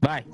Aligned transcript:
Vai. 0.00 0.24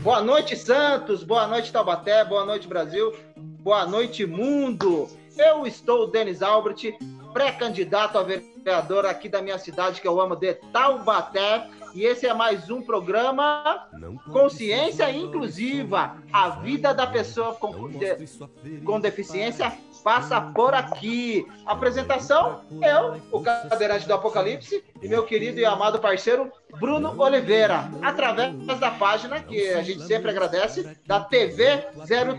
Boa 0.00 0.20
noite, 0.22 0.56
Santos. 0.56 1.22
Boa 1.22 1.46
noite, 1.46 1.72
Taubaté. 1.72 2.24
Boa 2.24 2.44
noite, 2.44 2.66
Brasil. 2.66 3.14
Boa 3.36 3.86
noite, 3.86 4.26
mundo. 4.26 5.08
Eu 5.36 5.66
estou, 5.66 6.10
Denis 6.10 6.42
Albert, 6.42 6.96
pré-candidato 7.32 8.18
a 8.18 8.22
vereador 8.22 8.57
aqui 8.70 9.28
da 9.28 9.42
minha 9.42 9.58
cidade, 9.58 10.00
que 10.00 10.08
eu 10.08 10.20
amo 10.20 10.36
de 10.36 10.54
Taubaté. 10.72 11.68
E 11.94 12.04
esse 12.04 12.26
é 12.26 12.34
mais 12.34 12.70
um 12.70 12.82
programa 12.82 13.88
Consciência 14.30 15.10
Inclusiva. 15.10 16.16
A 16.32 16.50
vida 16.50 16.92
da 16.92 17.06
pessoa 17.06 17.54
com, 17.54 17.88
de, 17.88 18.80
com 18.84 19.00
deficiência 19.00 19.72
passa 20.02 20.40
por 20.40 20.74
aqui. 20.74 21.46
Apresentação, 21.66 22.60
eu, 22.82 23.20
o 23.32 23.42
cadeirante 23.42 24.06
do 24.06 24.14
Apocalipse, 24.14 24.84
e 25.02 25.08
meu 25.08 25.24
querido 25.24 25.60
e 25.60 25.64
amado 25.64 25.98
parceiro 25.98 26.50
Bruno 26.78 27.14
Oliveira, 27.20 27.90
através 28.02 28.54
da 28.78 28.90
página 28.90 29.40
que 29.40 29.70
a 29.70 29.82
gente 29.82 30.02
sempre 30.06 30.30
agradece, 30.30 30.96
da 31.06 31.20
TV 31.20 31.86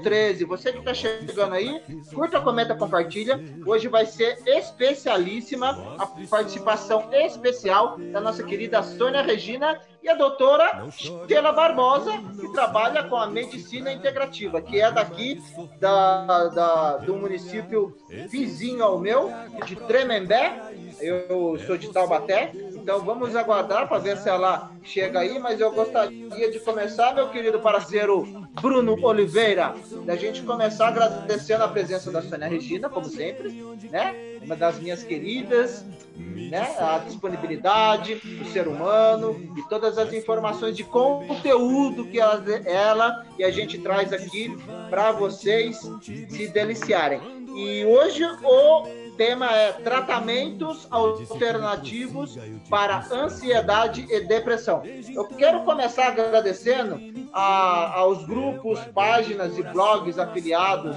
013. 0.03 0.45
Você 0.45 0.71
que 0.71 0.79
está 0.79 0.93
chegando 0.93 1.55
aí, 1.55 1.81
curta, 2.13 2.39
comenta, 2.39 2.75
compartilha. 2.75 3.39
Hoje 3.65 3.87
vai 3.87 4.05
ser 4.05 4.39
especialíssima 4.45 5.95
a 5.97 6.05
participação 6.27 7.09
especial 7.11 7.97
da 8.11 8.19
nossa 8.19 8.43
querida 8.43 8.81
Sônia 8.83 9.21
Regina 9.21 9.79
e 10.01 10.09
a 10.09 10.15
doutora 10.15 10.87
Sheila 10.91 11.51
Barbosa, 11.51 12.11
que 12.39 12.51
trabalha 12.53 13.03
com 13.03 13.17
a 13.17 13.27
medicina 13.27 13.91
integrativa, 13.91 14.61
que 14.61 14.79
é 14.79 14.91
daqui 14.91 15.41
da, 15.79 16.47
da, 16.47 16.97
do 16.97 17.15
município 17.15 17.95
vizinho 18.29 18.83
ao 18.83 18.97
meu, 18.97 19.31
de 19.65 19.75
Tremembé. 19.75 20.73
Eu 21.01 21.57
sou 21.65 21.77
de 21.77 21.91
Taubaté, 21.91 22.51
então 22.89 23.05
vamos 23.05 23.35
aguardar 23.35 23.87
para 23.87 23.99
ver 23.99 24.17
se 24.17 24.27
ela 24.27 24.71
chega 24.81 25.19
aí, 25.19 25.37
mas 25.37 25.59
eu 25.59 25.71
gostaria 25.71 26.49
de 26.49 26.59
começar, 26.59 27.13
meu 27.13 27.29
querido 27.29 27.59
parceiro 27.59 28.47
Bruno 28.59 28.97
Oliveira, 29.05 29.75
da 30.07 30.15
gente 30.15 30.41
começar 30.41 30.87
agradecendo 30.87 31.63
a 31.63 31.67
presença 31.67 32.11
da 32.11 32.19
Sônia 32.23 32.47
Regina, 32.47 32.89
como 32.89 33.05
sempre, 33.05 33.51
né? 33.91 34.39
Uma 34.41 34.55
das 34.55 34.79
minhas 34.79 35.03
queridas, 35.03 35.85
né? 36.17 36.75
A 36.79 36.97
disponibilidade 36.97 38.15
do 38.15 38.45
ser 38.45 38.67
humano 38.67 39.39
e 39.55 39.61
todas 39.69 39.99
as 39.99 40.11
informações 40.11 40.75
de 40.75 40.83
conteúdo 40.83 42.05
que 42.05 42.19
ela, 42.19 42.43
ela 42.65 43.23
e 43.37 43.43
a 43.43 43.51
gente 43.51 43.77
traz 43.77 44.11
aqui 44.11 44.57
para 44.89 45.11
vocês 45.11 45.79
se 46.01 46.47
deliciarem. 46.47 47.21
E 47.55 47.85
hoje 47.85 48.23
o 48.25 48.87
tema 49.19 49.53
é 49.53 49.73
tratamentos 49.73 50.87
alternativos 50.89 52.37
para 52.69 53.05
ansiedade 53.11 54.07
e 54.09 54.21
depressão. 54.21 54.81
Eu 55.13 55.25
quero 55.27 55.65
começar 55.65 56.07
agradecendo 56.07 56.97
a, 57.33 57.99
aos 57.99 58.25
grupos, 58.25 58.79
páginas 58.93 59.57
e 59.57 59.63
blogs 59.63 60.17
afiliados 60.17 60.95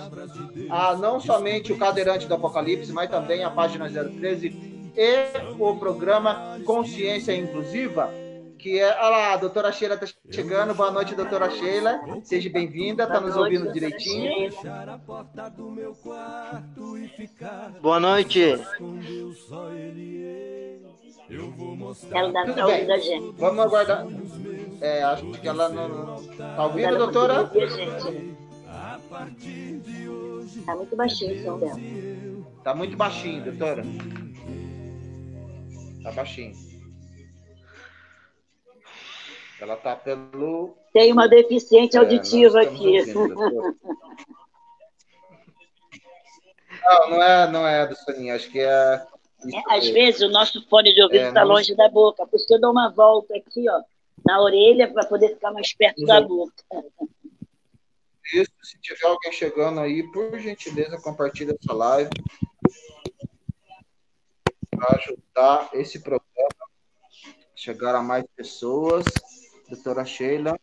a 0.71 0.95
não 0.95 1.19
somente 1.19 1.73
o 1.73 1.77
Cadeirante 1.77 2.29
do 2.29 2.35
Apocalipse, 2.35 2.93
mas 2.93 3.11
também 3.11 3.43
a 3.43 3.51
página 3.51 3.91
013 3.91 4.93
e 4.97 5.59
o 5.59 5.75
programa 5.75 6.61
Consciência 6.65 7.35
Inclusiva 7.35 8.09
que 8.63 8.79
é. 8.79 8.89
Olha 8.89 9.09
lá, 9.09 9.33
a 9.33 9.37
doutora 9.37 9.73
Sheila 9.73 9.97
está 9.97 10.07
chegando. 10.31 10.73
Boa 10.75 10.93
noite, 10.93 11.17
doutora 11.17 11.51
Sheila. 11.51 12.01
Seja 12.23 12.49
bem-vinda, 12.49 13.03
está 13.03 13.21
nos 13.21 13.37
ouvindo 13.37 13.73
direitinho. 13.73 14.51
Boa 17.83 17.99
noite. 17.99 18.57
Quero 22.09 22.33
dar 22.33 22.55
saúde 22.55 22.87
da 22.87 22.99
gente. 22.99 23.35
Vamos 23.37 23.65
aguardar. 23.65 24.07
É, 24.81 25.03
acho 25.03 25.27
que 25.33 25.49
ela 25.49 25.69
não. 25.69 26.21
Está 26.21 26.65
ouvindo, 26.65 26.99
doutora? 26.99 27.51
Está 30.47 30.77
muito 30.77 30.97
baixinho 30.97 31.35
o 31.35 31.43
som 31.45 31.59
dela. 31.59 31.81
Está 32.59 32.75
muito 32.75 32.97
baixinho, 32.97 33.43
doutora. 33.45 33.85
Está 35.99 36.13
baixinho. 36.13 36.72
Ela 39.63 39.75
está 39.75 39.95
pelo. 39.95 40.77
Tem 40.93 41.13
uma 41.13 41.29
deficiente 41.29 41.97
é, 41.97 42.01
auditiva 42.01 42.63
aqui. 42.63 42.99
Ouvindo, 42.99 43.79
não, 46.83 47.11
não 47.11 47.23
é, 47.23 47.51
não 47.53 47.67
é 47.67 47.87
do 47.87 47.95
soninho, 47.95 48.35
acho 48.35 48.51
que 48.51 48.59
é. 48.59 48.67
é 48.67 49.77
às 49.77 49.87
vezes 49.87 50.21
o 50.21 50.29
nosso 50.29 50.67
fone 50.69 50.93
de 50.93 51.01
ouvido 51.01 51.29
está 51.29 51.43
é, 51.43 51.45
longe 51.45 51.71
não... 51.71 51.77
da 51.77 51.89
boca, 51.89 52.27
por 52.27 52.37
isso 52.37 52.53
eu 52.53 52.61
dou 52.61 52.73
uma 52.73 52.91
volta 52.91 53.37
aqui, 53.37 53.71
ó, 53.71 53.83
na 54.27 54.43
orelha, 54.43 54.93
para 54.93 55.07
poder 55.07 55.29
ficar 55.29 55.53
mais 55.53 55.73
perto 55.73 56.03
Exato. 56.03 56.21
da 56.23 56.27
boca. 56.27 56.65
Isso, 58.35 58.51
se 58.65 58.81
tiver 58.81 59.07
alguém 59.07 59.31
chegando 59.31 59.79
aí, 59.79 60.03
por 60.11 60.37
gentileza, 60.41 61.01
compartilhe 61.01 61.53
essa 61.53 61.73
live 61.73 62.11
para 64.73 64.97
ajudar 64.97 65.71
esse 65.75 66.01
programa 66.01 66.49
a 67.15 67.55
chegar 67.55 67.95
a 67.95 68.03
mais 68.03 68.25
pessoas 68.35 69.05
doutora 69.73 70.05
Sheila. 70.05 70.59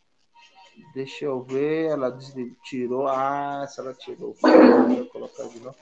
Deixa 0.94 1.26
eu 1.26 1.42
ver, 1.42 1.90
ela 1.90 2.18
tirou. 2.64 3.08
Ah, 3.08 3.62
essa 3.64 3.82
ela 3.82 3.94
tirou. 3.94 4.34
Vou 4.34 5.06
colocar 5.08 5.48
de 5.48 5.60
novo. 5.60 5.76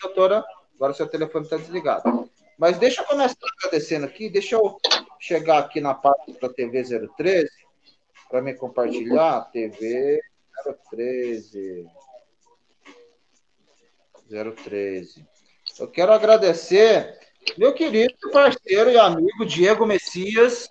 Doutora, 0.00 0.44
agora 0.76 0.94
seu 0.94 1.08
telefone 1.08 1.44
está 1.44 1.56
desligado. 1.56 2.30
Mas 2.58 2.78
deixa 2.78 3.02
eu 3.02 3.06
começar 3.06 3.36
agradecendo 3.58 4.06
aqui. 4.06 4.28
Deixa 4.28 4.54
eu 4.54 4.78
chegar 5.18 5.58
aqui 5.58 5.80
na 5.80 5.94
parte 5.94 6.32
da 6.40 6.48
TV 6.48 6.82
013 7.16 7.50
para 8.28 8.42
me 8.42 8.54
compartilhar. 8.54 9.50
TV 9.50 10.20
013. 10.90 11.88
013. 14.28 15.26
Eu 15.80 15.88
quero 15.88 16.12
agradecer 16.12 17.18
meu 17.58 17.72
querido 17.74 18.14
parceiro 18.32 18.90
e 18.90 18.98
amigo 18.98 19.44
Diego 19.44 19.84
Messias, 19.84 20.68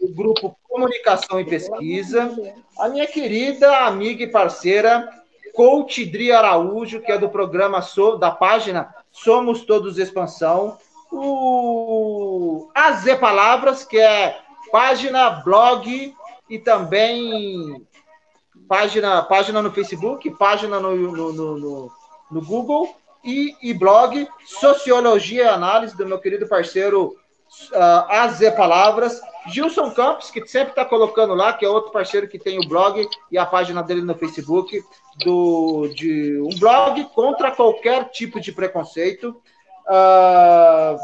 do 0.00 0.08
grupo 0.14 0.56
Comunicação 0.68 1.40
e 1.40 1.44
Pesquisa, 1.44 2.34
a 2.78 2.88
minha 2.88 3.06
querida 3.06 3.86
amiga 3.86 4.24
e 4.24 4.30
parceira, 4.30 5.08
Coach 5.54 6.04
Dri 6.04 6.32
Araújo, 6.32 7.00
que 7.00 7.10
é 7.10 7.18
do 7.18 7.28
programa 7.28 7.80
so, 7.80 8.16
da 8.16 8.30
página 8.30 8.94
Somos 9.10 9.64
Todos 9.64 9.98
Expansão, 9.98 10.76
o 11.10 12.68
AZ 12.74 13.04
Palavras, 13.18 13.84
que 13.84 13.98
é 13.98 14.38
página, 14.70 15.30
blog 15.30 16.14
e 16.50 16.58
também 16.58 17.86
página, 18.68 19.22
página 19.22 19.62
no 19.62 19.72
Facebook, 19.72 20.30
página 20.32 20.78
no, 20.78 20.94
no, 20.94 21.32
no, 21.32 21.92
no 22.30 22.42
Google 22.42 22.94
e, 23.24 23.56
e, 23.62 23.72
blog 23.72 24.28
Sociologia 24.44 25.44
e 25.44 25.48
Análise 25.48 25.96
do 25.96 26.06
meu 26.06 26.18
querido 26.18 26.46
parceiro 26.46 27.16
uh, 27.72 28.10
AZ 28.10 28.40
Palavras, 28.54 29.20
Gilson 29.48 29.90
Campos, 29.90 30.30
que 30.30 30.46
sempre 30.46 30.70
está 30.70 30.84
colocando 30.84 31.34
lá, 31.34 31.52
que 31.52 31.64
é 31.64 31.68
outro 31.68 31.92
parceiro 31.92 32.28
que 32.28 32.38
tem 32.38 32.58
o 32.58 32.68
blog 32.68 33.08
e 33.30 33.38
a 33.38 33.46
página 33.46 33.82
dele 33.82 34.02
no 34.02 34.14
Facebook, 34.14 34.82
do, 35.24 35.88
de 35.94 36.40
um 36.40 36.58
blog 36.58 37.04
contra 37.14 37.50
qualquer 37.50 38.10
tipo 38.10 38.40
de 38.40 38.52
preconceito. 38.52 39.40
Uh, 39.86 40.98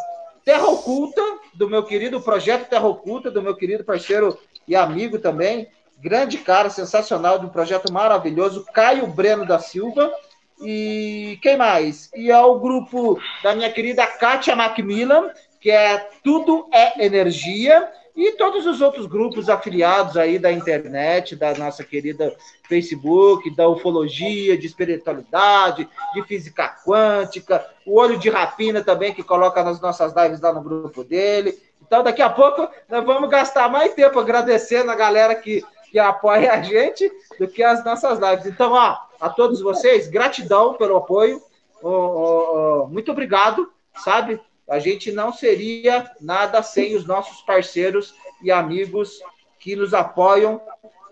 Terra 0.45 0.67
Oculta, 0.67 1.23
do 1.55 1.69
meu 1.69 1.85
querido 1.85 2.21
projeto 2.21 2.69
Terra 2.69 2.87
Oculta, 2.87 3.31
do 3.31 3.43
meu 3.43 3.55
querido 3.55 3.85
parceiro 3.85 4.37
e 4.67 4.75
amigo 4.75 5.19
também, 5.19 5.69
grande 6.01 6.39
cara, 6.39 6.69
sensacional, 6.69 7.39
de 7.39 7.47
um 7.47 7.51
projeto 7.51 7.93
maravilhoso, 7.93 8.67
Caio 8.73 9.07
Breno 9.07 9.47
da 9.47 9.59
Silva. 9.59 10.13
E 10.61 11.39
quem 11.43 11.57
mais? 11.57 12.11
E 12.15 12.31
é 12.31 12.41
o 12.41 12.59
grupo 12.59 13.19
da 13.43 13.55
minha 13.55 13.71
querida 13.71 14.07
Kátia 14.07 14.55
Macmillan, 14.55 15.31
que 15.61 15.71
é 15.71 16.09
Tudo 16.23 16.69
é 16.73 17.05
Energia, 17.05 17.89
e 18.15 18.33
todos 18.33 18.67
os 18.67 18.81
outros 18.83 19.07
grupos 19.07 19.49
afiliados 19.49 20.17
aí 20.17 20.39
da 20.39 20.53
internet, 20.53 21.35
da 21.35 21.55
nossa 21.55 21.83
querida 21.83 22.37
Facebook, 22.69 23.55
da 23.57 23.67
ufologia, 23.67 24.57
de 24.57 24.67
espiritualidade, 24.67 25.89
de 26.15 26.23
física 26.25 26.77
quântica, 26.85 27.65
o 27.87 27.99
olho 27.99 28.19
de 28.19 28.29
rapina 28.29 28.85
também, 28.85 29.15
que 29.15 29.23
coloca 29.23 29.63
nas 29.65 29.81
nossas 29.81 30.15
lives 30.15 30.41
lá 30.41 30.53
no 30.53 30.63
grupo 30.63 31.03
dele. 31.03 31.59
Então, 31.81 32.03
daqui 32.03 32.21
a 32.21 32.29
pouco, 32.29 32.69
nós 32.89 33.05
vamos 33.05 33.31
gastar 33.31 33.71
mais 33.71 33.95
tempo 33.95 34.19
agradecendo 34.19 34.91
a 34.91 34.95
galera 34.95 35.35
que, 35.35 35.65
que 35.91 35.99
apoia 35.99 36.53
a 36.53 36.63
gente 36.63 37.11
do 37.39 37.49
que 37.49 37.63
as 37.63 37.83
nossas 37.83 38.19
lives. 38.19 38.47
Então, 38.47 38.73
ó, 38.73 38.99
a 39.21 39.31
todos 39.31 39.61
vocês, 39.61 40.09
gratidão 40.09 40.75
pelo 40.75 40.97
apoio. 40.97 41.41
Oh, 41.83 41.89
oh, 41.89 42.83
oh, 42.85 42.87
muito 42.89 43.11
obrigado, 43.11 43.73
sabe? 43.97 44.41
A 44.73 44.79
gente 44.79 45.13
não 45.13 45.35
seria 45.35 46.11
nada 46.19 46.63
sem 46.63 46.97
os 46.97 47.05
nossos 47.05 47.43
parceiros 47.43 48.15
e 48.43 48.51
amigos 48.51 49.21
que 49.59 49.77
nos 49.77 49.93
apoiam 49.93 50.63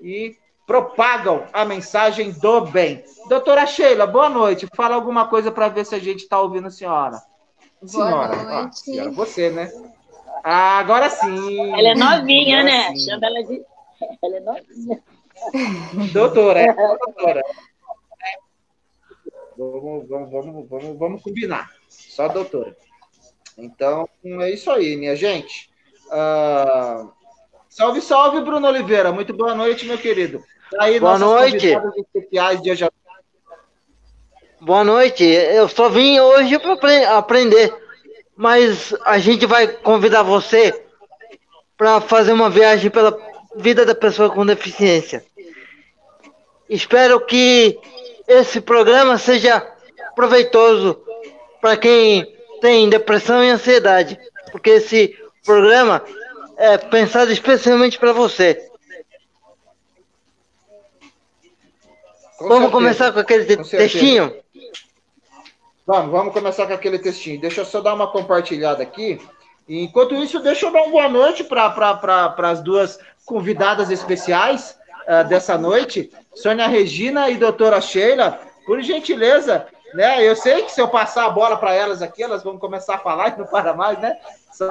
e 0.00 0.34
propagam 0.66 1.44
a 1.52 1.62
mensagem 1.66 2.32
do 2.32 2.62
bem. 2.62 3.04
Doutora 3.28 3.66
Sheila, 3.66 4.06
boa 4.06 4.30
noite. 4.30 4.66
Fala 4.74 4.94
alguma 4.94 5.28
coisa 5.28 5.52
para 5.52 5.68
ver 5.68 5.84
se 5.84 5.94
a 5.94 5.98
gente 5.98 6.20
está 6.20 6.40
ouvindo 6.40 6.68
a 6.68 6.70
senhora. 6.70 7.22
Boa 7.82 8.06
senhora, 8.06 8.42
noite. 8.44 8.98
Ah, 8.98 9.10
você, 9.10 9.50
né? 9.50 9.70
Ah, 10.42 10.78
agora 10.78 11.10
sim. 11.10 11.78
Ela 11.78 11.88
é 11.88 11.94
novinha, 11.94 12.60
agora 12.60 12.72
né? 12.72 12.96
Sim. 12.96 13.10
Chama 13.10 13.26
ela 13.26 13.42
de. 13.44 13.62
Ela 14.22 14.36
é 14.36 14.40
novinha. 14.40 15.02
Doutora, 16.14 16.60
é 16.60 16.72
doutora. 16.96 17.42
Vamos, 19.58 20.08
vamos, 20.08 20.30
vamos, 20.30 20.68
vamos, 20.70 20.98
vamos 20.98 21.22
combinar. 21.22 21.70
Só 21.90 22.26
doutora. 22.26 22.74
Então, 23.56 24.08
é 24.24 24.50
isso 24.50 24.70
aí, 24.70 24.96
minha 24.96 25.16
gente. 25.16 25.70
Uh, 26.06 27.10
salve, 27.68 28.00
salve, 28.00 28.40
Bruno 28.40 28.66
Oliveira. 28.66 29.12
Muito 29.12 29.32
boa 29.32 29.54
noite, 29.54 29.86
meu 29.86 29.98
querido. 29.98 30.42
Aí, 30.78 30.98
boa 31.00 31.18
noite. 31.18 31.76
Especiais 31.96 32.62
de 32.62 32.70
hoje. 32.70 32.88
Boa 34.60 34.84
noite. 34.84 35.24
Eu 35.24 35.68
só 35.68 35.88
vim 35.88 36.20
hoje 36.20 36.58
para 36.58 37.16
aprender, 37.16 37.74
mas 38.36 38.94
a 39.04 39.18
gente 39.18 39.46
vai 39.46 39.66
convidar 39.66 40.22
você 40.22 40.84
para 41.76 42.00
fazer 42.00 42.32
uma 42.32 42.50
viagem 42.50 42.90
pela 42.90 43.16
vida 43.56 43.84
da 43.86 43.94
pessoa 43.94 44.30
com 44.30 44.44
deficiência. 44.44 45.24
Espero 46.68 47.24
que 47.24 47.78
esse 48.28 48.60
programa 48.60 49.18
seja 49.18 49.60
proveitoso 50.14 51.02
para 51.60 51.76
quem 51.76 52.39
tem 52.60 52.88
depressão 52.88 53.42
e 53.42 53.50
ansiedade, 53.50 54.18
porque 54.52 54.70
esse 54.70 55.16
programa 55.44 56.02
é 56.56 56.76
pensado 56.76 57.32
especialmente 57.32 57.98
para 57.98 58.12
você. 58.12 58.70
Com 62.36 62.48
vamos 62.48 62.70
certeza. 62.70 62.70
começar 62.70 63.12
com 63.12 63.18
aquele 63.18 63.56
com 63.56 63.62
textinho? 63.64 64.34
Vamos, 65.86 66.10
vamos 66.10 66.32
começar 66.32 66.66
com 66.66 66.72
aquele 66.72 66.98
textinho. 66.98 67.40
Deixa 67.40 67.62
eu 67.62 67.64
só 67.64 67.80
dar 67.80 67.94
uma 67.94 68.10
compartilhada 68.10 68.82
aqui. 68.82 69.20
Enquanto 69.68 70.14
isso, 70.14 70.40
deixa 70.40 70.66
eu 70.66 70.72
dar 70.72 70.82
uma 70.82 70.90
boa 70.90 71.08
noite 71.08 71.44
para 71.44 71.70
pra, 71.70 72.34
as 72.50 72.62
duas 72.62 72.98
convidadas 73.24 73.90
especiais 73.90 74.76
uh, 75.06 75.28
dessa 75.28 75.58
noite, 75.58 76.10
Sônia 76.34 76.66
Regina 76.66 77.28
e 77.28 77.36
doutora 77.36 77.80
Sheila. 77.80 78.40
Por 78.66 78.80
gentileza, 78.82 79.66
né? 79.94 80.26
Eu 80.26 80.36
sei 80.36 80.62
que 80.62 80.72
se 80.72 80.80
eu 80.80 80.88
passar 80.88 81.26
a 81.26 81.30
bola 81.30 81.56
para 81.56 81.74
elas 81.74 82.02
aqui, 82.02 82.22
elas 82.22 82.42
vão 82.42 82.58
começar 82.58 82.96
a 82.96 82.98
falar 82.98 83.34
e 83.34 83.38
não 83.38 83.46
para 83.46 83.74
mais, 83.74 83.98
né? 83.98 84.18
São 84.52 84.68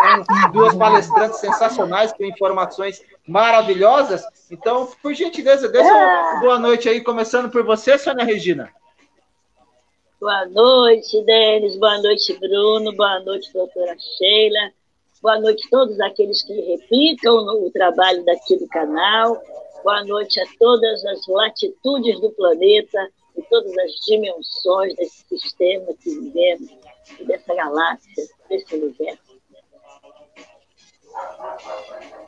duas 0.51 0.75
palestrantes 0.75 1.39
sensacionais 1.39 2.13
com 2.13 2.23
informações 2.23 3.01
maravilhosas. 3.27 4.23
Então, 4.51 4.89
por 5.01 5.13
gentileza, 5.13 5.67
deixa 5.67 5.91
uma 5.91 6.39
boa 6.39 6.59
noite 6.59 6.87
aí, 6.87 7.01
começando 7.01 7.49
por 7.49 7.63
você, 7.63 7.97
Sônia 7.97 8.25
Regina. 8.25 8.71
Boa 10.19 10.45
noite, 10.47 11.23
Denis. 11.23 11.77
Boa 11.77 11.97
noite, 12.01 12.37
Bruno. 12.39 12.93
Boa 12.95 13.19
noite, 13.21 13.51
doutora 13.53 13.95
Sheila. 13.97 14.71
Boa 15.21 15.39
noite 15.39 15.65
a 15.67 15.69
todos 15.69 15.99
aqueles 16.01 16.43
que 16.43 16.53
replicam 16.53 17.35
o 17.35 17.71
trabalho 17.71 18.23
daqui 18.25 18.57
do 18.57 18.67
canal. 18.67 19.41
Boa 19.83 20.03
noite 20.03 20.39
a 20.41 20.45
todas 20.59 21.05
as 21.05 21.25
latitudes 21.27 22.19
do 22.19 22.29
planeta 22.31 23.09
e 23.39 23.41
todas 23.49 23.77
as 23.77 23.91
dimensões 24.05 24.95
desse 24.95 25.25
sistema 25.27 25.87
que 26.01 26.09
vivemos, 26.09 26.69
dessa 27.25 27.55
galáxia, 27.55 28.27
desse 28.49 28.75
universo. 28.75 29.39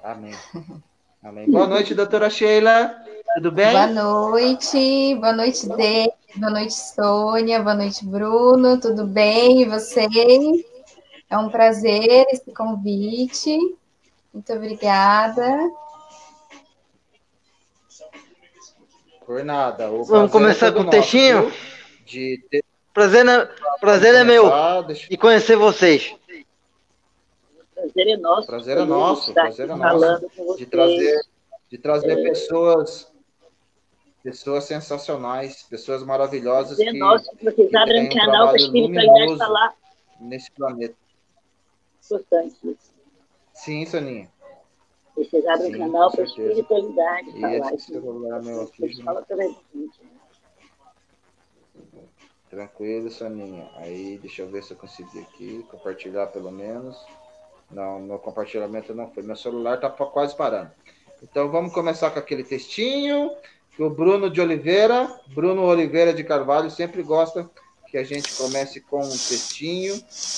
Amém. 0.03 0.33
Amém. 1.23 1.51
Boa 1.51 1.67
noite, 1.67 1.93
doutora 1.93 2.29
Sheila. 2.29 2.95
Tudo 3.35 3.51
bem? 3.51 3.71
Boa 3.71 3.87
noite. 3.87 5.15
Boa 5.15 5.33
noite, 5.33 5.67
Denis. 5.69 6.13
Boa 6.35 6.51
noite, 6.51 6.73
Sônia. 6.73 7.61
Boa 7.61 7.75
noite, 7.75 8.05
Bruno. 8.05 8.79
Tudo 8.79 9.05
bem? 9.05 9.61
E 9.61 9.65
vocês? 9.65 10.65
É 11.29 11.37
um 11.37 11.49
prazer 11.49 12.25
esse 12.31 12.51
convite. 12.53 13.57
Muito 14.33 14.51
obrigada. 14.53 15.71
Por 19.31 19.45
nada. 19.45 19.89
O 19.89 20.03
Vamos 20.03 20.29
é 20.29 20.33
começar 20.33 20.67
é 20.67 20.71
com 20.73 20.81
o 20.81 20.89
textinho? 20.89 21.49
De 22.05 22.43
ter... 22.51 22.65
Prazer, 22.93 23.25
é, 23.25 23.49
prazer 23.79 24.13
é 24.13 24.25
meu. 24.25 24.51
Deixa... 24.83 25.07
E 25.09 25.15
conhecer 25.15 25.55
vocês. 25.55 26.13
Prazer 27.73 28.07
é 28.09 28.17
nosso. 28.17 28.47
Prazer 28.47 28.77
é 28.77 28.83
nosso. 28.83 29.33
Prazer 29.33 29.69
é 29.69 29.73
nosso. 29.73 30.57
De 30.57 30.65
trazer, 30.65 31.21
de 31.69 31.77
trazer 31.77 32.19
é. 32.19 32.23
pessoas 32.23 33.09
pessoas 34.21 34.65
sensacionais, 34.65 35.63
pessoas 35.63 36.03
maravilhosas. 36.03 36.75
Prazer 36.75 36.91
que, 36.91 36.99
nosso, 36.99 37.31
que 37.37 37.45
vocês 37.45 37.73
abrem 37.73 38.07
um 38.07 38.09
canal 38.09 38.47
para 38.47 38.57
a 38.57 38.61
espiritualidade 38.61 39.37
falar. 39.37 39.73
Nesse 40.19 40.51
planeta. 40.51 40.95
Importante. 42.03 42.77
Sim, 43.53 43.85
Soninha. 43.85 44.29
Vocês 45.15 45.45
abrem 45.45 45.75
um 45.75 45.79
canal 45.79 46.11
para 46.11 46.23
espiritualidade. 46.23 47.29
E 47.29 47.41
falar. 47.41 47.73
esse 47.73 47.91
celular, 47.91 48.41
meu 48.41 48.67
filho. 48.67 49.03
Fala 49.03 49.25
né? 49.29 49.55
Tranquilo, 52.49 53.09
Soninha. 53.09 53.69
Aí, 53.75 54.17
deixa 54.17 54.41
eu 54.41 54.49
ver 54.49 54.63
se 54.63 54.71
eu 54.71 54.77
consegui 54.77 55.19
aqui 55.19 55.65
compartilhar 55.69 56.27
pelo 56.27 56.51
menos. 56.51 56.97
Não, 57.69 57.99
meu 57.99 58.19
compartilhamento 58.19 58.93
não 58.93 59.09
foi. 59.11 59.23
Meu 59.23 59.35
celular 59.35 59.79
tá 59.79 59.89
quase 59.89 60.35
parando. 60.35 60.71
Então 61.23 61.49
vamos 61.49 61.73
começar 61.73 62.09
com 62.11 62.19
aquele 62.19 62.43
textinho 62.43 63.31
que 63.75 63.83
o 63.83 63.89
Bruno 63.89 64.29
de 64.29 64.41
Oliveira, 64.41 65.19
Bruno 65.27 65.63
Oliveira 65.63 66.13
de 66.13 66.23
Carvalho 66.23 66.69
sempre 66.69 67.01
gosta 67.03 67.49
que 67.87 67.97
a 67.97 68.03
gente 68.03 68.35
comece 68.35 68.81
com 68.81 68.99
um 68.99 69.09
textinho. 69.09 69.93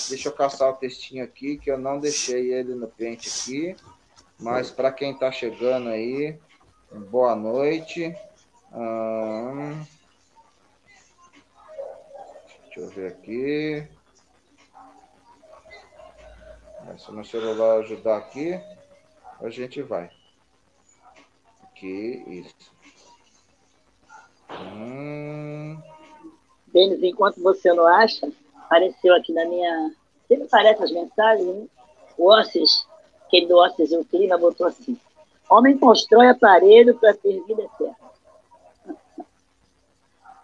Deixa 0.09 0.27
eu 0.27 0.33
caçar 0.33 0.69
o 0.69 0.75
textinho 0.75 1.23
aqui 1.23 1.57
que 1.57 1.71
eu 1.71 1.77
não 1.77 1.99
deixei 1.99 2.53
ele 2.53 2.75
no 2.75 2.87
pente 2.87 3.29
aqui. 3.29 3.75
Mas 4.39 4.71
para 4.71 4.91
quem 4.91 5.11
está 5.11 5.31
chegando 5.31 5.89
aí, 5.89 6.37
boa 7.09 7.35
noite. 7.35 8.15
Hum, 8.73 9.83
deixa 12.65 12.79
eu 12.79 12.89
ver 12.89 13.07
aqui. 13.07 13.87
Se 16.97 17.09
o 17.09 17.13
meu 17.13 17.23
celular 17.23 17.79
ajudar 17.79 18.17
aqui, 18.17 18.59
a 19.41 19.49
gente 19.49 19.81
vai. 19.81 20.09
Aqui, 21.63 22.23
isso. 22.27 22.73
Hum. 24.51 25.81
Denis, 26.67 27.01
enquanto 27.03 27.41
você 27.41 27.71
não 27.73 27.85
acha, 27.85 28.31
apareceu 28.55 29.15
aqui 29.15 29.31
na 29.31 29.45
minha. 29.45 29.95
Sempre 30.27 30.45
aparece 30.45 30.83
as 30.83 30.91
mensagens, 30.91 31.47
né? 31.47 31.67
O 32.17 32.29
Ossis 32.29 32.85
aquele 33.33 33.47
do 33.47 33.65
e 33.79 33.97
o 33.97 34.05
Clima 34.05 34.37
botou 34.37 34.67
assim: 34.67 34.97
Homem 35.49 35.77
constrói 35.77 36.27
aparelho 36.27 36.95
para 36.95 37.13
ter 37.13 37.41
vida 37.45 37.63
eterna. 37.63 37.95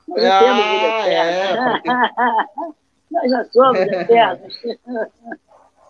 Nós 0.08 0.24
não 0.24 0.32
ah, 0.32 0.40
temos 0.40 0.66
vida 0.66 0.88
eterna. 0.88 1.78
É, 1.78 1.84
porque... 2.58 2.76
nós 3.12 3.32
já 3.32 3.44
somos 3.46 3.80
eternos. 3.80 4.60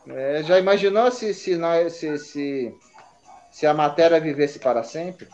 É, 0.08 0.44
já 0.44 0.60
imaginou 0.60 1.12
se, 1.12 1.34
se, 1.34 1.56
nós, 1.56 1.94
se, 1.94 2.18
se, 2.18 2.76
se 3.52 3.66
a 3.66 3.74
matéria 3.74 4.20
vivesse 4.20 4.60
para 4.60 4.84
sempre? 4.84 5.28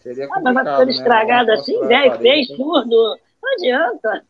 Seria 0.00 0.28
complicado, 0.28 0.68
ah, 0.68 0.84
mas 0.84 0.98
vai 0.98 1.22
ficando 1.22 1.46
né? 1.46 1.54
assim, 1.54 1.86
velho, 1.86 2.18
fez, 2.18 2.46
surdo. 2.48 3.18
Não 3.42 3.52
adianta. 3.54 4.24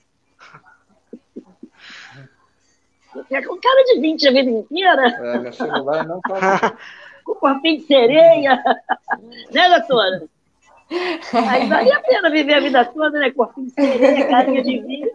Você 3.15 3.37
é 3.37 3.43
com 3.43 3.57
cara 3.61 3.85
de 3.85 4.01
20 4.01 4.29
a 4.29 4.33
vida 4.33 4.51
inteira. 4.51 5.07
É, 5.09 5.39
meu 5.39 5.53
celular 5.53 6.07
não 6.07 6.21
tá. 6.21 6.77
com 7.25 7.35
corpinho 7.35 7.79
de 7.79 7.87
sereia. 7.87 8.63
né, 9.53 9.69
doutora? 9.69 10.25
Aí 11.49 11.67
vale 11.67 11.93
a 11.93 12.01
pena 12.01 12.31
viver 12.31 12.55
a 12.55 12.61
vida 12.61 12.85
toda, 12.85 13.19
né? 13.19 13.31
Corpinho 13.31 13.69
de 13.69 13.73
sereia, 13.73 14.29
carinha 14.29 14.63
de 14.63 14.81
20. 14.81 15.11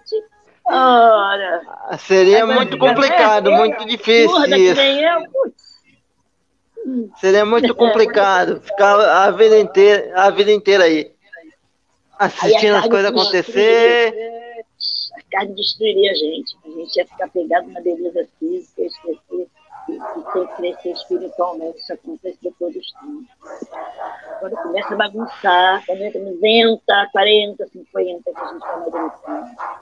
Ora. 0.66 1.62
Seria 2.00 2.46
muito 2.46 2.78
complicado, 2.78 3.52
é, 3.52 3.58
muito 3.58 3.86
difícil. 3.86 4.30
Surda, 4.30 4.58
isso. 4.58 4.76
Que 4.76 4.82
nem 4.82 5.04
eu, 5.04 5.24
Seria 7.20 7.46
muito 7.46 7.76
complicado 7.76 8.62
ficar 8.62 9.00
a 9.26 9.32
vida 9.32 9.60
inteira, 9.60 10.12
a 10.16 10.30
vida 10.30 10.52
inteira 10.52 10.86
aí. 10.86 11.12
Assistindo 12.18 12.76
aí 12.76 12.80
as 12.80 12.88
coisas 12.88 13.12
acontecer 13.12 14.39
carne 15.30 15.56
destruiria 15.56 16.12
a 16.12 16.16
gente. 16.16 16.58
A 16.66 16.70
gente 16.70 16.96
ia 16.98 17.06
ficar 17.06 17.30
pegado 17.30 17.68
na 17.70 17.82
beleza 17.82 18.28
física, 18.40 18.82
esquecer 18.82 19.48
e, 19.90 20.48
crescer 20.58 20.92
espiritualmente. 20.92 21.80
Isso 21.80 21.94
acontece 21.94 22.38
depois 22.42 22.74
dos 22.74 22.92
tempos. 22.92 23.70
Quando 24.40 24.56
começa 24.58 24.94
a 24.94 24.98
bagunçar, 24.98 25.86
quando 25.86 26.02
entra 26.02 26.22
90, 26.22 27.10
40, 27.12 27.68
50, 27.68 28.24
que 28.24 28.40
a 28.40 28.48
gente 28.48 28.60
vai 28.60 28.74
amadurecendo. 28.74 29.80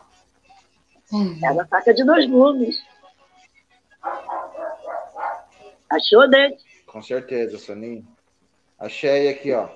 Uhum. 1.12 1.40
É 1.44 1.52
uma 1.52 1.66
faca 1.68 1.94
de 1.94 2.04
dois 2.04 2.26
gumes. 2.26 2.78
Achou, 5.90 6.30
Dante? 6.30 6.64
Com 6.86 7.02
certeza, 7.02 7.58
Soninho. 7.58 8.06
Achei 8.78 9.30
aqui, 9.30 9.54
ó. 9.54 9.70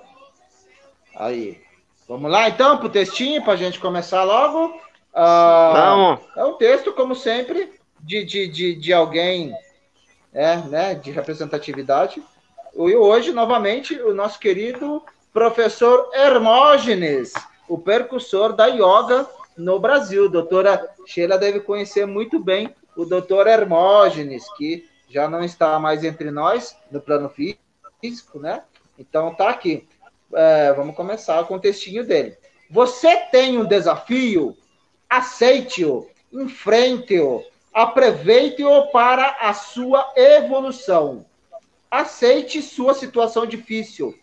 Aí. 1.15 1.61
Vamos 2.07 2.29
lá, 2.29 2.49
então, 2.49 2.77
pro 2.77 2.89
textinho, 2.89 3.43
pra 3.43 3.55
gente 3.55 3.79
começar 3.79 4.23
logo. 4.23 4.77
Ah. 5.13 6.20
É 6.36 6.44
um 6.44 6.53
texto, 6.53 6.94
como 6.94 7.15
sempre, 7.15 7.72
de, 8.00 8.24
de, 8.24 8.48
de, 8.48 8.75
de 8.75 8.94
alguém 8.94 9.53
é, 10.34 10.58
né, 10.58 10.96
de 10.96 11.12
representatividade. 11.12 12.22
E 12.74 12.96
hoje, 12.96 13.32
novamente, 13.32 14.00
o 14.01 14.13
nosso 14.13 14.39
querido 14.39 15.03
professor 15.34 16.10
Hermógenes, 16.13 17.34
o 17.68 17.77
percussor 17.77 18.53
da 18.53 18.68
yoga 18.68 19.27
no 19.58 19.80
Brasil. 19.80 20.30
Doutora 20.30 20.89
Sheila 21.06 21.38
deve 21.38 21.60
conhecer 21.60 22.06
muito 22.06 22.39
bem 22.39 22.74
o 22.96 23.06
doutor 23.06 23.48
Hermógenes, 23.48 24.44
que 24.56 24.88
já 25.10 25.30
não 25.30 25.44
está 25.44 25.77
mais 25.80 26.03
entre 26.03 26.32
nós 26.32 26.75
no 26.89 27.01
plano 27.01 27.30
físico, 27.30 28.39
né? 28.39 28.63
Então 28.98 29.34
tá 29.34 29.50
aqui. 29.50 29.88
É, 30.34 30.72
vamos 30.74 30.96
começar 30.96 31.44
com 31.46 31.56
o 31.56 31.60
textinho 31.60 32.06
dele. 32.06 32.38
Você 32.70 33.18
tem 33.32 33.58
um 33.58 33.65
desafio? 33.65 34.56
Aceite-o, 35.12 36.08
enfrente-o, 36.32 37.44
aproveite-o 37.74 38.88
para 38.94 39.36
a 39.41 39.53
sua 39.53 40.10
evolução. 40.15 41.25
Aceite 41.91 42.62
sua 42.62 42.94
situação 42.94 43.46
difícil, 43.46 44.18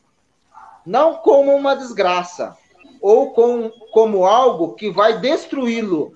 não 0.86 1.16
como 1.16 1.54
uma 1.54 1.76
desgraça 1.76 2.56
ou 3.02 3.34
com, 3.34 3.68
como 3.92 4.24
algo 4.24 4.72
que 4.76 4.90
vai 4.90 5.20
destruí-lo, 5.20 6.14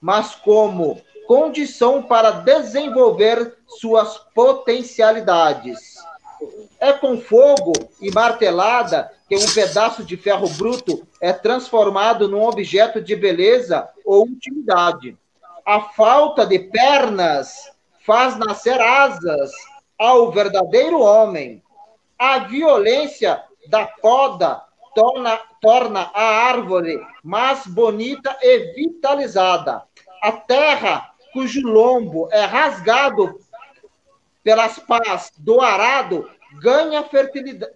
mas 0.00 0.34
como 0.34 1.02
condição 1.26 2.02
para 2.02 2.30
desenvolver 2.30 3.58
suas 3.66 4.16
potencialidades. 4.34 5.96
É 6.84 6.92
com 6.92 7.18
fogo 7.18 7.72
e 7.98 8.10
martelada 8.10 9.10
que 9.26 9.34
um 9.34 9.54
pedaço 9.54 10.04
de 10.04 10.18
ferro 10.18 10.46
bruto 10.50 11.08
é 11.18 11.32
transformado 11.32 12.28
num 12.28 12.42
objeto 12.42 13.00
de 13.00 13.16
beleza 13.16 13.88
ou 14.04 14.24
utilidade. 14.24 15.16
A 15.64 15.80
falta 15.80 16.44
de 16.44 16.58
pernas 16.58 17.72
faz 18.04 18.36
nascer 18.36 18.78
asas 18.78 19.50
ao 19.98 20.30
verdadeiro 20.30 21.00
homem. 21.00 21.62
A 22.18 22.40
violência 22.40 23.42
da 23.66 23.86
poda 23.86 24.62
torna, 24.94 25.40
torna 25.62 26.10
a 26.12 26.48
árvore 26.48 27.00
mais 27.22 27.66
bonita 27.66 28.36
e 28.42 28.74
vitalizada. 28.74 29.84
A 30.22 30.32
terra 30.32 31.14
cujo 31.32 31.62
lombo 31.62 32.28
é 32.30 32.44
rasgado 32.44 33.40
pelas 34.42 34.78
pás 34.78 35.32
do 35.38 35.62
arado 35.62 36.30
ganha 36.60 37.04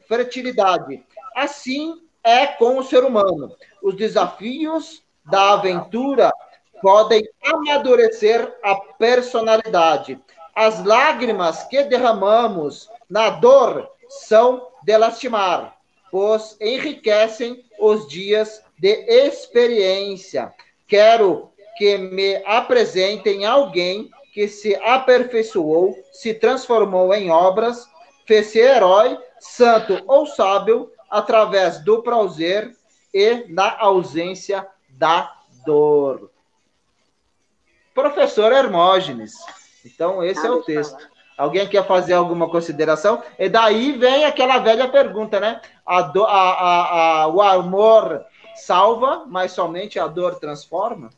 fertilidade. 0.07 1.05
Assim 1.35 2.01
é 2.23 2.47
com 2.47 2.79
o 2.79 2.85
ser 2.85 3.05
humano. 3.05 3.55
Os 3.83 3.97
desafios 3.97 5.03
da 5.25 5.53
aventura 5.53 6.33
podem 6.81 7.29
amadurecer 7.45 8.55
a 8.63 8.77
personalidade. 8.77 10.19
As 10.55 10.85
lágrimas 10.85 11.65
que 11.65 11.85
derramamos 11.85 12.91
na 13.09 13.31
dor 13.31 13.89
são 14.09 14.69
de 14.83 14.97
lastimar, 14.97 15.77
pois 16.11 16.57
enriquecem 16.61 17.65
os 17.79 18.09
dias 18.09 18.63
de 18.79 19.05
experiência. 19.09 20.53
Quero 20.87 21.51
que 21.77 21.97
me 21.97 22.37
apresentem 22.45 23.45
alguém 23.45 24.11
que 24.33 24.49
se 24.49 24.75
aperfeiçoou, 24.77 25.97
se 26.13 26.35
transformou 26.35 27.13
em 27.15 27.31
obras, 27.31 27.89
fez-se 28.29 28.59
herói, 28.59 29.19
santo 29.41 30.05
ou 30.07 30.27
sábio 30.27 30.93
através 31.09 31.83
do 31.83 32.03
prazer 32.03 32.77
e 33.13 33.45
da 33.55 33.79
ausência 33.81 34.69
da 34.91 35.35
dor. 35.65 36.31
Professor 37.95 38.53
Hermógenes. 38.53 39.33
Então, 39.83 40.23
esse 40.23 40.47
é 40.47 40.51
o 40.51 40.63
texto. 40.63 40.99
Alguém 41.39 41.67
quer 41.67 41.87
fazer 41.87 42.13
alguma 42.13 42.51
consideração? 42.51 43.23
E 43.39 43.49
daí 43.49 43.93
vem 43.93 44.27
aquela 44.27 44.59
velha 44.59 44.89
pergunta, 44.89 45.41
né? 45.41 45.63
A 45.87 46.03
do, 46.03 46.25
a, 46.25 46.31
a, 46.31 47.23
a, 47.23 47.29
o 47.29 47.41
amor 47.41 48.27
salva, 48.57 49.25
mas 49.27 49.53
somente 49.53 49.99
a 49.99 50.07
dor 50.07 50.39
transforma? 50.39 51.09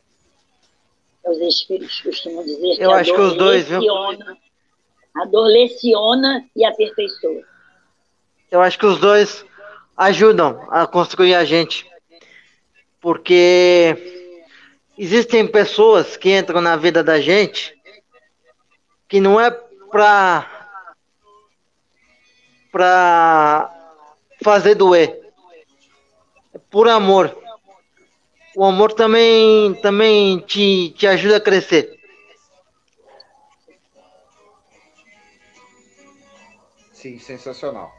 Os 1.25 1.37
espíritos 1.39 1.99
costumam 1.99 2.45
dizer 2.45 2.77
que 2.77 2.83
Eu 2.83 2.91
acho 2.91 3.13
que 3.13 3.21
os 3.21 3.35
dois, 3.35 3.69
leciona, 3.69 4.25
viu? 4.25 4.50
A 5.15 5.25
dor 5.25 5.45
leciona 5.47 6.45
e 6.55 6.65
aperfeiçoa. 6.65 7.43
Eu 8.49 8.61
acho 8.61 8.77
que 8.77 8.85
os 8.85 8.99
dois 8.99 9.45
ajudam 9.97 10.67
a 10.69 10.87
construir 10.87 11.35
a 11.35 11.43
gente. 11.43 11.89
Porque 12.99 14.29
existem 14.97 15.47
pessoas 15.47 16.15
que 16.15 16.35
entram 16.35 16.61
na 16.61 16.75
vida 16.75 17.03
da 17.03 17.19
gente 17.19 17.77
que 19.07 19.19
não 19.19 19.39
é 19.39 19.51
para 19.91 20.47
para 22.71 23.69
fazer 24.41 24.75
doer. 24.75 25.19
É 26.53 26.57
por 26.69 26.87
amor 26.87 27.41
o 28.55 28.65
amor 28.65 28.91
também, 28.91 29.73
também 29.75 30.39
te, 30.39 30.93
te 30.97 31.07
ajuda 31.07 31.37
a 31.37 31.41
crescer. 31.41 32.00
Sim, 37.01 37.17
sensacional. 37.17 37.91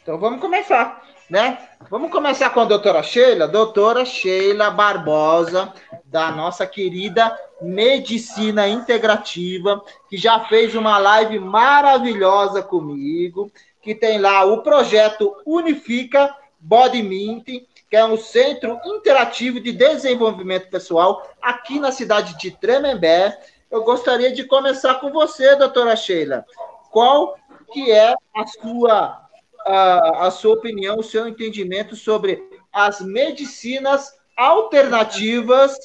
Então 0.00 0.18
vamos 0.18 0.40
começar, 0.40 1.02
né? 1.28 1.68
Vamos 1.90 2.10
começar 2.10 2.48
com 2.48 2.60
a 2.60 2.64
doutora 2.64 3.02
Sheila, 3.02 3.46
doutora 3.46 4.02
Sheila 4.02 4.70
Barbosa, 4.70 5.74
da 6.06 6.30
nossa 6.30 6.66
querida 6.66 7.38
Medicina 7.60 8.66
Integrativa, 8.66 9.84
que 10.08 10.16
já 10.16 10.40
fez 10.46 10.74
uma 10.74 10.96
live 10.96 11.38
maravilhosa 11.38 12.62
comigo, 12.62 13.52
que 13.82 13.94
tem 13.94 14.18
lá 14.18 14.46
o 14.46 14.62
projeto 14.62 15.36
Unifica 15.44 16.34
Body 16.58 17.02
Mint, 17.02 17.44
que 17.90 17.94
é 17.94 18.06
um 18.06 18.16
centro 18.16 18.80
interativo 18.86 19.60
de 19.60 19.70
desenvolvimento 19.70 20.70
pessoal 20.70 21.30
aqui 21.42 21.78
na 21.78 21.92
cidade 21.92 22.38
de 22.38 22.52
Tremembé. 22.52 23.38
Eu 23.70 23.84
gostaria 23.84 24.32
de 24.32 24.44
começar 24.44 24.94
com 24.94 25.12
você, 25.12 25.54
doutora 25.56 25.94
Sheila. 25.94 26.46
Qual 26.90 27.36
que 27.72 27.90
é 27.90 28.14
a 28.34 28.46
sua, 28.46 29.28
a, 29.66 30.26
a 30.26 30.30
sua 30.30 30.54
opinião, 30.54 30.98
o 30.98 31.02
seu 31.02 31.28
entendimento 31.28 31.96
sobre 31.96 32.42
as 32.72 33.00
medicinas 33.00 34.14
alternativas 34.36 35.76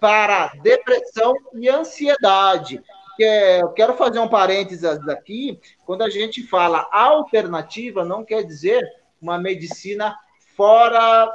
para 0.00 0.48
depressão 0.62 1.34
e 1.54 1.68
ansiedade? 1.68 2.82
eu 3.18 3.70
quero 3.70 3.96
fazer 3.96 4.18
um 4.18 4.28
parênteses 4.28 4.84
aqui. 5.08 5.58
Quando 5.86 6.02
a 6.02 6.10
gente 6.10 6.42
fala 6.42 6.86
alternativa, 6.92 8.04
não 8.04 8.24
quer 8.24 8.42
dizer 8.42 8.82
uma 9.20 9.38
medicina 9.38 10.14
fora 10.54 11.34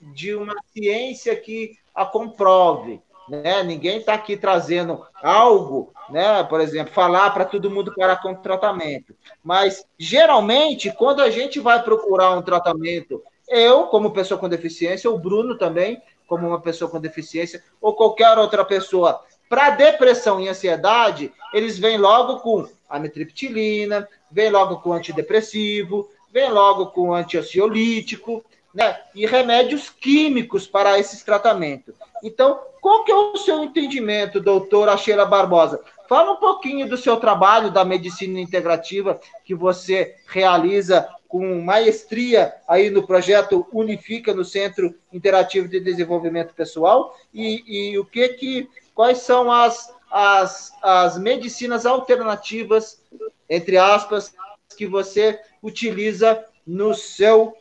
de 0.00 0.34
uma 0.34 0.54
ciência 0.72 1.36
que 1.36 1.78
a 1.94 2.06
comprove. 2.06 3.02
Né? 3.30 3.62
Ninguém 3.62 3.98
está 3.98 4.14
aqui 4.14 4.36
trazendo 4.36 5.06
algo, 5.22 5.92
né? 6.08 6.42
por 6.42 6.60
exemplo, 6.60 6.92
falar 6.92 7.30
para 7.30 7.44
todo 7.44 7.70
mundo 7.70 7.94
para 7.94 8.16
com 8.16 8.34
tratamento. 8.34 9.14
Mas, 9.42 9.86
geralmente, 9.96 10.90
quando 10.90 11.22
a 11.22 11.30
gente 11.30 11.60
vai 11.60 11.80
procurar 11.80 12.36
um 12.36 12.42
tratamento, 12.42 13.22
eu, 13.48 13.84
como 13.84 14.10
pessoa 14.10 14.38
com 14.38 14.48
deficiência, 14.48 15.08
o 15.08 15.16
Bruno 15.16 15.56
também, 15.56 16.02
como 16.26 16.48
uma 16.48 16.60
pessoa 16.60 16.90
com 16.90 16.98
deficiência, 16.98 17.62
ou 17.80 17.94
qualquer 17.94 18.36
outra 18.36 18.64
pessoa, 18.64 19.20
para 19.48 19.70
depressão 19.70 20.40
e 20.40 20.48
ansiedade, 20.48 21.32
eles 21.54 21.78
vêm 21.78 21.98
logo 21.98 22.40
com 22.40 22.68
amitriptilina, 22.88 24.08
vem 24.28 24.50
logo 24.50 24.80
com 24.80 24.92
antidepressivo, 24.92 26.08
vem 26.32 26.50
logo 26.50 26.86
com 26.86 27.14
antiansiolítico, 27.14 28.44
né, 28.74 29.00
e 29.14 29.26
remédios 29.26 29.90
químicos 29.90 30.66
para 30.66 30.98
esses 30.98 31.22
tratamentos. 31.22 31.94
Então, 32.22 32.60
qual 32.80 33.04
que 33.04 33.12
é 33.12 33.14
o 33.14 33.36
seu 33.36 33.62
entendimento, 33.64 34.40
doutora 34.40 34.96
Sheila 34.96 35.26
Barbosa? 35.26 35.80
Fala 36.08 36.32
um 36.32 36.36
pouquinho 36.36 36.88
do 36.88 36.96
seu 36.96 37.16
trabalho 37.16 37.70
da 37.70 37.84
medicina 37.84 38.40
integrativa 38.40 39.20
que 39.44 39.54
você 39.54 40.16
realiza 40.26 41.08
com 41.28 41.62
maestria 41.62 42.52
aí 42.66 42.90
no 42.90 43.06
projeto 43.06 43.64
Unifica 43.72 44.34
no 44.34 44.44
Centro 44.44 44.92
Interativo 45.12 45.68
de 45.68 45.78
Desenvolvimento 45.78 46.52
Pessoal 46.54 47.16
e, 47.32 47.92
e 47.92 47.98
o 47.98 48.04
que 48.04 48.28
que 48.30 48.68
quais 48.92 49.18
são 49.18 49.52
as, 49.52 49.94
as, 50.10 50.72
as 50.82 51.16
medicinas 51.16 51.86
alternativas 51.86 53.00
entre 53.48 53.76
aspas 53.76 54.34
que 54.76 54.86
você 54.86 55.38
utiliza 55.62 56.44
no 56.66 56.94
seu 56.94 57.54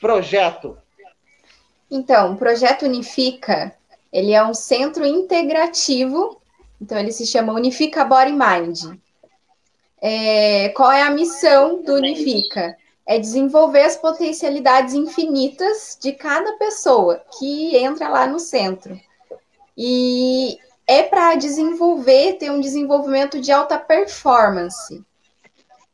projeto? 0.00 0.78
Então, 1.90 2.32
o 2.32 2.36
projeto 2.36 2.84
Unifica, 2.84 3.74
ele 4.12 4.32
é 4.32 4.44
um 4.44 4.54
centro 4.54 5.06
integrativo, 5.06 6.40
então 6.80 6.98
ele 6.98 7.12
se 7.12 7.26
chama 7.26 7.52
Unifica 7.52 8.04
Body 8.04 8.32
Mind. 8.32 8.98
É, 10.00 10.68
qual 10.70 10.92
é 10.92 11.02
a 11.02 11.10
missão 11.10 11.82
do 11.82 11.94
Unifica? 11.94 12.76
É 13.06 13.18
desenvolver 13.18 13.82
as 13.82 13.96
potencialidades 13.96 14.94
infinitas 14.94 15.96
de 16.00 16.12
cada 16.12 16.52
pessoa 16.54 17.22
que 17.38 17.76
entra 17.76 18.08
lá 18.08 18.26
no 18.26 18.38
centro. 18.38 18.98
E 19.76 20.58
é 20.86 21.02
para 21.02 21.36
desenvolver, 21.36 22.34
ter 22.34 22.50
um 22.50 22.60
desenvolvimento 22.60 23.40
de 23.40 23.52
alta 23.52 23.78
performance. 23.78 25.04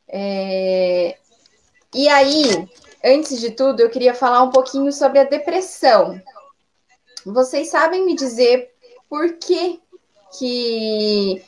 É, 0.09 1.17
e 1.95 2.09
aí, 2.09 2.69
antes 3.05 3.41
de 3.41 3.51
tudo, 3.51 3.81
eu 3.81 3.91
queria 3.91 4.15
falar 4.15 4.43
um 4.43 4.51
pouquinho 4.51 4.93
sobre 4.93 5.19
a 5.19 5.25
depressão. 5.25 6.21
Vocês 7.25 7.69
sabem 7.69 8.05
me 8.05 8.15
dizer 8.15 8.71
por 9.09 9.35
que, 9.35 9.81
que, 10.39 11.43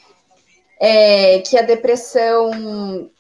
é, 0.81 1.41
que 1.41 1.57
a 1.57 1.63
depressão 1.63 3.11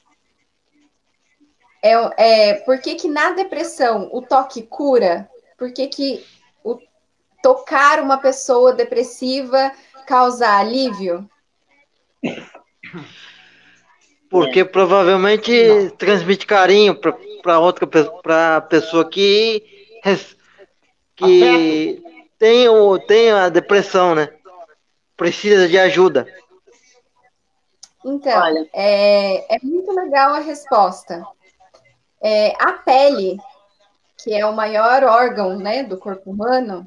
é, 1.85 1.93
é 2.17 2.55
por 2.55 2.79
que, 2.81 2.95
que 2.95 3.09
na 3.09 3.33
depressão 3.33 4.09
o 4.11 4.23
toque 4.23 4.62
cura? 4.62 5.29
Por 5.59 5.71
que, 5.71 5.87
que 5.87 6.25
o 6.64 6.79
tocar 7.43 8.00
uma 8.00 8.17
pessoa 8.17 8.73
depressiva 8.73 9.71
causa 10.07 10.49
alívio? 10.49 11.29
Porque 14.31 14.64
provavelmente 14.64 15.53
Não. 15.69 15.91
transmite 15.91 16.47
carinho 16.47 16.95
para 16.95 17.12
outra 17.53 17.87
pra 18.23 18.61
pessoa 18.63 19.09
que, 19.09 19.63
que 21.17 22.03
tem, 22.39 22.69
o, 22.69 22.99
tem 22.99 23.31
a 23.31 23.49
depressão, 23.49 24.15
né? 24.15 24.29
Precisa 25.17 25.69
de 25.69 25.79
ajuda. 25.79 26.27
Então, 28.05 28.67
é, 28.73 29.57
é 29.57 29.59
muito 29.63 29.91
legal 29.93 30.35
a 30.35 30.41
resposta. 30.41 31.25
É, 32.23 32.55
a 32.63 32.73
pele, 32.73 33.39
que 34.19 34.35
é 34.35 34.45
o 34.45 34.55
maior 34.55 35.05
órgão 35.05 35.59
né, 35.59 35.83
do 35.83 35.99
corpo 35.99 36.31
humano, 36.31 36.87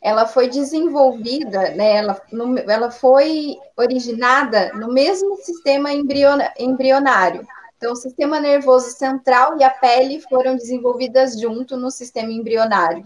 ela 0.00 0.26
foi 0.26 0.48
desenvolvida, 0.48 1.70
né, 1.70 1.96
ela, 1.96 2.20
no, 2.30 2.58
ela 2.58 2.90
foi 2.90 3.56
originada 3.74 4.70
no 4.74 4.92
mesmo 4.92 5.36
sistema 5.38 5.90
embrionário. 5.92 7.46
Então, 7.84 7.92
o 7.92 7.96
sistema 7.96 8.40
nervoso 8.40 8.92
central 8.92 9.58
e 9.58 9.62
a 9.62 9.68
pele 9.68 10.18
foram 10.18 10.56
desenvolvidas 10.56 11.38
junto 11.38 11.76
no 11.76 11.90
sistema 11.90 12.32
embrionário. 12.32 13.04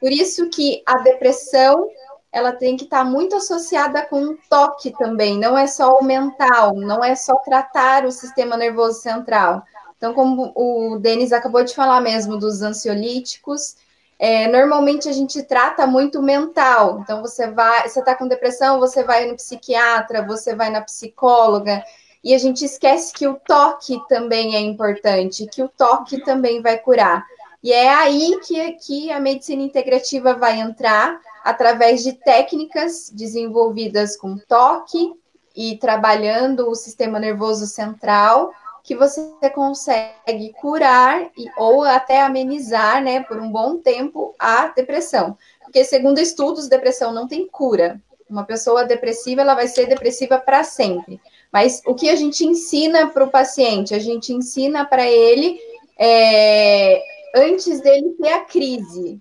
Por 0.00 0.10
isso 0.10 0.48
que 0.48 0.82
a 0.86 0.96
depressão 0.96 1.86
ela 2.32 2.50
tem 2.50 2.78
que 2.78 2.84
estar 2.84 3.04
muito 3.04 3.36
associada 3.36 4.00
com 4.06 4.22
o 4.22 4.38
toque 4.48 4.90
também, 4.96 5.38
não 5.38 5.56
é 5.56 5.66
só 5.66 5.98
o 5.98 6.02
mental, 6.02 6.74
não 6.76 7.04
é 7.04 7.14
só 7.14 7.34
tratar 7.36 8.06
o 8.06 8.10
sistema 8.10 8.56
nervoso 8.56 9.02
central. 9.02 9.62
Então, 9.98 10.14
como 10.14 10.50
o 10.54 10.98
Denis 10.98 11.30
acabou 11.30 11.62
de 11.62 11.74
falar 11.74 12.00
mesmo 12.00 12.38
dos 12.38 12.62
ansiolíticos, 12.62 13.76
é, 14.18 14.48
normalmente 14.48 15.10
a 15.10 15.12
gente 15.12 15.42
trata 15.42 15.86
muito 15.86 16.22
mental. 16.22 17.00
Então, 17.02 17.20
você 17.20 17.50
vai, 17.50 17.86
você 17.86 18.00
está 18.00 18.14
com 18.14 18.26
depressão, 18.26 18.80
você 18.80 19.04
vai 19.04 19.26
no 19.26 19.36
psiquiatra, 19.36 20.26
você 20.26 20.54
vai 20.54 20.70
na 20.70 20.80
psicóloga, 20.80 21.84
e 22.26 22.34
a 22.34 22.38
gente 22.38 22.64
esquece 22.64 23.12
que 23.12 23.28
o 23.28 23.34
toque 23.34 24.02
também 24.08 24.56
é 24.56 24.58
importante, 24.58 25.46
que 25.46 25.62
o 25.62 25.68
toque 25.68 26.20
também 26.24 26.60
vai 26.60 26.76
curar. 26.76 27.24
E 27.62 27.72
é 27.72 27.94
aí 27.94 28.40
que, 28.80 29.12
a 29.12 29.20
medicina 29.20 29.62
integrativa 29.62 30.34
vai 30.34 30.58
entrar, 30.58 31.20
através 31.44 32.02
de 32.02 32.14
técnicas 32.14 33.12
desenvolvidas 33.14 34.16
com 34.16 34.36
toque 34.38 35.14
e 35.54 35.76
trabalhando 35.76 36.68
o 36.68 36.74
sistema 36.74 37.20
nervoso 37.20 37.64
central 37.64 38.50
que 38.82 38.96
você 38.96 39.30
consegue 39.54 40.52
curar 40.60 41.30
e, 41.38 41.46
ou 41.56 41.84
até 41.84 42.22
amenizar, 42.22 43.00
né, 43.04 43.22
por 43.22 43.38
um 43.38 43.52
bom 43.52 43.76
tempo 43.76 44.34
a 44.36 44.66
depressão. 44.66 45.38
Porque 45.62 45.84
segundo 45.84 46.18
estudos, 46.18 46.66
depressão 46.66 47.12
não 47.12 47.28
tem 47.28 47.46
cura. 47.46 48.00
Uma 48.28 48.42
pessoa 48.42 48.84
depressiva, 48.84 49.42
ela 49.42 49.54
vai 49.54 49.68
ser 49.68 49.86
depressiva 49.86 50.40
para 50.40 50.64
sempre. 50.64 51.20
Mas 51.56 51.80
o 51.86 51.94
que 51.94 52.10
a 52.10 52.14
gente 52.14 52.44
ensina 52.44 53.06
para 53.06 53.24
o 53.24 53.30
paciente? 53.30 53.94
A 53.94 53.98
gente 53.98 54.30
ensina 54.30 54.84
para 54.84 55.10
ele 55.10 55.58
é, 55.98 57.02
antes 57.34 57.80
dele 57.80 58.10
ter 58.20 58.28
a 58.28 58.44
crise. 58.44 59.18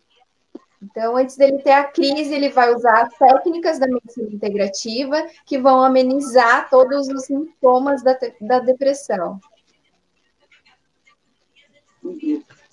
Então, 0.83 1.15
antes 1.15 1.37
dele 1.37 1.59
ter 1.59 1.71
a 1.71 1.85
crise, 1.85 2.35
ele 2.35 2.49
vai 2.49 2.75
usar 2.75 3.03
as 3.03 3.17
técnicas 3.17 3.79
da 3.79 3.87
medicina 3.87 4.33
integrativa 4.33 5.25
que 5.45 5.57
vão 5.57 5.81
amenizar 5.81 6.69
todos 6.69 7.07
os 7.07 7.23
sintomas 7.23 8.03
da, 8.03 8.19
da 8.41 8.59
depressão. 8.59 9.39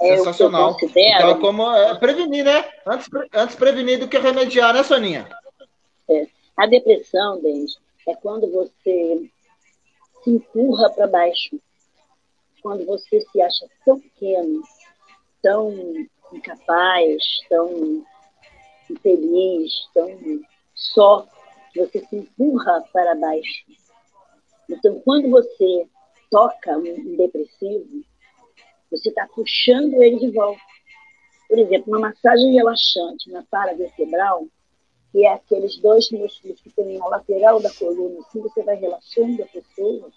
É 0.01 0.17
Sensacional. 0.17 0.77
Então, 0.83 1.41
como 1.41 1.71
é, 1.71 1.95
prevenir, 2.01 2.45
né? 2.45 2.65
Antes, 2.85 3.09
antes 3.33 3.55
prevenir 3.55 4.01
do 4.01 4.09
que 4.09 4.19
remediar, 4.19 4.75
né, 4.75 4.83
Soninha? 4.83 5.29
É. 6.11 6.27
A 6.57 6.67
depressão, 6.67 7.41
Denis, 7.41 7.79
é 8.09 8.17
quando 8.17 8.51
você 8.51 9.31
se 10.23 10.31
empurra 10.31 10.91
para 10.91 11.07
baixo. 11.07 11.61
Quando 12.63 12.87
você 12.87 13.21
se 13.21 13.41
acha 13.41 13.67
tão 13.85 13.99
pequeno, 13.99 14.63
tão 15.43 15.75
incapaz, 16.33 17.23
tão 17.49 18.05
infeliz, 18.89 19.73
tão 19.93 20.09
só, 20.75 21.27
você 21.75 22.05
se 22.07 22.17
empurra 22.17 22.85
para 22.93 23.15
baixo. 23.15 23.65
Então, 24.69 25.01
quando 25.01 25.29
você 25.31 25.87
toca 26.31 26.79
um 26.79 27.17
depressivo, 27.17 28.05
você 28.91 29.09
está 29.09 29.27
puxando 29.27 30.03
ele 30.03 30.19
de 30.19 30.31
volta. 30.31 30.61
Por 31.49 31.59
exemplo, 31.59 31.93
uma 31.93 32.09
massagem 32.09 32.53
relaxante 32.55 33.31
na 33.31 33.43
paravertebral, 33.51 34.47
que 35.13 35.27
é 35.27 35.33
aqueles 35.33 35.79
dois 35.79 36.11
músculos 36.11 36.61
que 36.61 36.71
tem 36.71 36.99
na 36.99 37.07
lateral 37.07 37.61
da 37.61 37.71
coluna, 37.71 38.19
assim 38.21 38.41
você 38.41 38.63
vai 38.63 38.77
relaxando 38.77 39.43
a 39.43 39.47
pessoa, 39.47 40.11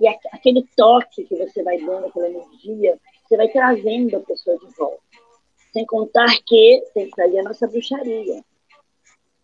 e 0.00 0.08
aquele 0.08 0.66
toque 0.76 1.24
que 1.24 1.36
você 1.36 1.62
vai 1.62 1.78
dando, 1.78 2.06
aquela 2.06 2.28
energia, 2.28 2.98
você 3.24 3.36
vai 3.36 3.48
trazendo 3.48 4.16
a 4.16 4.20
pessoa 4.20 4.58
de 4.58 4.66
volta. 4.76 5.00
Sem 5.72 5.86
contar 5.86 6.36
que 6.44 6.82
tem 6.92 7.08
que 7.08 7.16
fazer 7.16 7.38
a 7.38 7.44
nossa 7.44 7.68
bruxaria. 7.68 8.42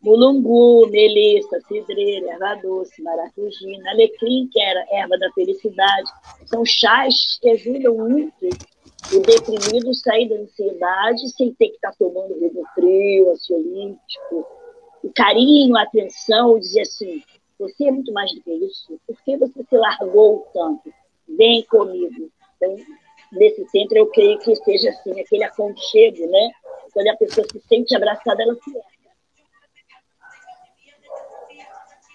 Mulungu, 0.03 0.89
melissa, 0.91 1.61
cidreira, 1.61 2.33
erva 2.33 2.57
doce, 2.57 3.01
maracujina, 3.03 3.91
alecrim, 3.91 4.49
que 4.53 4.61
era 4.61 4.85
erva 4.91 5.17
da 5.19 5.31
felicidade. 5.33 6.11
São 6.47 6.65
chás 6.65 7.39
que 7.41 7.51
ajudam 7.51 7.95
muito 7.95 8.49
o 9.13 9.21
deprimido 9.21 9.95
sair 9.95 10.29
da 10.29 10.37
ansiedade 10.37 11.29
sem 11.37 11.55
ter 11.55 11.69
que 11.69 11.77
estar 11.77 11.91
tá 11.91 11.97
tomando 11.99 12.39
Rivotril, 12.39 13.31
ansiolítico. 13.31 14.58
O 15.03 15.13
carinho, 15.15 15.77
a 15.77 15.83
atenção, 15.83 16.59
dizer 16.59 16.83
assim, 16.83 17.23
você 17.59 17.87
é 17.87 17.91
muito 17.91 18.13
mais 18.13 18.33
do 18.35 18.41
que 18.43 18.53
isso. 18.53 19.01
Por 19.07 19.17
que 19.23 19.37
você 19.37 19.65
se 19.69 19.77
largou 19.77 20.49
tanto? 20.53 20.93
Vem 21.29 21.65
comigo. 21.65 22.31
Então, 22.57 22.77
nesse 23.33 23.67
centro, 23.69 23.99
eu 23.99 24.07
creio 24.07 24.39
que 24.39 24.55
seja 24.57 24.91
assim, 24.91 25.21
aquele 25.21 25.45
aconchego, 25.45 26.27
né? 26.27 26.51
Quando 26.93 27.09
a 27.09 27.17
pessoa 27.17 27.47
se 27.51 27.61
sente 27.69 27.95
abraçada, 27.95 28.43
ela 28.43 28.55
se 28.55 28.71
ergue. 28.71 28.99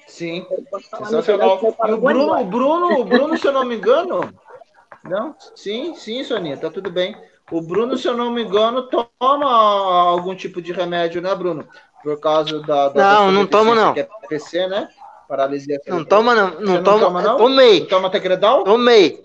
Sim, 0.08 0.46
sensacional. 1.00 1.60
E 1.88 1.92
o 1.92 1.98
Bruno, 1.98 2.40
o 2.40 2.46
Bruno, 2.46 3.00
o 3.00 3.04
Bruno, 3.04 3.36
se 3.36 3.48
eu 3.48 3.52
não 3.52 3.66
me 3.66 3.76
engano, 3.78 4.32
não? 5.04 5.36
Sim, 5.56 5.96
sim, 5.96 6.24
Soninha, 6.24 6.56
tá 6.56 6.70
tudo 6.70 6.92
bem. 6.92 7.16
O 7.52 7.62
Bruno, 7.62 7.98
se 7.98 8.08
eu 8.08 8.16
não 8.16 8.32
me 8.32 8.44
engano, 8.44 8.88
toma 8.88 9.52
algum 9.52 10.36
tipo 10.36 10.62
de 10.62 10.72
remédio, 10.72 11.20
né, 11.20 11.34
Bruno? 11.34 11.68
Por 12.04 12.20
causa 12.20 12.60
da. 12.60 12.90
da 12.90 13.14
não, 13.14 13.32
não 13.32 13.48
toma, 13.48 13.74
não. 13.74 13.94
Que 13.94 14.02
é 14.02 14.10
PC, 14.28 14.68
né? 14.68 14.90
Paralisia 15.28 15.80
Não 15.88 16.04
toma, 16.04 16.36
não. 16.36 16.50
Não, 16.60 16.74
não 16.74 16.84
toma, 16.84 17.00
toma, 17.00 17.22
não? 17.22 17.38
Tomei. 17.38 17.80
Não 17.80 17.88
toma 17.88 18.10
Tegredol? 18.10 18.64
Tomei. 18.66 19.24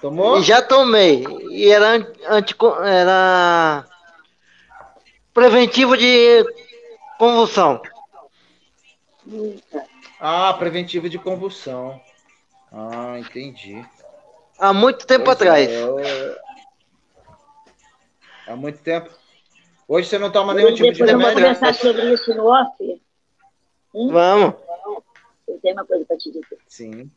Tomou? 0.00 0.40
Já 0.40 0.62
tomei. 0.62 1.24
E 1.50 1.68
era 1.68 2.04
anti, 2.28 2.56
era 2.84 3.84
preventivo 5.34 5.96
de 5.96 6.44
convulsão. 7.18 7.80
Ah, 10.20 10.54
preventivo 10.54 11.08
de 11.08 11.18
convulsão. 11.18 12.00
Ah, 12.72 13.18
entendi. 13.18 13.84
Há 14.58 14.72
muito 14.72 15.06
tempo 15.06 15.24
pois 15.24 15.36
atrás. 15.36 15.68
É, 15.68 15.82
eu... 15.82 15.96
Há 18.46 18.56
muito 18.56 18.78
tempo. 18.78 19.10
Hoje 19.92 20.08
você 20.08 20.18
não 20.18 20.32
toma 20.32 20.54
nenhum 20.54 20.72
tipo 20.72 20.90
de 20.90 21.04
remédio? 21.04 21.20
Vamos 21.20 21.34
conversar 21.34 21.74
sobre 21.74 22.14
isso 22.14 22.34
no 22.34 22.46
off? 22.46 23.02
Hum? 23.94 24.08
Vamos. 24.10 24.54
Eu 25.46 25.58
tenho 25.60 25.74
uma 25.74 25.84
coisa 25.84 26.02
para 26.06 26.16
te 26.16 26.32
dizer. 26.32 26.58
Sim. 26.66 27.10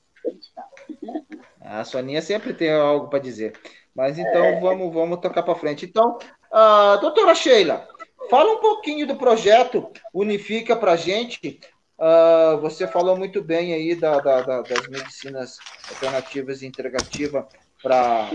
A 1.64 1.86
Soninha 1.86 2.22
sempre 2.22 2.54
tem 2.54 2.74
algo 2.74 3.08
para 3.08 3.20
dizer. 3.20 3.58
Mas 3.96 4.20
então 4.20 4.44
é... 4.44 4.60
vamos, 4.60 4.94
vamos 4.94 5.22
tocar 5.22 5.44
para 5.44 5.56
frente. 5.56 5.86
Então, 5.86 6.18
uh, 6.52 7.00
doutora 7.00 7.34
Sheila, 7.34 7.88
fala 8.30 8.52
um 8.52 8.60
pouquinho 8.60 9.08
do 9.08 9.16
projeto 9.16 9.90
Unifica 10.14 10.76
para 10.76 10.92
a 10.92 10.98
gente. 10.98 11.62
Uh, 11.98 12.60
você 12.60 12.86
falou 12.86 13.16
muito 13.16 13.42
bem 13.42 13.74
aí 13.74 13.96
da, 13.96 14.20
da, 14.20 14.42
da, 14.42 14.62
das 14.64 14.86
medicinas 14.90 15.60
alternativas 15.90 16.62
e 16.62 16.66
integrativa 16.66 17.48
para 17.82 18.30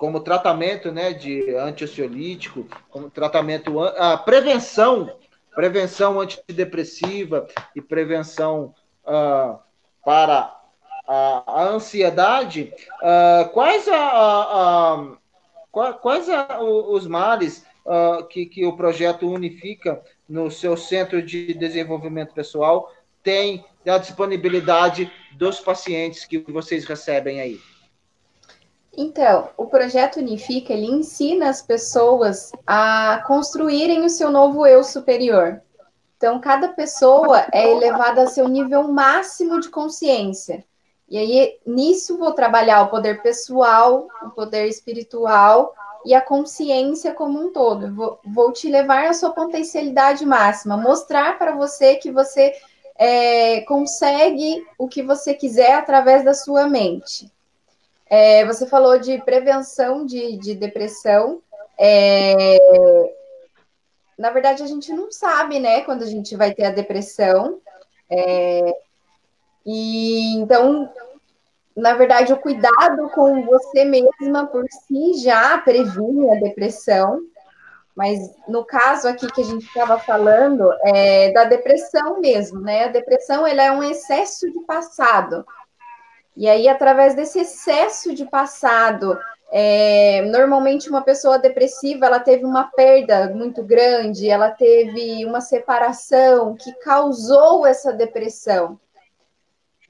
como 0.00 0.20
tratamento 0.20 0.90
né, 0.90 1.12
de 1.12 1.54
antiociolítico, 1.56 2.66
como 2.88 3.10
tratamento, 3.10 3.78
a 3.78 4.16
prevenção 4.16 5.14
prevenção 5.54 6.18
antidepressiva 6.18 7.46
e 7.76 7.82
prevenção 7.82 8.74
uh, 9.04 9.58
para 10.02 10.58
a, 11.06 11.42
a 11.46 11.64
ansiedade, 11.64 12.72
uh, 13.02 13.46
quais, 13.50 13.86
a, 13.88 15.16
a, 15.74 15.92
quais 16.00 16.28
os 16.88 17.06
males 17.06 17.66
uh, 17.84 18.24
que, 18.24 18.46
que 18.46 18.64
o 18.64 18.74
projeto 18.74 19.28
Unifica 19.28 20.00
no 20.26 20.50
seu 20.50 20.78
Centro 20.78 21.20
de 21.20 21.52
Desenvolvimento 21.52 22.32
Pessoal 22.32 22.90
tem 23.22 23.62
a 23.86 23.98
disponibilidade 23.98 25.12
dos 25.32 25.60
pacientes 25.60 26.24
que 26.24 26.38
vocês 26.38 26.86
recebem 26.86 27.38
aí? 27.38 27.60
Então, 28.96 29.48
o 29.56 29.66
projeto 29.66 30.18
Unifica, 30.18 30.72
ele 30.72 30.86
ensina 30.86 31.48
as 31.48 31.62
pessoas 31.62 32.50
a 32.66 33.22
construírem 33.26 34.04
o 34.04 34.10
seu 34.10 34.30
novo 34.30 34.66
eu 34.66 34.82
superior. 34.82 35.62
Então, 36.16 36.40
cada 36.40 36.68
pessoa 36.68 37.46
é 37.52 37.70
elevada 37.70 38.22
a 38.22 38.26
seu 38.26 38.46
nível 38.48 38.88
máximo 38.88 39.60
de 39.60 39.70
consciência. 39.70 40.64
E 41.08 41.16
aí, 41.16 41.58
nisso, 41.66 42.18
vou 42.18 42.32
trabalhar 42.32 42.82
o 42.82 42.88
poder 42.88 43.22
pessoal, 43.22 44.06
o 44.22 44.30
poder 44.30 44.66
espiritual 44.66 45.74
e 46.04 46.14
a 46.14 46.20
consciência 46.20 47.14
como 47.14 47.40
um 47.40 47.52
todo. 47.52 47.94
Vou, 47.94 48.20
vou 48.24 48.52
te 48.52 48.68
levar 48.68 49.06
à 49.06 49.12
sua 49.12 49.30
potencialidade 49.30 50.26
máxima, 50.26 50.76
mostrar 50.76 51.38
para 51.38 51.52
você 51.52 51.96
que 51.96 52.10
você 52.10 52.54
é, 52.96 53.62
consegue 53.62 54.64
o 54.78 54.88
que 54.88 55.02
você 55.02 55.32
quiser 55.32 55.72
através 55.74 56.24
da 56.24 56.34
sua 56.34 56.68
mente. 56.68 57.30
É, 58.10 58.44
você 58.44 58.66
falou 58.66 58.98
de 58.98 59.18
prevenção 59.18 60.04
de, 60.04 60.36
de 60.36 60.54
depressão. 60.56 61.40
É, 61.78 62.58
na 64.18 64.30
verdade, 64.30 64.62
a 64.62 64.66
gente 64.66 64.92
não 64.92 65.12
sabe, 65.12 65.60
né, 65.60 65.82
quando 65.82 66.02
a 66.02 66.06
gente 66.06 66.36
vai 66.36 66.52
ter 66.52 66.64
a 66.64 66.70
depressão. 66.70 67.60
É, 68.10 68.74
e 69.64 70.34
então, 70.34 70.92
na 71.76 71.94
verdade, 71.94 72.32
o 72.32 72.40
cuidado 72.40 73.08
com 73.14 73.44
você 73.46 73.84
mesma 73.84 74.46
por 74.46 74.66
si 74.68 75.22
já 75.22 75.56
previne 75.58 76.30
a 76.30 76.40
depressão. 76.40 77.20
Mas 77.94 78.18
no 78.48 78.64
caso 78.64 79.08
aqui 79.08 79.30
que 79.30 79.40
a 79.40 79.44
gente 79.44 79.66
estava 79.66 79.98
falando, 79.98 80.68
é 80.84 81.32
da 81.32 81.44
depressão 81.44 82.20
mesmo, 82.20 82.60
né? 82.60 82.84
A 82.84 82.88
depressão 82.88 83.46
ela 83.46 83.62
é 83.62 83.70
um 83.70 83.82
excesso 83.82 84.50
de 84.50 84.60
passado. 84.60 85.44
E 86.40 86.48
aí, 86.48 86.68
através 86.68 87.14
desse 87.14 87.40
excesso 87.40 88.14
de 88.14 88.24
passado, 88.24 89.18
é, 89.52 90.22
normalmente 90.22 90.88
uma 90.88 91.02
pessoa 91.02 91.38
depressiva 91.38 92.06
ela 92.06 92.18
teve 92.18 92.46
uma 92.46 92.64
perda 92.64 93.28
muito 93.28 93.62
grande, 93.62 94.26
ela 94.26 94.50
teve 94.50 95.22
uma 95.26 95.42
separação 95.42 96.56
que 96.56 96.72
causou 96.76 97.66
essa 97.66 97.92
depressão. 97.92 98.80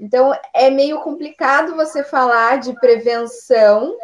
Então, 0.01 0.37
é 0.53 0.69
meio 0.71 1.01
complicado 1.03 1.77
você 1.77 2.03
falar 2.03 2.59
de 2.59 2.75
prevenção, 2.81 3.97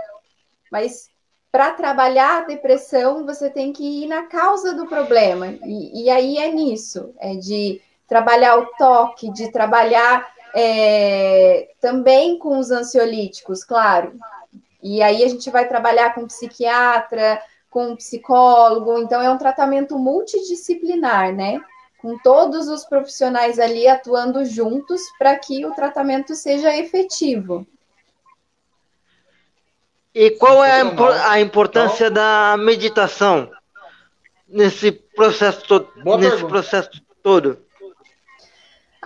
mas 0.70 1.10
para 1.50 1.72
trabalhar 1.72 2.42
a 2.42 2.46
depressão, 2.46 3.26
você 3.26 3.50
tem 3.50 3.72
que 3.72 4.04
ir 4.04 4.06
na 4.06 4.26
causa 4.26 4.72
do 4.72 4.86
problema. 4.86 5.48
E, 5.64 6.04
e 6.04 6.10
aí 6.10 6.38
é 6.38 6.52
nisso, 6.52 7.12
é 7.18 7.34
de 7.34 7.82
trabalhar 8.06 8.56
o 8.56 8.66
toque, 8.78 9.32
de 9.32 9.50
trabalhar 9.50 10.35
é, 10.56 11.68
também 11.80 12.38
com 12.38 12.58
os 12.58 12.70
ansiolíticos, 12.70 13.62
claro. 13.62 14.14
E 14.82 15.02
aí 15.02 15.22
a 15.22 15.28
gente 15.28 15.50
vai 15.50 15.68
trabalhar 15.68 16.14
com 16.14 16.26
psiquiatra, 16.26 17.42
com 17.68 17.94
psicólogo, 17.94 18.98
então 18.98 19.20
é 19.20 19.30
um 19.30 19.36
tratamento 19.36 19.98
multidisciplinar, 19.98 21.34
né? 21.34 21.60
com 21.98 22.16
todos 22.18 22.68
os 22.68 22.84
profissionais 22.84 23.58
ali 23.58 23.88
atuando 23.88 24.44
juntos 24.44 25.00
para 25.18 25.36
que 25.36 25.66
o 25.66 25.74
tratamento 25.74 26.36
seja 26.36 26.76
efetivo. 26.76 27.66
E 30.14 30.30
qual 30.30 30.64
é 30.64 30.82
a, 30.82 31.32
a 31.32 31.40
importância 31.40 32.10
da 32.10 32.56
meditação 32.58 33.50
nesse 34.48 34.92
processo 34.92 35.66
todo? 35.66 35.90
nesse 36.18 36.44
processo 36.46 37.02
todo? 37.22 37.65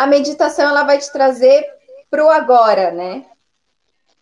A 0.00 0.06
meditação 0.06 0.66
ela 0.66 0.82
vai 0.82 0.96
te 0.96 1.12
trazer 1.12 1.62
para 2.10 2.24
o 2.24 2.30
agora, 2.30 2.90
né? 2.90 3.26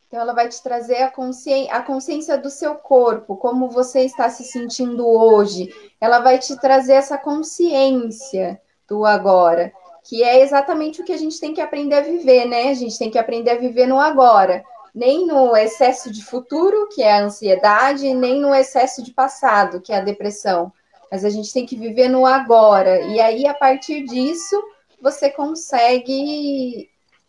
Então, 0.09 0.19
ela 0.19 0.33
vai 0.33 0.49
te 0.49 0.61
trazer 0.61 1.03
a 1.03 1.09
consciência, 1.09 1.73
a 1.73 1.81
consciência 1.81 2.37
do 2.37 2.51
seu 2.51 2.75
corpo, 2.75 3.37
como 3.37 3.71
você 3.71 4.01
está 4.01 4.29
se 4.29 4.43
sentindo 4.43 5.07
hoje. 5.07 5.73
Ela 6.01 6.19
vai 6.19 6.37
te 6.37 6.57
trazer 6.57 6.95
essa 6.95 7.17
consciência 7.17 8.61
do 8.89 9.07
agora, 9.07 9.73
que 10.03 10.25
é 10.25 10.43
exatamente 10.43 11.01
o 11.01 11.05
que 11.05 11.13
a 11.13 11.17
gente 11.17 11.39
tem 11.39 11.55
que 11.55 11.61
aprender 11.61 11.95
a 11.95 12.01
viver, 12.01 12.45
né? 12.45 12.71
A 12.71 12.75
gente 12.75 12.99
tem 12.99 13.09
que 13.09 13.17
aprender 13.17 13.53
a 13.53 13.59
viver 13.59 13.87
no 13.87 14.01
agora, 14.01 14.65
nem 14.93 15.29
no 15.29 15.57
excesso 15.57 16.11
de 16.11 16.25
futuro, 16.25 16.89
que 16.89 17.05
é 17.05 17.13
a 17.13 17.23
ansiedade, 17.23 18.13
nem 18.15 18.41
no 18.41 18.53
excesso 18.53 19.01
de 19.01 19.13
passado, 19.13 19.81
que 19.81 19.93
é 19.93 19.99
a 19.99 20.05
depressão. 20.05 20.73
Mas 21.09 21.25
a 21.25 21.31
gente 21.31 21.53
tem 21.53 21.65
que 21.65 21.77
viver 21.77 22.09
no 22.09 22.27
agora. 22.27 22.99
E 23.03 23.21
aí, 23.21 23.47
a 23.47 23.55
partir 23.55 24.03
disso, 24.03 24.61
você 25.01 25.31
consegue 25.31 26.89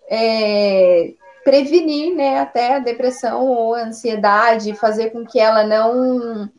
é, 0.10 1.14
prevenir 1.44 2.16
né, 2.16 2.40
até 2.40 2.76
a 2.76 2.80
depressão 2.80 3.46
ou 3.46 3.76
a 3.76 3.84
ansiedade, 3.84 4.76
fazer 4.76 5.12
com 5.12 5.26
que 5.26 5.40
ela 5.40 5.64
não, 5.64 6.50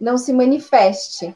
não 0.00 0.18
se 0.18 0.32
manifeste. 0.32 1.34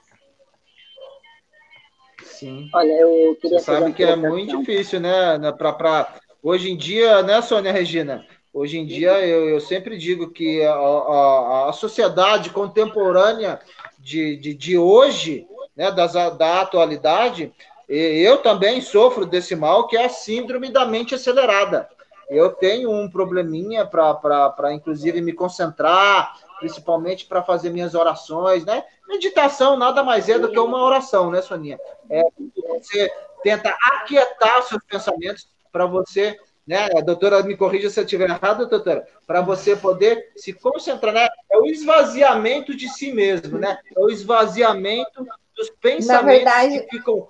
Sim. 2.22 2.68
Olha, 2.74 2.92
eu 2.92 3.36
queria 3.40 3.58
Você 3.58 3.64
sabe 3.64 3.92
que 3.92 4.02
é 4.02 4.16
muito 4.16 4.58
difícil, 4.58 5.00
né? 5.00 5.38
Pra, 5.56 5.72
pra... 5.72 6.14
Hoje 6.42 6.70
em 6.70 6.76
dia, 6.76 7.22
né, 7.22 7.40
Sônia 7.40 7.72
Regina? 7.72 8.26
Hoje 8.52 8.78
em 8.78 8.86
dia, 8.86 9.26
eu, 9.26 9.48
eu 9.48 9.60
sempre 9.60 9.96
digo 9.96 10.30
que 10.30 10.62
a, 10.62 10.74
a, 10.74 11.70
a 11.70 11.72
sociedade 11.72 12.50
contemporânea 12.50 13.60
de, 13.98 14.36
de, 14.36 14.54
de 14.54 14.78
hoje, 14.78 15.46
né, 15.74 15.90
das, 15.90 16.12
da 16.12 16.60
atualidade, 16.60 17.52
eu 17.88 18.38
também 18.38 18.80
sofro 18.80 19.26
desse 19.26 19.54
mal, 19.54 19.86
que 19.86 19.96
é 19.96 20.06
a 20.06 20.08
síndrome 20.08 20.70
da 20.70 20.86
mente 20.86 21.14
acelerada. 21.14 21.88
Eu 22.28 22.50
tenho 22.50 22.90
um 22.90 23.10
probleminha 23.10 23.84
para, 23.86 24.72
inclusive, 24.72 25.20
me 25.20 25.32
concentrar, 25.32 26.34
principalmente 26.58 27.26
para 27.26 27.42
fazer 27.42 27.70
minhas 27.70 27.94
orações, 27.94 28.64
né? 28.64 28.84
Meditação 29.06 29.76
nada 29.76 30.02
mais 30.02 30.28
é 30.28 30.38
do 30.38 30.50
que 30.50 30.58
uma 30.58 30.82
oração, 30.82 31.30
né, 31.30 31.42
Soninha? 31.42 31.78
É, 32.08 32.22
você 32.68 33.10
tenta 33.42 33.76
aquietar 33.82 34.62
seus 34.62 34.82
pensamentos 34.84 35.46
para 35.70 35.84
você, 35.84 36.38
né? 36.66 36.88
A 36.96 37.02
doutora 37.02 37.42
me 37.42 37.56
corrija 37.56 37.90
se 37.90 38.00
eu 38.00 38.04
estiver 38.04 38.30
errado, 38.30 38.66
doutora, 38.66 39.06
para 39.26 39.42
você 39.42 39.76
poder 39.76 40.32
se 40.34 40.54
concentrar, 40.54 41.12
né? 41.12 41.28
É 41.50 41.58
o 41.58 41.66
esvaziamento 41.66 42.74
de 42.74 42.88
si 42.88 43.12
mesmo, 43.12 43.58
né? 43.58 43.78
É 43.94 44.00
o 44.00 44.08
esvaziamento 44.08 45.26
dos 45.54 45.68
pensamentos 45.80 46.44
verdade... 46.44 46.80
que 46.86 46.96
ficam 46.96 47.28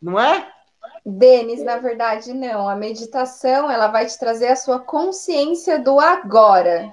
não 0.00 0.18
é? 0.18 0.48
Denis, 1.04 1.62
na 1.62 1.76
verdade, 1.76 2.32
não. 2.32 2.68
A 2.68 2.74
meditação 2.74 3.70
ela 3.70 3.88
vai 3.88 4.06
te 4.06 4.18
trazer 4.18 4.48
a 4.48 4.56
sua 4.56 4.80
consciência 4.80 5.78
do 5.78 6.00
agora, 6.00 6.92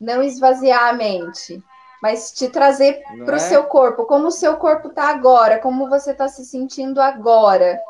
não 0.00 0.22
esvaziar 0.22 0.88
a 0.88 0.92
mente, 0.92 1.62
mas 2.02 2.32
te 2.32 2.48
trazer 2.48 3.02
para 3.24 3.34
o 3.34 3.36
é? 3.36 3.38
seu 3.38 3.64
corpo, 3.64 4.04
como 4.04 4.28
o 4.28 4.32
seu 4.32 4.56
corpo 4.56 4.88
está 4.88 5.08
agora, 5.08 5.58
como 5.58 5.88
você 5.88 6.10
está 6.10 6.26
se 6.26 6.44
sentindo 6.44 7.00
agora. 7.00 7.80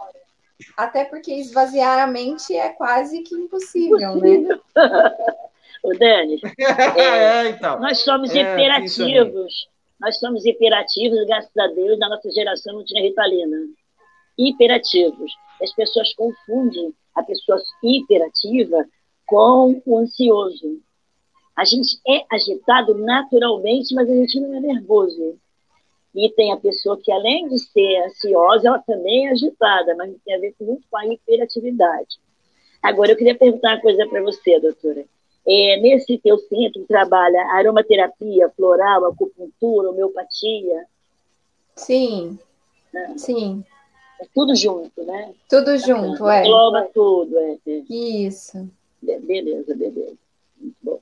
Até 0.76 1.04
porque 1.04 1.32
esvaziar 1.32 1.98
a 1.98 2.06
mente 2.06 2.54
é 2.54 2.68
quase 2.68 3.22
que 3.22 3.34
impossível, 3.34 4.16
né? 4.16 4.58
O 5.82 5.98
Denis, 5.98 6.40
é, 6.96 7.00
é, 7.00 7.48
então. 7.48 7.80
nós 7.80 7.98
somos 7.98 8.32
é, 8.32 8.40
imperativos. 8.40 9.68
Nós 10.02 10.18
somos 10.18 10.44
imperativos, 10.44 11.24
graças 11.26 11.56
a 11.56 11.68
Deus, 11.68 11.96
na 11.96 12.08
nossa 12.08 12.28
geração 12.32 12.74
não 12.74 12.84
tinha 12.84 13.04
ritalina. 13.04 13.56
Hiperativos. 14.36 15.32
As 15.62 15.72
pessoas 15.72 16.12
confundem 16.14 16.92
a 17.14 17.22
pessoa 17.22 17.62
hiperativa 17.84 18.84
com 19.24 19.80
o 19.86 19.98
ansioso. 19.98 20.80
A 21.56 21.64
gente 21.64 22.00
é 22.08 22.24
agitado 22.32 22.98
naturalmente, 22.98 23.94
mas 23.94 24.10
a 24.10 24.14
gente 24.14 24.40
não 24.40 24.56
é 24.56 24.60
nervoso. 24.60 25.38
E 26.12 26.28
tem 26.30 26.52
a 26.52 26.56
pessoa 26.56 26.98
que, 27.00 27.12
além 27.12 27.48
de 27.48 27.60
ser 27.60 28.04
ansiosa, 28.04 28.68
ela 28.68 28.78
também 28.80 29.28
é 29.28 29.30
agitada, 29.30 29.94
mas 29.94 30.12
tem 30.24 30.34
a 30.34 30.40
ver 30.40 30.52
muito 30.60 30.82
com 30.90 30.96
a 30.96 31.06
hiperatividade. 31.06 32.18
Agora, 32.82 33.12
eu 33.12 33.16
queria 33.16 33.38
perguntar 33.38 33.74
uma 33.74 33.80
coisa 33.80 34.04
para 34.08 34.20
você, 34.20 34.58
doutora. 34.58 35.04
É, 35.46 35.76
nesse 35.80 36.18
teu 36.18 36.38
centro 36.38 36.84
trabalha 36.86 37.40
aromaterapia, 37.52 38.48
floral, 38.56 39.06
acupuntura, 39.06 39.90
homeopatia? 39.90 40.86
Sim, 41.74 42.38
é. 42.94 43.18
sim. 43.18 43.64
É 44.20 44.26
tudo 44.32 44.54
junto, 44.54 45.04
né? 45.04 45.34
Tudo 45.48 45.76
junto, 45.78 46.28
é. 46.28 46.44
Engloba 46.44 46.88
tudo, 46.94 47.36
é. 47.38 47.58
Isso. 47.66 48.70
Beleza, 49.02 49.74
beleza. 49.74 50.16
Muito 50.60 50.76
bom. 50.80 51.00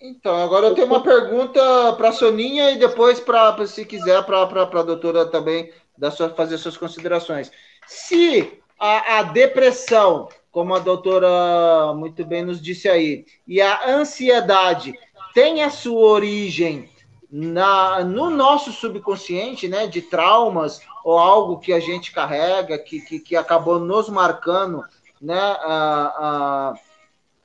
Então, 0.00 0.34
agora 0.36 0.66
eu 0.66 0.74
tenho 0.74 0.86
uma 0.86 1.02
pergunta 1.02 1.60
para 1.94 2.08
a 2.08 2.12
Soninha 2.12 2.70
e 2.70 2.78
depois, 2.78 3.20
pra, 3.20 3.66
se 3.66 3.84
quiser, 3.84 4.24
para 4.24 4.42
a 4.42 4.82
doutora 4.82 5.26
também 5.26 5.70
da 5.96 6.10
sua, 6.10 6.30
fazer 6.30 6.58
suas 6.58 6.76
considerações. 6.76 7.50
Se 7.86 8.60
a, 8.78 9.18
a 9.18 9.22
depressão, 9.24 10.28
como 10.56 10.74
a 10.74 10.78
doutora 10.78 11.92
muito 11.94 12.24
bem 12.24 12.42
nos 12.42 12.62
disse 12.62 12.88
aí, 12.88 13.26
e 13.46 13.60
a 13.60 13.90
ansiedade 13.90 14.98
tem 15.34 15.62
a 15.62 15.68
sua 15.68 16.00
origem 16.00 16.88
na, 17.30 18.02
no 18.02 18.30
nosso 18.30 18.72
subconsciente, 18.72 19.68
né, 19.68 19.86
de 19.86 20.00
traumas 20.00 20.80
ou 21.04 21.18
algo 21.18 21.58
que 21.58 21.74
a 21.74 21.78
gente 21.78 22.10
carrega, 22.10 22.78
que, 22.78 23.02
que, 23.02 23.18
que 23.18 23.36
acabou 23.36 23.78
nos 23.78 24.08
marcando, 24.08 24.82
né, 25.20 25.38
a, 25.38 26.14
a, 26.18 26.74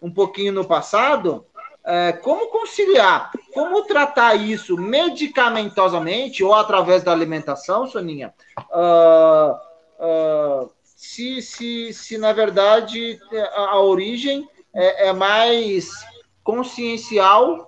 um 0.02 0.10
pouquinho 0.10 0.54
no 0.54 0.63
passado, 0.63 1.45
é, 1.84 2.13
como 2.13 2.47
conciliar, 2.47 3.30
como 3.54 3.84
tratar 3.84 4.36
isso 4.36 4.78
medicamentosamente 4.78 6.45
ou 6.45 6.54
através 6.54 7.04
da 7.04 7.12
alimentação, 7.12 7.88
Soninha? 7.88 8.34
Uh, 8.74 9.52
uh, 10.00 10.71
se, 11.02 11.42
se, 11.42 11.92
se, 11.94 12.18
na 12.20 12.32
verdade, 12.32 13.20
a, 13.56 13.72
a 13.72 13.82
origem 13.82 14.48
é, 14.72 15.08
é, 15.08 15.14
mais 15.14 15.90
consciencial, 16.44 17.68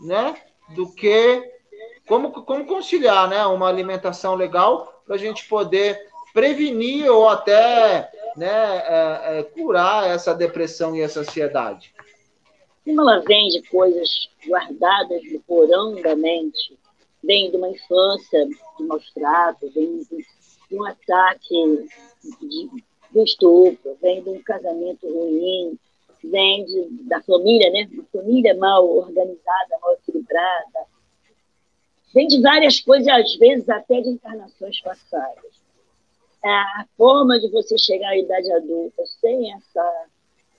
né? 0.00 0.34
Do 0.70 0.90
que 0.90 1.46
como, 2.08 2.32
como 2.32 2.64
conciliar 2.64 3.28
né, 3.28 3.44
uma 3.44 3.68
alimentação 3.68 4.34
legal 4.34 5.02
para 5.04 5.16
a 5.16 5.18
gente 5.18 5.46
poder 5.46 6.08
prevenir 6.32 7.10
ou 7.10 7.28
até 7.28 8.10
né, 8.34 8.48
é, 8.48 9.40
é, 9.40 9.42
curar 9.42 10.08
essa 10.08 10.34
depressão 10.34 10.96
e 10.96 11.02
essa 11.02 11.20
ansiedade. 11.20 11.94
Como 12.82 13.02
ela 13.02 13.20
vem 13.20 13.48
de 13.48 13.62
coisas 13.68 14.30
guardadas 14.46 15.20
no 15.30 15.40
porão 15.40 16.00
da 16.00 16.16
mente, 16.16 16.78
vem 17.22 17.50
de 17.50 17.58
uma 17.58 17.68
infância 17.68 18.46
de 18.78 18.84
maus 18.84 19.12
tratos, 19.12 19.74
vem 19.74 19.98
de, 19.98 20.26
de 20.70 20.76
um 20.76 20.86
ataque 20.86 21.88
de 22.22 23.22
estupro, 23.22 23.96
vem 24.00 24.22
de 24.22 24.30
um 24.30 24.42
casamento 24.42 25.06
ruim, 25.06 25.78
vem 26.22 26.64
de, 26.64 27.04
da 27.04 27.20
família, 27.22 27.70
né? 27.70 27.88
Uma 27.92 28.04
família 28.12 28.54
mal 28.56 28.86
organizada, 28.88 29.78
mal 29.80 29.94
equilibrada, 29.94 30.86
vem 32.14 32.26
de 32.26 32.40
várias 32.40 32.80
coisas, 32.80 33.08
às 33.08 33.36
vezes 33.36 33.68
até 33.68 34.00
de 34.00 34.10
encarnações 34.10 34.80
passadas. 34.80 35.60
A 36.42 36.86
forma 36.96 37.38
de 37.38 37.48
você 37.50 37.76
chegar 37.76 38.10
à 38.10 38.18
idade 38.18 38.50
adulta 38.52 39.04
sem 39.20 39.52
essa 39.52 40.06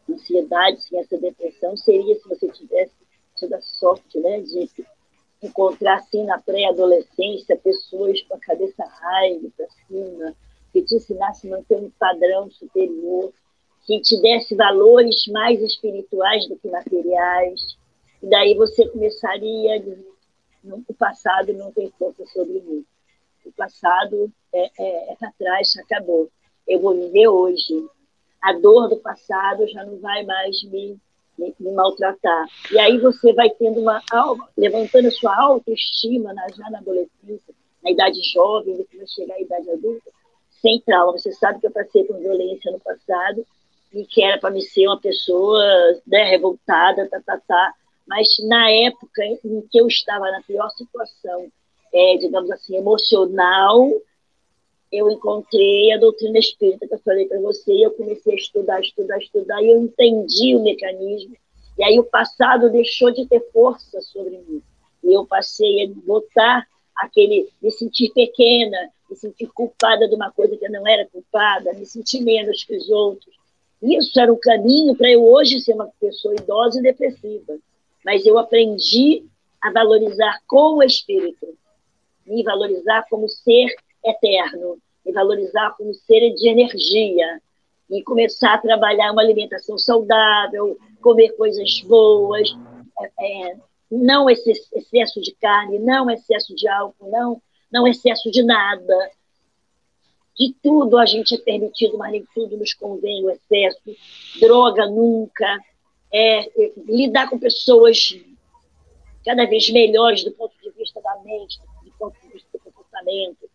ansiedade, 0.10 0.84
sem 0.84 1.00
essa 1.00 1.17
depressão, 1.17 1.76
seria 1.78 2.15
se 2.15 2.28
você 2.28 2.47
tivesse 2.50 2.93
tido 3.36 3.54
a 3.56 3.62
sorte 3.62 4.19
né, 4.19 4.41
de 4.41 4.69
encontrar, 5.41 5.95
assim, 5.95 6.24
na 6.24 6.39
pré-adolescência, 6.39 7.58
pessoas 7.58 8.21
com 8.24 8.36
a 8.36 8.39
cabeça 8.39 8.84
raiva 8.86 9.47
para 9.58 9.67
cima, 9.88 10.36
que 10.72 10.82
te 10.84 10.96
ensinassem 10.96 11.52
a 11.52 11.58
manter 11.58 11.76
um 11.76 11.90
padrão 12.00 12.50
superior, 12.52 13.32
que 13.86 14.00
te 14.02 14.22
desse 14.22 14.56
valores 14.56 15.26
mais 15.28 15.62
espirituais 15.62 16.48
do 16.48 16.58
que 16.58 16.70
materiais. 16.70 17.78
E 18.22 18.28
daí 18.28 18.56
você 18.56 18.88
começaria 18.88 19.76
a 19.76 19.78
dizer, 19.80 20.12
o 20.88 20.94
passado 20.94 21.54
não 21.54 21.72
tem 21.72 21.92
força 21.98 22.26
sobre 22.28 22.62
mim. 22.62 22.86
O 23.46 23.52
passado 23.52 24.32
é, 24.54 24.70
é, 24.80 25.12
é 25.12 25.16
para 25.16 25.32
trás, 25.38 25.76
acabou. 25.78 26.30
Eu 26.68 26.80
vou 26.80 26.94
viver 26.94 27.28
hoje 27.28 27.88
a 28.42 28.54
dor 28.54 28.90
do 28.90 28.98
passado 28.98 29.68
já 29.68 29.86
não 29.86 30.00
vai 30.00 30.24
mais 30.24 30.64
me, 30.64 30.98
me, 31.38 31.54
me 31.60 31.72
maltratar. 31.72 32.48
E 32.72 32.80
aí 32.80 32.98
você 32.98 33.34
vai 33.34 33.50
tendo 33.52 33.80
uma 33.82 34.02
levantando 34.58 35.08
a 35.08 35.12
sua 35.12 35.36
autoestima 35.36 36.34
na, 36.34 36.48
já 36.50 36.70
na 36.70 36.80
adolescência, 36.80 37.54
na 37.84 37.92
idade 37.92 38.20
jovem, 38.34 38.78
depois 38.78 39.12
chegar 39.12 39.36
à 39.36 39.42
idade 39.42 39.70
adulta, 39.70 40.12
sem 40.62 40.80
trauma. 40.82 41.13
Você 41.13 41.32
sabe 41.34 41.60
que 41.60 41.67
eu 41.67 41.71
passei 41.71 42.04
por 42.04 42.17
violência 42.17 42.71
no 42.71 42.80
passado 42.80 43.45
e 43.93 44.06
que 44.06 44.24
era 44.24 44.39
para 44.39 44.52
me 44.52 44.62
ser 44.62 44.88
uma 44.88 45.00
pessoa 45.00 45.62
né, 46.08 46.24
revoltada, 46.24 47.10
tá, 47.10 47.21
tá, 47.26 47.41
tá. 47.45 47.74
Mas 48.08 48.28
na 48.47 48.69
época 48.69 49.24
em 49.26 49.38
que 49.69 49.80
eu 49.80 49.88
estava 49.88 50.32
na 50.32 50.41
pior 50.41 50.69
situação, 50.69 51.47
é, 51.93 52.17
digamos 52.17 52.50
assim, 52.52 52.78
emocional, 52.78 53.89
eu 54.91 55.10
encontrei 55.10 55.91
a 55.93 55.97
doutrina 55.97 56.38
espírita 56.38 56.88
que 56.88 56.93
eu 56.93 57.00
falei 57.00 57.26
para 57.26 57.39
você, 57.39 57.71
e 57.74 57.84
eu 57.84 57.91
comecei 57.91 58.34
a 58.34 58.36
estudar, 58.36 58.82
estudar, 58.82 59.17
estudar, 59.17 59.62
e 59.63 59.71
eu 59.71 59.80
entendi 59.80 60.56
o 60.56 60.63
mecanismo. 60.63 61.36
E 61.78 61.84
aí 61.84 61.97
o 62.00 62.04
passado 62.04 62.69
deixou 62.69 63.12
de 63.12 63.26
ter 63.26 63.39
força 63.52 64.02
sobre 64.02 64.32
mim. 64.32 64.62
E 65.04 65.13
eu 65.13 65.26
passei 65.26 65.86
a 65.86 65.89
botar 66.06 66.67
aquele, 66.95 67.50
me 67.62 67.71
sentir 67.71 68.12
pequena, 68.13 68.78
me 69.12 69.17
sentir 69.17 69.47
culpada 69.47 70.08
de 70.08 70.15
uma 70.15 70.32
coisa 70.32 70.56
que 70.56 70.65
eu 70.65 70.71
não 70.71 70.88
era 70.88 71.06
culpada, 71.06 71.74
me 71.74 71.86
sentir 71.86 72.21
menos 72.21 72.63
que 72.63 72.76
os 72.78 72.89
outros. 72.89 73.36
Isso 73.84 74.17
era 74.19 74.32
o 74.32 74.38
caminho 74.38 74.95
para 74.95 75.12
eu 75.12 75.24
hoje 75.24 75.60
ser 75.60 75.74
uma 75.74 75.89
pessoa 76.00 76.34
idosa 76.34 76.80
e 76.80 76.84
depressiva. 76.84 77.58
Mas 78.06 78.26
eu 78.26 78.38
aprendi 78.38 79.26
a 79.62 79.69
valorizar 79.71 80.39
com 80.47 80.78
o 80.78 80.84
espírito, 80.84 81.45
me 82.26 82.41
valorizar 82.41 83.06
como 83.10 83.28
ser 83.28 83.67
eterno, 84.04 84.78
e 85.06 85.12
valorizar 85.12 85.76
como 85.78 85.93
ser 85.93 86.34
de 86.34 86.47
energia, 86.47 87.41
e 87.89 88.02
começar 88.04 88.54
a 88.54 88.60
trabalhar 88.60 89.12
uma 89.12 89.21
alimentação 89.21 89.78
saudável, 89.78 90.78
comer 91.02 91.36
coisas 91.36 91.82
boas, 91.82 92.50
é, 93.00 93.50
é, 93.50 93.56
não 93.91 94.30
excesso 94.30 95.19
de 95.19 95.34
carne, 95.34 95.80
não 95.80 96.10
excesso 96.10 96.56
de 96.56 96.67
álcool, 96.67 97.12
não, 97.12 97.41
não 97.72 97.88
excesso 97.88 98.30
de 98.32 98.44
nada. 98.44 99.12
De 100.38 100.54
tudo 100.62 100.98
a 100.98 101.06
gente 101.06 101.36
é 101.36 101.38
permitido, 101.38 101.98
mas 101.98 102.12
nem 102.12 102.26
tudo 102.34 102.58
nos 102.58 102.74
convém 102.74 103.24
o 103.24 103.30
excesso. 103.30 103.82
Droga 104.40 104.88
nunca. 104.88 105.60
É, 106.14 106.40
é, 106.40 106.74
lidar 106.86 107.30
com 107.30 107.40
pessoas 107.40 108.18
cada 109.24 109.46
vez 109.46 109.70
melhores 109.70 110.26
do 110.26 110.32
ponto 110.32 110.54
de 110.62 110.70
vista 110.72 111.00
da 111.02 111.16
mente, 111.24 111.58
do 111.86 111.92
ponto 111.92 112.20
de 112.22 112.34
vista 112.34 112.50
do 112.52 112.60
comportamento 112.60 113.50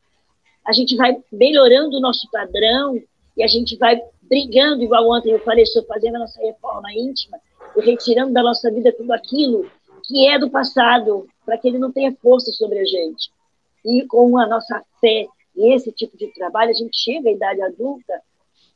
a 0.66 0.72
gente 0.72 0.96
vai 0.96 1.16
melhorando 1.30 1.96
o 1.96 2.00
nosso 2.00 2.28
padrão 2.30 3.00
e 3.36 3.42
a 3.42 3.46
gente 3.46 3.76
vai 3.76 4.00
brigando, 4.22 4.82
igual 4.82 5.08
ontem 5.08 5.30
eu 5.30 5.38
falei, 5.38 5.62
estou 5.62 5.84
fazendo 5.84 6.16
a 6.16 6.20
nossa 6.20 6.40
reforma 6.40 6.92
íntima 6.92 7.38
e 7.76 7.80
retirando 7.82 8.32
da 8.32 8.42
nossa 8.42 8.70
vida 8.70 8.92
tudo 8.92 9.12
aquilo 9.12 9.70
que 10.04 10.26
é 10.28 10.38
do 10.38 10.50
passado, 10.50 11.26
para 11.44 11.56
que 11.56 11.68
ele 11.68 11.78
não 11.78 11.92
tenha 11.92 12.14
força 12.20 12.50
sobre 12.52 12.80
a 12.80 12.84
gente. 12.84 13.30
E 13.86 14.04
com 14.06 14.36
a 14.38 14.46
nossa 14.46 14.82
fé 15.00 15.26
e 15.56 15.72
esse 15.72 15.92
tipo 15.92 16.16
de 16.16 16.26
trabalho, 16.34 16.70
a 16.70 16.74
gente 16.74 16.96
chega 16.98 17.28
à 17.28 17.32
idade 17.32 17.62
adulta, 17.62 18.20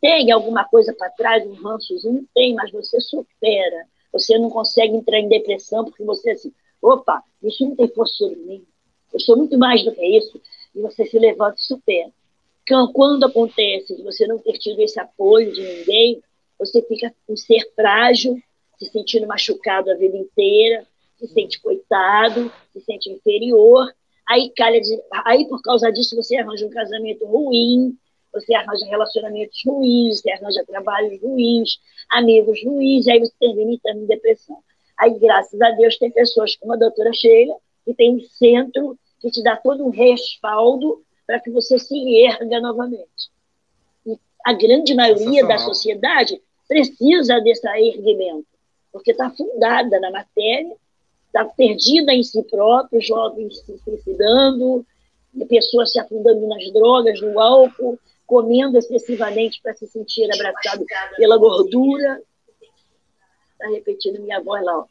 tem 0.00 0.30
alguma 0.30 0.64
coisa 0.64 0.94
para 0.94 1.10
trás, 1.10 1.46
um 1.46 1.52
rançozinho? 1.54 2.26
Tem, 2.34 2.54
mas 2.54 2.72
você 2.72 2.98
supera. 3.00 3.86
Você 4.12 4.38
não 4.38 4.48
consegue 4.48 4.94
entrar 4.94 5.18
em 5.18 5.28
depressão 5.28 5.84
porque 5.84 6.02
você 6.02 6.30
assim, 6.30 6.52
opa, 6.80 7.22
isso 7.42 7.66
não 7.68 7.76
tem 7.76 7.88
força 7.88 8.14
sobre 8.14 8.36
mim. 8.36 8.64
Eu 9.12 9.20
sou 9.20 9.36
muito 9.36 9.58
mais 9.58 9.84
do 9.84 9.92
que 9.92 10.04
isso 10.04 10.40
e 10.74 10.80
você 10.80 11.04
se 11.04 11.18
levanta 11.18 11.56
e 11.58 11.62
supera. 11.62 12.10
Então, 12.62 12.92
quando 12.92 13.24
acontece 13.24 13.96
de 13.96 14.02
você 14.02 14.26
não 14.26 14.38
ter 14.38 14.52
tido 14.52 14.80
esse 14.80 14.98
apoio 14.98 15.52
de 15.52 15.60
ninguém, 15.60 16.22
você 16.58 16.80
fica 16.82 17.12
um 17.28 17.36
ser 17.36 17.68
frágil, 17.74 18.40
se 18.78 18.86
sentindo 18.86 19.26
machucado 19.26 19.90
a 19.90 19.94
vida 19.94 20.16
inteira, 20.16 20.86
se 21.18 21.26
sente 21.28 21.60
coitado, 21.60 22.50
se 22.72 22.80
sente 22.80 23.10
inferior. 23.10 23.92
Aí, 24.30 24.52
calha 24.56 24.80
de, 24.80 24.96
aí 25.24 25.44
por 25.48 25.60
causa 25.60 25.90
disso, 25.90 26.14
você 26.14 26.36
arranja 26.36 26.64
um 26.64 26.70
casamento 26.70 27.26
ruim, 27.26 27.98
você 28.32 28.54
arranja 28.54 28.86
relacionamentos 28.86 29.60
ruins, 29.66 30.20
você 30.20 30.30
arranja 30.30 30.64
trabalhos 30.64 31.20
ruins, 31.20 31.80
amigos 32.08 32.62
ruins, 32.64 33.08
aí 33.08 33.18
você 33.18 33.32
termina 33.40 33.72
entrando 33.72 34.04
em 34.04 34.06
depressão. 34.06 34.56
Aí, 34.96 35.18
graças 35.18 35.60
a 35.60 35.72
Deus, 35.72 35.98
tem 35.98 36.12
pessoas 36.12 36.54
como 36.54 36.74
a 36.74 36.76
doutora 36.76 37.12
Sheila, 37.12 37.56
que 37.84 37.92
tem 37.92 38.14
um 38.14 38.20
centro 38.20 38.96
que 39.18 39.32
te 39.32 39.42
dá 39.42 39.56
todo 39.56 39.84
um 39.84 39.90
respaldo 39.90 41.02
para 41.26 41.40
que 41.40 41.50
você 41.50 41.76
se 41.76 42.24
erga 42.24 42.60
novamente. 42.60 43.32
E 44.06 44.16
a 44.46 44.52
grande 44.52 44.94
maioria 44.94 45.44
da 45.44 45.58
sociedade 45.58 46.40
precisa 46.68 47.40
desse 47.40 47.66
erguimento, 47.66 48.46
porque 48.92 49.10
está 49.10 49.28
fundada 49.30 49.98
na 49.98 50.12
matéria, 50.12 50.76
está 51.30 51.44
perdida 51.44 52.12
em 52.12 52.22
si 52.22 52.42
próprio, 52.42 53.00
jovens 53.00 53.60
se 53.60 53.78
suicidando, 53.78 54.84
pessoas 55.48 55.92
se 55.92 56.00
afundando 56.00 56.46
nas 56.48 56.72
drogas, 56.72 57.20
no 57.20 57.38
álcool, 57.38 57.98
comendo 58.26 58.76
excessivamente 58.76 59.60
para 59.62 59.74
se 59.74 59.86
sentir 59.86 60.28
abraçado 60.32 60.84
pela 61.16 61.36
gordura. 61.36 62.20
Está 63.52 63.68
repetindo 63.68 64.20
minha 64.20 64.40
voz 64.40 64.64
lá. 64.64 64.78
Ó. 64.78 64.86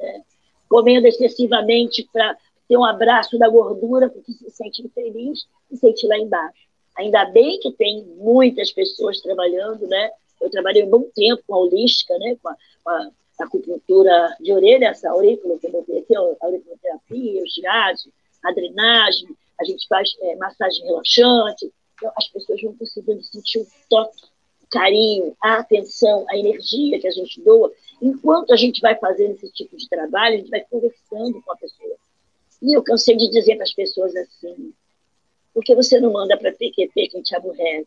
É. 0.00 0.20
Comendo 0.68 1.06
excessivamente 1.06 2.08
para 2.12 2.36
ter 2.68 2.76
um 2.76 2.84
abraço 2.84 3.38
da 3.38 3.48
gordura, 3.48 4.08
porque 4.08 4.32
se 4.32 4.50
sente 4.50 4.82
infeliz 4.82 5.46
e 5.70 5.76
sente 5.76 6.06
lá 6.06 6.18
embaixo. 6.18 6.64
Ainda 6.96 7.24
bem 7.26 7.58
que 7.58 7.72
tem 7.72 8.04
muitas 8.16 8.70
pessoas 8.72 9.20
trabalhando, 9.20 9.86
né? 9.88 10.10
Eu 10.40 10.50
trabalhei 10.50 10.84
um 10.84 10.90
bom 10.90 11.04
tempo 11.14 11.42
com 11.46 11.54
a 11.54 11.58
holística, 11.58 12.16
né? 12.18 12.36
Com 12.40 12.48
a, 12.48 12.56
com 12.82 12.90
a 12.90 13.10
acupuntura 13.38 14.36
de 14.40 14.52
orelha, 14.52 14.86
essa 14.86 15.10
botei 15.10 15.98
aqui, 15.98 16.16
a 16.16 16.20
auriculoterapia, 16.40 17.42
os 17.42 17.58
gases, 17.58 18.08
a 18.42 18.52
drenagem, 18.52 19.28
a 19.60 19.64
gente 19.64 19.86
faz 19.88 20.14
é, 20.20 20.36
massagem 20.36 20.84
relaxante, 20.84 21.72
então 21.94 22.12
as 22.16 22.28
pessoas 22.28 22.60
vão 22.62 22.76
conseguindo 22.76 23.22
sentir 23.22 23.60
o 23.60 23.66
toque, 23.88 24.22
o 24.62 24.66
carinho, 24.70 25.36
a 25.42 25.58
atenção, 25.58 26.24
a 26.28 26.36
energia 26.36 27.00
que 27.00 27.06
a 27.06 27.10
gente 27.10 27.40
doa. 27.42 27.72
Enquanto 28.02 28.52
a 28.52 28.56
gente 28.56 28.80
vai 28.80 28.96
fazendo 28.96 29.32
esse 29.32 29.50
tipo 29.52 29.76
de 29.76 29.88
trabalho, 29.88 30.34
a 30.34 30.38
gente 30.38 30.50
vai 30.50 30.64
conversando 30.68 31.40
com 31.42 31.52
a 31.52 31.56
pessoa. 31.56 31.96
E 32.62 32.76
eu 32.76 32.82
cansei 32.82 33.16
de 33.16 33.28
dizer 33.30 33.56
para 33.56 33.64
as 33.64 33.72
pessoas 33.72 34.14
assim, 34.16 34.72
por 35.52 35.62
que 35.62 35.74
você 35.74 36.00
não 36.00 36.12
manda 36.12 36.36
para 36.36 36.52
PQP 36.52 37.08
quem 37.08 37.22
te 37.22 37.36
aborrece? 37.36 37.86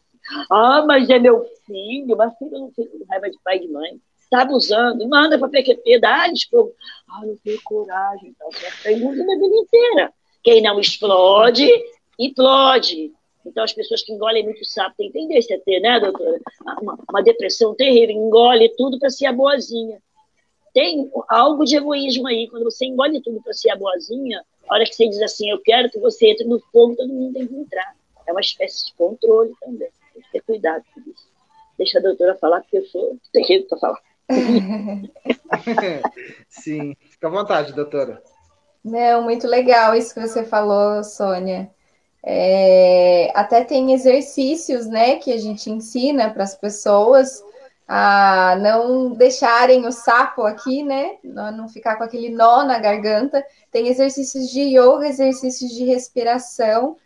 Ah, 0.49 0.83
mas 0.87 1.09
é 1.09 1.19
meu 1.19 1.45
filho, 1.65 2.15
mas 2.15 2.37
filho 2.37 2.51
não 2.51 2.71
fica 2.71 2.89
com 2.89 3.05
raiva 3.05 3.29
de 3.29 3.37
pai 3.43 3.57
e 3.57 3.61
de 3.61 3.67
mãe. 3.67 3.99
Está 4.27 4.41
abusando, 4.41 5.07
manda 5.07 5.39
para 5.39 5.47
PQP, 5.47 5.99
dá 5.99 6.27
esporro. 6.27 6.73
Ah, 7.07 7.25
não 7.25 7.37
tenho 7.37 7.61
coragem, 7.63 8.29
então 8.35 8.51
você 8.51 8.61
vai 8.61 8.71
ficar 8.71 8.89
a 8.89 9.35
vida 9.37 9.55
inteira. 9.55 10.13
Quem 10.43 10.61
não 10.61 10.79
explode, 10.81 11.65
implode. 12.19 13.13
Então, 13.45 13.63
as 13.63 13.71
pessoas 13.71 14.03
que 14.03 14.11
engolem 14.11 14.43
muito 14.43 14.65
sapo 14.65 14.97
têm 14.97 15.09
tendência 15.09 15.55
a 15.55 15.59
ter, 15.61 15.79
né, 15.79 15.97
doutora? 16.01 16.41
Uma, 16.81 16.99
uma 17.09 17.23
depressão 17.23 17.73
terrível, 17.73 18.17
engole 18.17 18.67
tudo 18.77 18.99
para 18.99 19.09
ser 19.09 19.27
a 19.27 19.31
boazinha. 19.31 20.01
Tem 20.73 21.09
algo 21.29 21.63
de 21.63 21.77
egoísmo 21.77 22.27
aí, 22.27 22.49
quando 22.49 22.65
você 22.65 22.85
engole 22.85 23.21
tudo 23.21 23.41
para 23.41 23.53
ser 23.53 23.69
a 23.69 23.77
boazinha, 23.77 24.43
a 24.67 24.73
hora 24.75 24.83
que 24.83 24.93
você 24.93 25.07
diz 25.07 25.21
assim, 25.21 25.49
eu 25.49 25.59
quero 25.59 25.89
que 25.89 25.99
você 25.99 26.31
entre 26.31 26.45
no 26.45 26.59
fogo, 26.59 26.97
todo 26.97 27.07
mundo 27.07 27.33
tem 27.33 27.47
que 27.47 27.55
entrar. 27.55 27.95
É 28.27 28.31
uma 28.33 28.41
espécie 28.41 28.87
de 28.87 28.93
controle 28.95 29.53
também. 29.61 29.87
Tem 30.13 30.21
que 30.21 30.31
ter 30.33 30.41
cuidado 30.41 30.83
com 30.93 30.99
isso. 31.09 31.25
Deixa 31.77 31.99
a 31.99 32.01
doutora 32.01 32.35
falar, 32.35 32.59
porque 32.61 32.79
eu 32.79 32.85
sou 32.87 33.17
terrível 33.31 33.67
para 33.69 33.77
falar. 33.77 34.06
Sim, 36.49 36.95
fica 37.09 37.27
à 37.27 37.31
vontade, 37.31 37.73
doutora. 37.73 38.21
Não, 38.83 39.23
muito 39.23 39.47
legal 39.47 39.95
isso 39.95 40.13
que 40.13 40.21
você 40.21 40.43
falou, 40.43 41.03
Sônia. 41.03 41.69
É, 42.23 43.31
até 43.33 43.63
tem 43.63 43.93
exercícios, 43.93 44.85
né, 44.85 45.15
que 45.15 45.31
a 45.31 45.37
gente 45.37 45.69
ensina 45.69 46.29
para 46.29 46.43
as 46.43 46.55
pessoas 46.55 47.41
a 47.87 48.57
não 48.59 49.13
deixarem 49.13 49.85
o 49.85 49.91
sapo 49.93 50.43
aqui, 50.43 50.83
né, 50.83 51.17
não 51.23 51.69
ficar 51.69 51.95
com 51.95 52.03
aquele 52.03 52.29
nó 52.29 52.65
na 52.65 52.79
garganta. 52.79 53.45
Tem 53.71 53.87
exercícios 53.87 54.49
de 54.49 54.61
yoga, 54.61 55.07
exercícios 55.07 55.71
de 55.71 55.85
respiração 55.85 56.97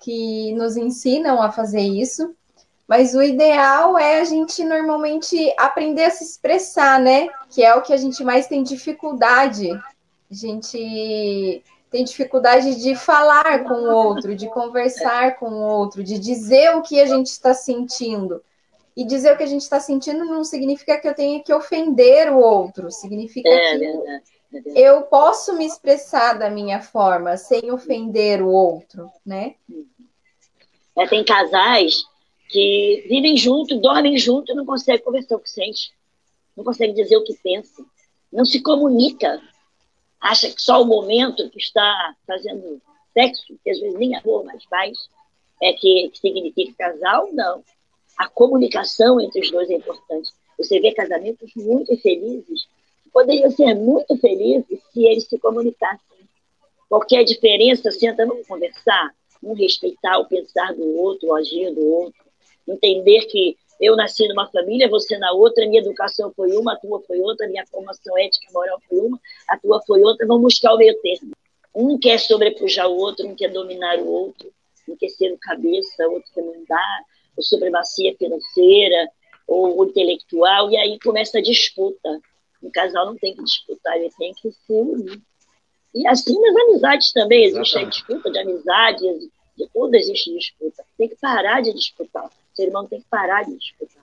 que 0.00 0.54
nos 0.54 0.76
ensinam 0.76 1.42
a 1.42 1.50
fazer 1.50 1.80
isso. 1.80 2.36
Mas 2.88 3.14
o 3.14 3.22
ideal 3.22 3.98
é 3.98 4.18
a 4.18 4.24
gente 4.24 4.64
normalmente 4.64 5.54
aprender 5.58 6.04
a 6.04 6.10
se 6.10 6.24
expressar, 6.24 6.98
né? 6.98 7.28
Que 7.50 7.62
é 7.62 7.74
o 7.74 7.82
que 7.82 7.92
a 7.92 7.98
gente 7.98 8.24
mais 8.24 8.46
tem 8.46 8.62
dificuldade. 8.62 9.70
A 9.70 10.34
gente 10.34 11.62
tem 11.90 12.02
dificuldade 12.02 12.80
de 12.80 12.96
falar 12.96 13.64
com 13.64 13.74
o 13.74 13.94
outro, 13.94 14.34
de 14.34 14.48
conversar 14.48 15.36
com 15.36 15.50
o 15.50 15.60
outro, 15.60 16.02
de 16.02 16.18
dizer 16.18 16.74
o 16.76 16.82
que 16.82 16.98
a 16.98 17.04
gente 17.04 17.26
está 17.26 17.52
sentindo. 17.52 18.42
E 18.96 19.04
dizer 19.04 19.34
o 19.34 19.36
que 19.36 19.44
a 19.44 19.48
gente 19.48 19.62
está 19.62 19.78
sentindo 19.78 20.24
não 20.24 20.42
significa 20.42 20.98
que 20.98 21.06
eu 21.06 21.14
tenha 21.14 21.42
que 21.42 21.52
ofender 21.52 22.32
o 22.32 22.38
outro, 22.38 22.90
significa 22.90 23.48
é, 23.48 23.78
que 23.78 23.84
é 23.84 24.20
eu 24.74 25.02
posso 25.02 25.54
me 25.54 25.64
expressar 25.64 26.38
da 26.38 26.50
minha 26.50 26.80
forma 26.80 27.36
sem 27.36 27.70
ofender 27.70 28.42
o 28.42 28.48
outro, 28.48 29.08
né? 29.24 29.54
É, 30.96 31.06
tem 31.06 31.24
casais 31.24 32.02
que 32.48 33.04
vivem 33.08 33.36
junto, 33.36 33.78
dormem 33.78 34.16
junto 34.18 34.54
não 34.54 34.64
conseguem 34.64 35.04
conversar 35.04 35.36
o 35.36 35.40
que 35.40 35.50
sente, 35.50 35.92
não 36.56 36.64
conseguem 36.64 36.94
dizer 36.94 37.16
o 37.16 37.24
que 37.24 37.34
pensa, 37.42 37.84
não 38.32 38.44
se 38.44 38.60
comunica, 38.60 39.40
acha 40.20 40.50
que 40.50 40.60
só 40.60 40.82
o 40.82 40.86
momento 40.86 41.48
que 41.50 41.58
está 41.58 42.14
fazendo 42.26 42.80
sexo, 43.12 43.58
que 43.62 43.70
às 43.70 43.78
vezes 43.78 43.98
nem 43.98 44.16
amor 44.16 44.44
mais 44.44 44.64
faz, 44.64 44.98
é 45.62 45.72
que, 45.72 46.10
que 46.10 46.18
significa 46.18 46.90
casal, 46.90 47.28
não. 47.32 47.62
A 48.16 48.28
comunicação 48.28 49.20
entre 49.20 49.40
os 49.40 49.50
dois 49.50 49.70
é 49.70 49.74
importante. 49.74 50.30
Você 50.56 50.80
vê 50.80 50.92
casamentos 50.92 51.50
muito 51.54 51.96
felizes, 51.98 52.66
que 53.02 53.10
poderiam 53.10 53.50
ser 53.50 53.74
muito 53.74 54.16
felizes 54.16 54.80
se 54.92 55.04
eles 55.04 55.24
se 55.24 55.38
comunicassem. 55.38 56.18
Qualquer 56.88 57.24
diferença, 57.24 57.90
senta 57.90 58.24
não 58.24 58.42
conversar, 58.44 59.14
um 59.42 59.52
respeitar 59.52 60.18
o 60.18 60.26
pensar 60.26 60.74
do 60.74 60.96
outro, 60.96 61.28
o 61.28 61.34
agir 61.34 61.72
do 61.72 61.86
outro, 61.86 62.27
entender 62.68 63.26
que 63.26 63.56
eu 63.80 63.94
nasci 63.94 64.26
numa 64.26 64.50
família, 64.50 64.88
você 64.88 65.16
na 65.18 65.32
outra, 65.32 65.66
minha 65.66 65.80
educação 65.80 66.32
foi 66.34 66.56
uma, 66.56 66.72
a 66.72 66.76
tua 66.76 67.00
foi 67.02 67.20
outra, 67.20 67.48
minha 67.48 67.64
formação 67.66 68.18
ética 68.18 68.46
e 68.50 68.52
moral 68.52 68.80
foi 68.88 68.98
uma, 68.98 69.20
a 69.48 69.56
tua 69.56 69.80
foi 69.86 70.02
outra, 70.02 70.26
vamos 70.26 70.42
buscar 70.42 70.74
o 70.74 70.78
meio 70.78 71.00
termo. 71.00 71.32
Um 71.74 71.98
quer 71.98 72.18
sobrepujar 72.18 72.88
o 72.88 72.96
outro, 72.96 73.26
um 73.26 73.36
quer 73.36 73.50
dominar 73.50 73.98
o 74.00 74.08
outro, 74.08 74.52
um 74.88 74.96
quer 74.96 75.10
ser 75.10 75.32
o 75.32 75.38
cabeça, 75.38 76.08
o 76.08 76.14
outro 76.14 76.30
quer 76.34 76.42
mandar, 76.42 77.02
ou 77.36 77.42
supremacia 77.42 78.16
financeira, 78.16 79.10
ou 79.46 79.84
intelectual, 79.84 80.70
e 80.70 80.76
aí 80.76 80.98
começa 80.98 81.38
a 81.38 81.42
disputa. 81.42 82.20
Um 82.60 82.70
casal 82.70 83.06
não 83.06 83.16
tem 83.16 83.36
que 83.36 83.44
disputar, 83.44 83.96
ele 83.96 84.10
tem 84.18 84.32
que 84.34 84.50
se 84.50 84.72
unir. 84.72 85.22
E 85.94 86.06
assim 86.08 86.38
nas 86.40 86.56
amizades 86.56 87.12
também, 87.12 87.44
existe 87.44 87.78
a 87.78 87.84
disputa 87.84 88.28
de 88.28 88.38
amizade, 88.40 89.30
de 89.56 89.68
tudo 89.72 89.94
existe 89.94 90.34
disputa. 90.34 90.84
Tem 90.98 91.08
que 91.08 91.16
parar 91.16 91.62
de 91.62 91.72
disputar 91.72 92.28
ser 92.58 92.68
humano 92.68 92.88
tem 92.88 93.00
que 93.00 93.06
parar 93.08 93.44
de 93.44 93.56
disputar. 93.56 94.02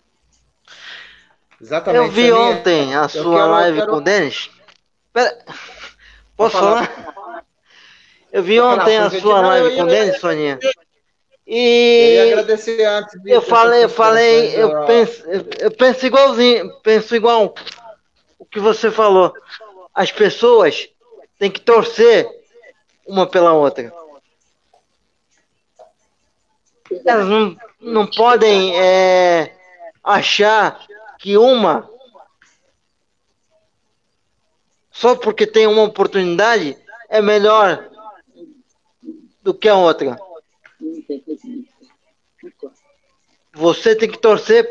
Exatamente. 1.61 2.05
Eu 2.05 2.11
vi 2.11 2.31
ontem 2.31 2.95
a 2.95 3.09
sua 3.09 3.35
quero, 3.35 3.51
live 3.51 3.79
quero... 3.79 3.91
com 3.91 3.97
o 3.97 4.01
Denis. 4.01 4.49
Pera... 5.11 5.45
Posso 6.37 6.57
falar? 6.57 6.87
falar? 7.13 7.45
Eu 8.31 8.43
vi 8.43 8.59
ontem 8.59 8.97
a 8.97 9.09
sua 9.09 9.41
live 9.41 9.75
com 9.75 9.83
o 9.83 9.87
Denis, 9.87 10.19
Soninha. 10.19 10.59
E 11.45 12.15
eu 12.17 12.39
agradecer 12.39 12.83
antes. 12.85 13.13
Eu 13.25 13.41
falei, 13.41 13.83
eu 13.83 13.89
falei, 13.89 14.55
eu 14.55 14.85
penso, 14.85 15.23
eu 15.59 15.71
penso 15.71 16.05
igualzinho, 16.05 16.81
penso 16.81 17.15
igual 17.15 17.53
o 18.39 18.45
que 18.45 18.59
você 18.59 18.89
falou. 18.89 19.33
As 19.93 20.11
pessoas 20.11 20.89
têm 21.37 21.51
que 21.51 21.61
torcer 21.61 22.27
uma 23.05 23.27
pela 23.27 23.53
outra. 23.53 23.93
Elas 27.05 27.27
não, 27.27 27.55
não 27.85 28.07
podem 28.07 28.75
é, 28.79 29.55
achar 30.03 30.83
que 31.19 31.37
uma, 31.37 31.87
só 34.91 35.15
porque 35.15 35.45
tem 35.45 35.67
uma 35.67 35.83
oportunidade, 35.83 36.75
é 37.07 37.21
melhor 37.21 37.89
do 39.43 39.53
que 39.53 39.69
a 39.69 39.75
outra. 39.75 40.17
Você 43.53 43.95
tem 43.95 44.09
que 44.09 44.17
torcer 44.17 44.67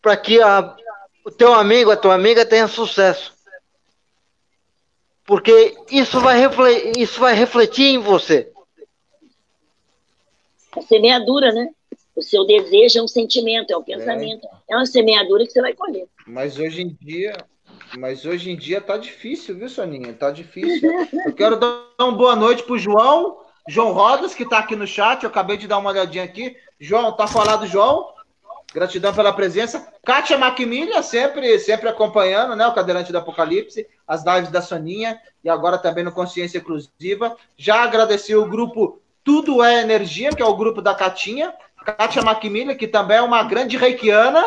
para 0.00 0.16
que 0.16 0.40
a, 0.40 0.76
o 1.24 1.30
teu 1.30 1.52
amigo, 1.52 1.90
a 1.90 1.96
tua 1.96 2.14
amiga 2.14 2.46
tenha 2.46 2.68
sucesso. 2.68 3.34
Porque 5.24 5.76
isso 5.90 6.20
vai, 6.20 6.38
refletir, 6.38 6.92
isso 6.96 7.18
vai 7.18 7.34
refletir 7.34 7.86
em 7.86 7.98
você. 7.98 8.52
A 10.70 10.82
semeadura, 10.82 11.50
né? 11.52 11.70
O 12.16 12.22
seu 12.22 12.46
desejo 12.46 12.98
é 12.98 13.02
um 13.02 13.08
sentimento, 13.08 13.72
é 13.72 13.76
um 13.76 13.82
pensamento. 13.82 14.46
É, 14.46 14.74
é 14.74 14.76
uma 14.76 14.86
semeadura 14.86 15.44
que 15.44 15.52
você 15.52 15.60
vai 15.60 15.74
colher. 15.74 16.06
Mas 16.26 16.58
hoje 16.58 16.80
em 16.80 16.96
dia, 16.98 17.36
mas 17.98 18.24
hoje 18.24 18.50
em 18.50 18.56
dia 18.56 18.80
tá 18.80 18.96
difícil, 18.96 19.54
viu, 19.54 19.68
Soninha? 19.68 20.14
Tá 20.14 20.30
difícil. 20.30 20.90
Eu 21.26 21.34
quero 21.34 21.56
dar 21.56 21.84
uma 22.00 22.12
boa 22.12 22.34
noite 22.34 22.62
pro 22.62 22.78
João, 22.78 23.38
João 23.68 23.92
Rodas, 23.92 24.34
que 24.34 24.48
tá 24.48 24.58
aqui 24.58 24.74
no 24.74 24.86
chat. 24.86 25.22
Eu 25.22 25.28
acabei 25.28 25.58
de 25.58 25.68
dar 25.68 25.76
uma 25.76 25.90
olhadinha 25.90 26.24
aqui. 26.24 26.56
João, 26.80 27.12
tá 27.12 27.26
falado, 27.26 27.66
João? 27.66 28.08
Gratidão 28.72 29.14
pela 29.14 29.32
presença. 29.32 29.86
Kátia 30.02 30.38
Macmillan, 30.38 31.02
sempre, 31.02 31.58
sempre 31.58 31.88
acompanhando, 31.88 32.56
né? 32.56 32.66
O 32.66 32.74
Cadeirante 32.74 33.12
do 33.12 33.18
Apocalipse, 33.18 33.86
as 34.08 34.24
lives 34.24 34.50
da 34.50 34.62
Soninha 34.62 35.20
e 35.44 35.50
agora 35.50 35.76
também 35.76 36.02
no 36.02 36.12
Consciência 36.12 36.58
Exclusiva. 36.58 37.36
Já 37.56 37.82
agradeci 37.82 38.34
o 38.34 38.48
grupo 38.48 39.00
tudo 39.26 39.60
é 39.60 39.80
Energia, 39.80 40.30
que 40.30 40.40
é 40.40 40.46
o 40.46 40.56
grupo 40.56 40.80
da 40.80 40.94
Catinha. 40.94 41.52
Kátia 41.86 42.20
Macmillan, 42.22 42.74
que 42.74 42.88
também 42.88 43.18
é 43.18 43.22
uma 43.22 43.44
grande 43.44 43.76
reikiana, 43.76 44.44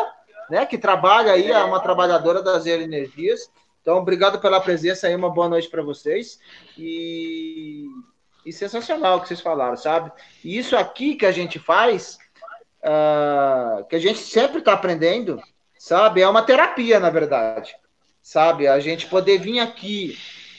né? 0.50 0.66
Que 0.66 0.76
trabalha 0.76 1.32
aí, 1.32 1.50
é 1.50 1.64
uma 1.64 1.80
trabalhadora 1.80 2.42
das 2.42 2.66
energias. 2.66 3.50
Então, 3.80 3.96
obrigado 3.96 4.38
pela 4.40 4.60
presença 4.60 5.06
aí, 5.06 5.16
uma 5.16 5.30
boa 5.30 5.48
noite 5.48 5.68
para 5.68 5.82
vocês. 5.82 6.38
E, 6.76 7.86
e 8.44 8.52
sensacional 8.52 9.16
o 9.16 9.20
que 9.22 9.28
vocês 9.28 9.40
falaram, 9.40 9.76
sabe? 9.76 10.12
E 10.44 10.58
isso 10.58 10.76
aqui 10.76 11.14
que 11.14 11.24
a 11.24 11.32
gente 11.32 11.58
faz, 11.58 12.18
uh, 12.84 13.84
que 13.86 13.96
a 13.96 13.98
gente 13.98 14.18
sempre 14.18 14.58
está 14.58 14.74
aprendendo, 14.74 15.40
sabe? 15.78 16.20
É 16.20 16.28
uma 16.28 16.42
terapia, 16.42 17.00
na 17.00 17.08
verdade. 17.08 17.74
Sabe? 18.22 18.68
A 18.68 18.78
gente 18.80 19.06
poder 19.06 19.38
vir 19.38 19.60
aqui, 19.60 20.18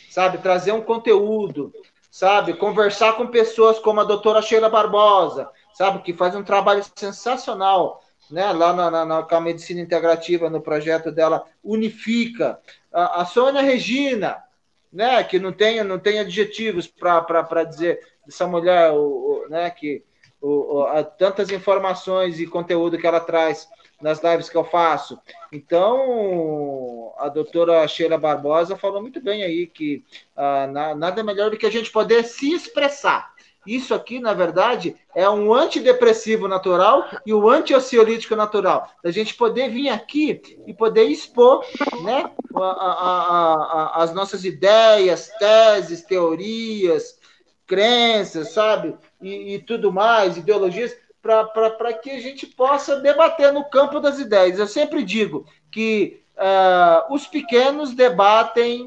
sabe? 0.09 0.39
Trazer 0.39 0.71
um 0.71 0.81
conteúdo, 0.81 1.71
sabe? 2.09 2.55
Conversar 2.55 3.13
com 3.13 3.27
pessoas 3.27 3.77
como 3.77 4.01
a 4.01 4.03
doutora 4.03 4.41
Sheila 4.41 4.67
Barbosa, 4.67 5.47
sabe? 5.73 6.01
Que 6.01 6.13
faz 6.13 6.35
um 6.35 6.43
trabalho 6.43 6.83
sensacional, 6.95 8.03
né? 8.29 8.51
Lá 8.51 8.73
na, 8.73 8.91
na, 8.91 9.05
na 9.05 9.23
com 9.23 9.35
a 9.35 9.41
medicina 9.41 9.81
integrativa, 9.81 10.49
no 10.49 10.61
projeto 10.61 11.11
dela, 11.11 11.45
Unifica. 11.63 12.59
A, 12.91 13.21
a 13.21 13.25
Sônia 13.25 13.61
Regina, 13.61 14.43
né? 14.91 15.23
Que 15.23 15.39
não 15.39 15.51
tem, 15.51 15.83
não 15.83 15.99
tem 15.99 16.19
adjetivos 16.19 16.87
para 16.87 17.63
dizer, 17.63 17.99
dessa 18.25 18.47
mulher, 18.47 18.91
o, 18.91 19.45
o 19.45 19.49
né, 19.49 19.69
que 19.69 20.03
o, 20.41 20.81
o, 20.81 21.03
tantas 21.03 21.51
informações 21.51 22.39
e 22.39 22.47
conteúdo 22.47 22.97
que 22.97 23.05
ela 23.05 23.19
traz 23.19 23.67
nas 24.01 24.21
lives 24.23 24.49
que 24.49 24.57
eu 24.57 24.63
faço. 24.63 25.19
Então, 25.51 27.13
a 27.17 27.29
doutora 27.29 27.87
Sheila 27.87 28.17
Barbosa 28.17 28.75
falou 28.75 29.01
muito 29.01 29.21
bem 29.21 29.43
aí 29.43 29.67
que 29.67 30.03
ah, 30.35 30.67
na, 30.67 30.95
nada 30.95 31.23
melhor 31.23 31.51
do 31.51 31.57
que 31.57 31.65
a 31.65 31.71
gente 31.71 31.91
poder 31.91 32.23
se 32.23 32.51
expressar. 32.51 33.31
Isso 33.65 33.93
aqui, 33.93 34.19
na 34.19 34.33
verdade, 34.33 34.95
é 35.13 35.29
um 35.29 35.53
antidepressivo 35.53 36.47
natural 36.47 37.05
e 37.25 37.33
o 37.33 37.45
um 37.45 37.49
antiociolítico 37.49 38.35
natural. 38.35 38.89
A 39.03 39.11
gente 39.11 39.35
poder 39.35 39.69
vir 39.69 39.89
aqui 39.89 40.41
e 40.65 40.73
poder 40.73 41.03
expor 41.03 41.63
né, 42.03 42.31
a, 42.55 42.59
a, 42.59 43.53
a, 43.53 44.03
as 44.03 44.13
nossas 44.13 44.43
ideias, 44.43 45.29
teses, 45.37 46.01
teorias, 46.01 47.19
crenças, 47.67 48.51
sabe? 48.51 48.97
E, 49.21 49.55
e 49.55 49.59
tudo 49.59 49.93
mais, 49.93 50.37
ideologias, 50.37 50.95
para 51.21 51.93
que 51.93 52.09
a 52.09 52.19
gente 52.19 52.47
possa 52.47 52.99
debater 52.99 53.53
no 53.53 53.63
campo 53.65 53.99
das 53.99 54.17
ideias. 54.17 54.57
Eu 54.57 54.67
sempre 54.67 55.03
digo 55.03 55.45
que 55.71 56.23
uh, 56.35 57.13
os 57.13 57.27
pequenos 57.27 57.93
debatem 57.93 58.85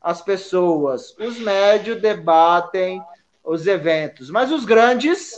as 0.00 0.20
pessoas, 0.20 1.16
os 1.18 1.38
médios 1.38 2.00
debatem 2.00 3.00
os 3.46 3.66
eventos, 3.66 4.28
mas 4.28 4.50
os 4.50 4.64
grandes, 4.64 5.32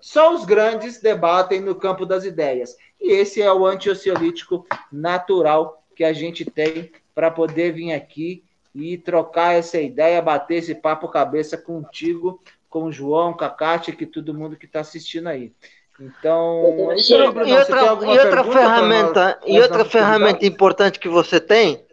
só 0.00 0.34
os 0.34 0.46
grandes 0.46 0.98
debatem 0.98 1.60
no 1.60 1.74
campo 1.74 2.06
das 2.06 2.24
ideias. 2.24 2.74
E 2.98 3.12
esse 3.12 3.42
é 3.42 3.52
o 3.52 3.66
antiociolítico 3.66 4.66
natural 4.90 5.84
que 5.94 6.02
a 6.02 6.12
gente 6.14 6.44
tem 6.44 6.90
para 7.14 7.30
poder 7.30 7.72
vir 7.72 7.92
aqui 7.92 8.42
e 8.74 8.96
trocar 8.96 9.54
essa 9.54 9.78
ideia, 9.78 10.22
bater 10.22 10.56
esse 10.56 10.74
papo 10.74 11.08
cabeça 11.08 11.58
contigo, 11.58 12.42
com 12.68 12.84
o 12.84 12.92
João, 12.92 13.34
com 13.34 13.44
a 13.44 13.50
Kátia, 13.50 13.94
que 13.94 14.06
todo 14.06 14.32
mundo 14.32 14.56
que 14.56 14.64
está 14.64 14.80
assistindo 14.80 15.28
aí. 15.28 15.52
Então, 16.00 16.94
e, 16.96 17.14
outra, 17.14 17.44
e 17.44 18.18
outra 18.18 18.44
ferramenta, 18.44 19.40
e 19.44 19.60
outra 19.60 19.84
ferramenta 19.84 20.46
importante 20.46 20.98
que 20.98 21.10
você 21.10 21.38
tem 21.38 21.84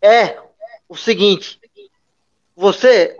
é 0.00 0.38
o 0.88 0.96
seguinte: 0.96 1.60
você 2.54 3.16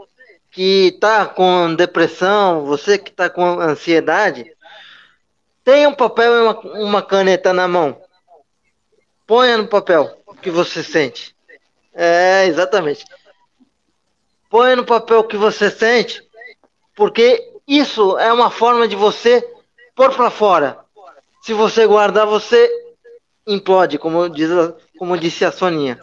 que 0.52 0.88
está 0.88 1.24
com 1.24 1.74
depressão, 1.74 2.66
você 2.66 2.98
que 2.98 3.10
está 3.10 3.30
com 3.30 3.58
ansiedade, 3.58 4.54
tenha 5.64 5.88
um 5.88 5.94
papel 5.94 6.34
e 6.34 6.40
uma, 6.42 6.60
uma 6.86 7.02
caneta 7.02 7.54
na 7.54 7.66
mão. 7.66 7.98
Ponha 9.26 9.56
no 9.56 9.66
papel 9.66 10.14
o 10.26 10.34
que 10.34 10.50
você 10.50 10.82
sente. 10.84 11.34
É, 11.94 12.44
exatamente. 12.46 13.02
Ponha 14.50 14.76
no 14.76 14.84
papel 14.84 15.20
o 15.20 15.24
que 15.24 15.38
você 15.38 15.70
sente, 15.70 16.22
porque 16.94 17.50
isso 17.66 18.18
é 18.18 18.30
uma 18.30 18.50
forma 18.50 18.86
de 18.86 18.94
você 18.94 19.42
pôr 19.94 20.14
para 20.14 20.30
fora. 20.30 20.78
Se 21.40 21.54
você 21.54 21.86
guardar, 21.86 22.26
você 22.26 22.70
implode, 23.46 23.98
como, 23.98 24.28
diz, 24.28 24.50
como 24.98 25.16
disse 25.16 25.46
a 25.46 25.50
Soninha. 25.50 25.98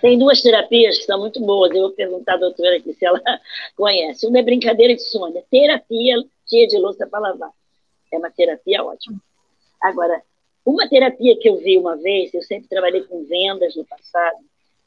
Tem 0.00 0.18
duas 0.18 0.40
terapias 0.40 0.98
que 0.98 1.04
são 1.04 1.18
muito 1.18 1.40
boas. 1.40 1.70
Eu 1.72 1.82
vou 1.82 1.90
perguntar 1.92 2.34
à 2.34 2.38
doutora 2.38 2.76
aqui 2.76 2.92
se 2.94 3.04
ela 3.04 3.20
conhece. 3.76 4.26
Uma 4.26 4.38
é 4.38 4.42
brincadeira 4.42 4.94
de 4.94 5.02
Sônia. 5.02 5.44
Terapia 5.50 6.16
cheia 6.48 6.68
de 6.68 6.78
louça 6.78 7.06
para 7.06 7.18
lavar. 7.18 7.50
É 8.12 8.18
uma 8.18 8.30
terapia 8.30 8.84
ótima. 8.84 9.20
Agora, 9.82 10.22
uma 10.64 10.88
terapia 10.88 11.36
que 11.38 11.48
eu 11.48 11.56
vi 11.56 11.76
uma 11.76 11.96
vez, 11.96 12.32
eu 12.32 12.42
sempre 12.42 12.68
trabalhei 12.68 13.02
com 13.02 13.24
vendas 13.24 13.74
no 13.76 13.84
passado, 13.84 14.38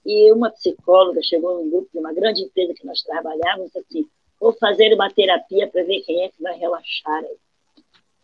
e 0.06 0.32
uma 0.32 0.50
psicóloga 0.50 1.22
chegou 1.22 1.56
num 1.56 1.70
grupo 1.70 1.90
de 1.92 2.00
uma 2.00 2.14
grande 2.14 2.42
empresa 2.42 2.74
que 2.74 2.86
nós 2.86 3.04
trabalhávamos 3.04 3.76
assim, 3.76 4.08
Vou 4.40 4.54
fazer 4.54 4.94
uma 4.94 5.12
terapia 5.12 5.68
para 5.68 5.84
ver 5.84 6.02
quem 6.02 6.24
é 6.24 6.30
que 6.30 6.42
vai 6.42 6.58
relaxar 6.58 7.24
aí. 7.24 7.38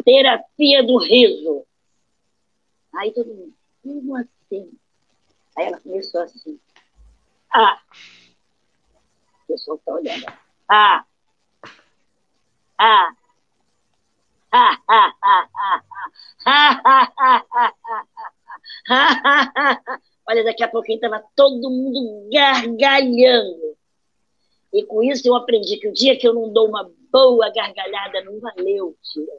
Terapia 0.06 0.84
do 0.84 0.98
riso. 0.98 1.66
Aí 2.94 3.12
todo 3.12 3.34
mundo, 3.34 3.54
como 3.82 4.16
assim? 4.16 4.72
Aí 5.58 5.68
ela 5.68 5.80
começou 5.80 6.22
assim. 6.22 6.60
Ah! 7.54 7.80
O 9.43 9.47
pessoal 9.47 9.78
está 9.78 9.93
olhando. 9.93 10.26
Ah! 10.68 11.06
Ah! 12.78 13.16
Ah, 14.56 14.78
ah, 14.88 15.14
ah, 15.24 15.49
ah, 15.56 15.82
ah, 16.45 16.82
ah, 16.86 17.12
ah, 17.18 17.74
ah, 18.88 19.51
ah, 19.56 19.99
Olha, 20.28 20.43
daqui 20.43 20.64
a 20.64 20.68
pouquinho 20.68 20.97
estava 20.97 21.24
todo 21.36 21.72
mundo 21.72 22.30
gargalhando. 22.32 23.76
E 24.72 24.84
com 24.84 25.01
isso 25.04 25.28
eu 25.28 25.36
aprendi 25.36 25.78
que 25.78 25.88
o 25.88 25.93
dia 25.93 26.18
que 26.18 26.28
eu 26.28 26.34
não 26.34 26.54
dou 26.54 26.68
uma 26.68 26.89
boa 27.12 27.51
gargalhada, 27.51 28.24
não 28.24 28.39
valeu, 28.39 28.95
tia. 29.01 29.34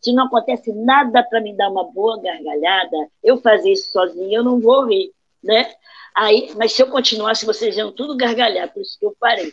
Se 0.00 0.12
não 0.12 0.26
acontece 0.26 0.72
nada 0.72 1.22
para 1.22 1.40
me 1.40 1.54
dar 1.54 1.70
uma 1.70 1.84
boa 1.84 2.20
gargalhada, 2.20 3.10
eu 3.22 3.38
fazer 3.38 3.72
isso 3.72 3.90
sozinha, 3.90 4.38
eu 4.38 4.44
não 4.44 4.60
vou 4.60 4.86
rir, 4.86 5.12
né? 5.42 5.72
Aí, 6.14 6.52
mas 6.56 6.72
se 6.72 6.82
eu 6.82 6.90
continuasse, 6.90 7.46
vocês 7.46 7.76
iam 7.76 7.92
tudo 7.92 8.16
gargalhar, 8.16 8.72
por 8.72 8.82
isso 8.82 8.98
que 8.98 9.06
eu 9.06 9.14
parei. 9.18 9.52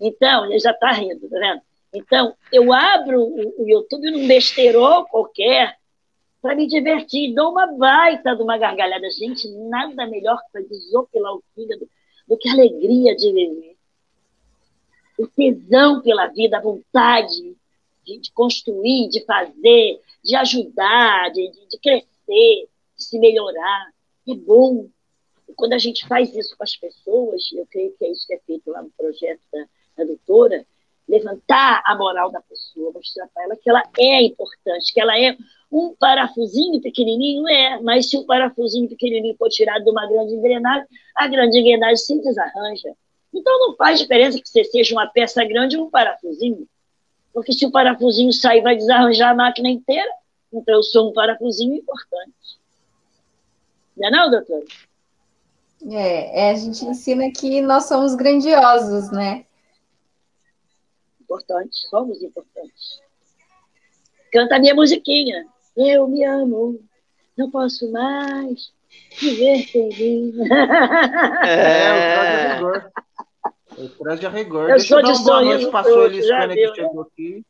Então, 0.00 0.46
ele 0.46 0.58
já 0.58 0.72
está 0.72 0.92
rindo, 0.92 1.28
tá 1.28 1.38
vendo? 1.38 1.62
Então, 1.94 2.34
eu 2.52 2.72
abro 2.72 3.22
o, 3.22 3.68
YouTube 3.68 4.10
num 4.10 4.26
besteirol 4.26 5.06
qualquer 5.06 5.76
para 6.42 6.54
me 6.54 6.66
divertir, 6.66 7.34
dou 7.34 7.50
uma 7.50 7.66
baita 7.66 8.36
de 8.36 8.42
uma 8.42 8.58
gargalhada. 8.58 9.10
Gente, 9.10 9.48
nada 9.68 10.06
melhor 10.06 10.38
para 10.52 10.62
desopilar 10.62 11.34
o 11.34 11.42
fígado 11.54 11.88
do 12.28 12.36
que 12.36 12.48
a 12.48 12.52
alegria 12.52 13.16
de 13.16 13.32
viver 13.32 13.76
o 15.18 15.26
tesão 15.26 16.02
pela 16.02 16.26
vida, 16.28 16.58
a 16.58 16.62
vontade 16.62 17.56
de, 18.04 18.18
de 18.18 18.32
construir, 18.32 19.08
de 19.08 19.24
fazer, 19.24 20.00
de 20.22 20.36
ajudar, 20.36 21.30
de, 21.30 21.50
de, 21.50 21.78
crescer, 21.80 22.68
de 22.96 23.04
se 23.04 23.18
melhorar. 23.18 23.92
É 24.28 24.34
bom. 24.34 24.88
E 25.48 25.54
quando 25.54 25.74
a 25.74 25.78
gente 25.78 26.06
faz 26.06 26.34
isso 26.34 26.56
com 26.56 26.64
as 26.64 26.76
pessoas, 26.76 27.50
eu 27.52 27.66
creio 27.70 27.94
que 27.96 28.04
é 28.04 28.10
isso 28.10 28.26
que 28.26 28.34
é 28.34 28.40
feito 28.40 28.70
lá 28.70 28.82
no 28.82 28.90
projeto 28.90 29.40
da, 29.52 29.66
da 29.98 30.04
doutora, 30.04 30.66
levantar 31.08 31.82
a 31.86 31.96
moral 31.96 32.30
da 32.32 32.40
pessoa, 32.40 32.92
mostrar 32.92 33.28
para 33.28 33.44
ela 33.44 33.56
que 33.56 33.70
ela 33.70 33.82
é 33.98 34.22
importante, 34.22 34.92
que 34.92 35.00
ela 35.00 35.18
é 35.18 35.36
um 35.70 35.94
parafusinho 35.94 36.80
pequenininho, 36.80 37.48
é, 37.48 37.80
mas 37.80 38.10
se 38.10 38.16
o 38.16 38.24
parafusinho 38.24 38.88
pequenininho 38.88 39.36
for 39.36 39.48
tirado 39.48 39.84
de 39.84 39.90
uma 39.90 40.06
grande 40.08 40.34
engrenagem, 40.34 40.86
a 41.14 41.28
grande 41.28 41.58
engrenagem 41.58 41.96
se 41.96 42.20
desarranja. 42.20 42.92
Então 43.32 43.58
não 43.60 43.76
faz 43.76 44.00
diferença 44.00 44.40
que 44.40 44.48
você 44.48 44.64
seja 44.64 44.94
uma 44.94 45.06
peça 45.06 45.44
grande 45.44 45.76
ou 45.76 45.86
um 45.86 45.90
parafusinho. 45.90 46.66
Porque 47.32 47.52
se 47.52 47.66
o 47.66 47.70
parafusinho 47.70 48.32
sair, 48.32 48.62
vai 48.62 48.76
desarranjar 48.76 49.30
a 49.30 49.34
máquina 49.34 49.68
inteira. 49.68 50.10
Então 50.52 50.74
eu 50.74 50.82
sou 50.82 51.10
um 51.10 51.12
parafusinho 51.12 51.74
importante. 51.74 52.32
Não 53.96 54.08
é 54.08 54.10
não, 54.10 54.30
doutor? 54.30 54.64
É, 55.90 56.48
é, 56.48 56.50
a 56.50 56.54
gente 56.54 56.84
ensina 56.84 57.30
que 57.30 57.60
nós 57.62 57.84
somos 57.84 58.14
grandiosos, 58.14 59.10
né? 59.10 59.44
Importantes, 61.20 61.88
somos 61.88 62.22
importantes. 62.22 63.00
Canta 64.32 64.56
a 64.56 64.58
minha 64.58 64.74
musiquinha. 64.74 65.46
Eu 65.76 66.08
me 66.08 66.24
amo, 66.24 66.80
não 67.36 67.50
posso 67.50 67.90
mais 67.92 68.72
viver 69.20 69.66
sem 69.68 69.88
mim. 69.96 70.34
É, 71.46 72.60
o 72.62 72.96
eu 73.76 73.90
trago 73.90 74.26
a 74.26 74.30
rigor. 74.30 74.62
Eu 74.62 74.76
Deixa 74.76 74.88
sou 74.88 74.98
eu 74.98 75.02
dar 75.02 75.12
uma 75.12 75.24
boa 75.24 75.44
noite 75.44 75.70
para 75.70 75.80
a 75.80 75.84
Sônia 75.84 76.20
que 76.48 76.74
chegou 76.74 76.94
né? 76.94 77.08
aqui. 77.12 77.46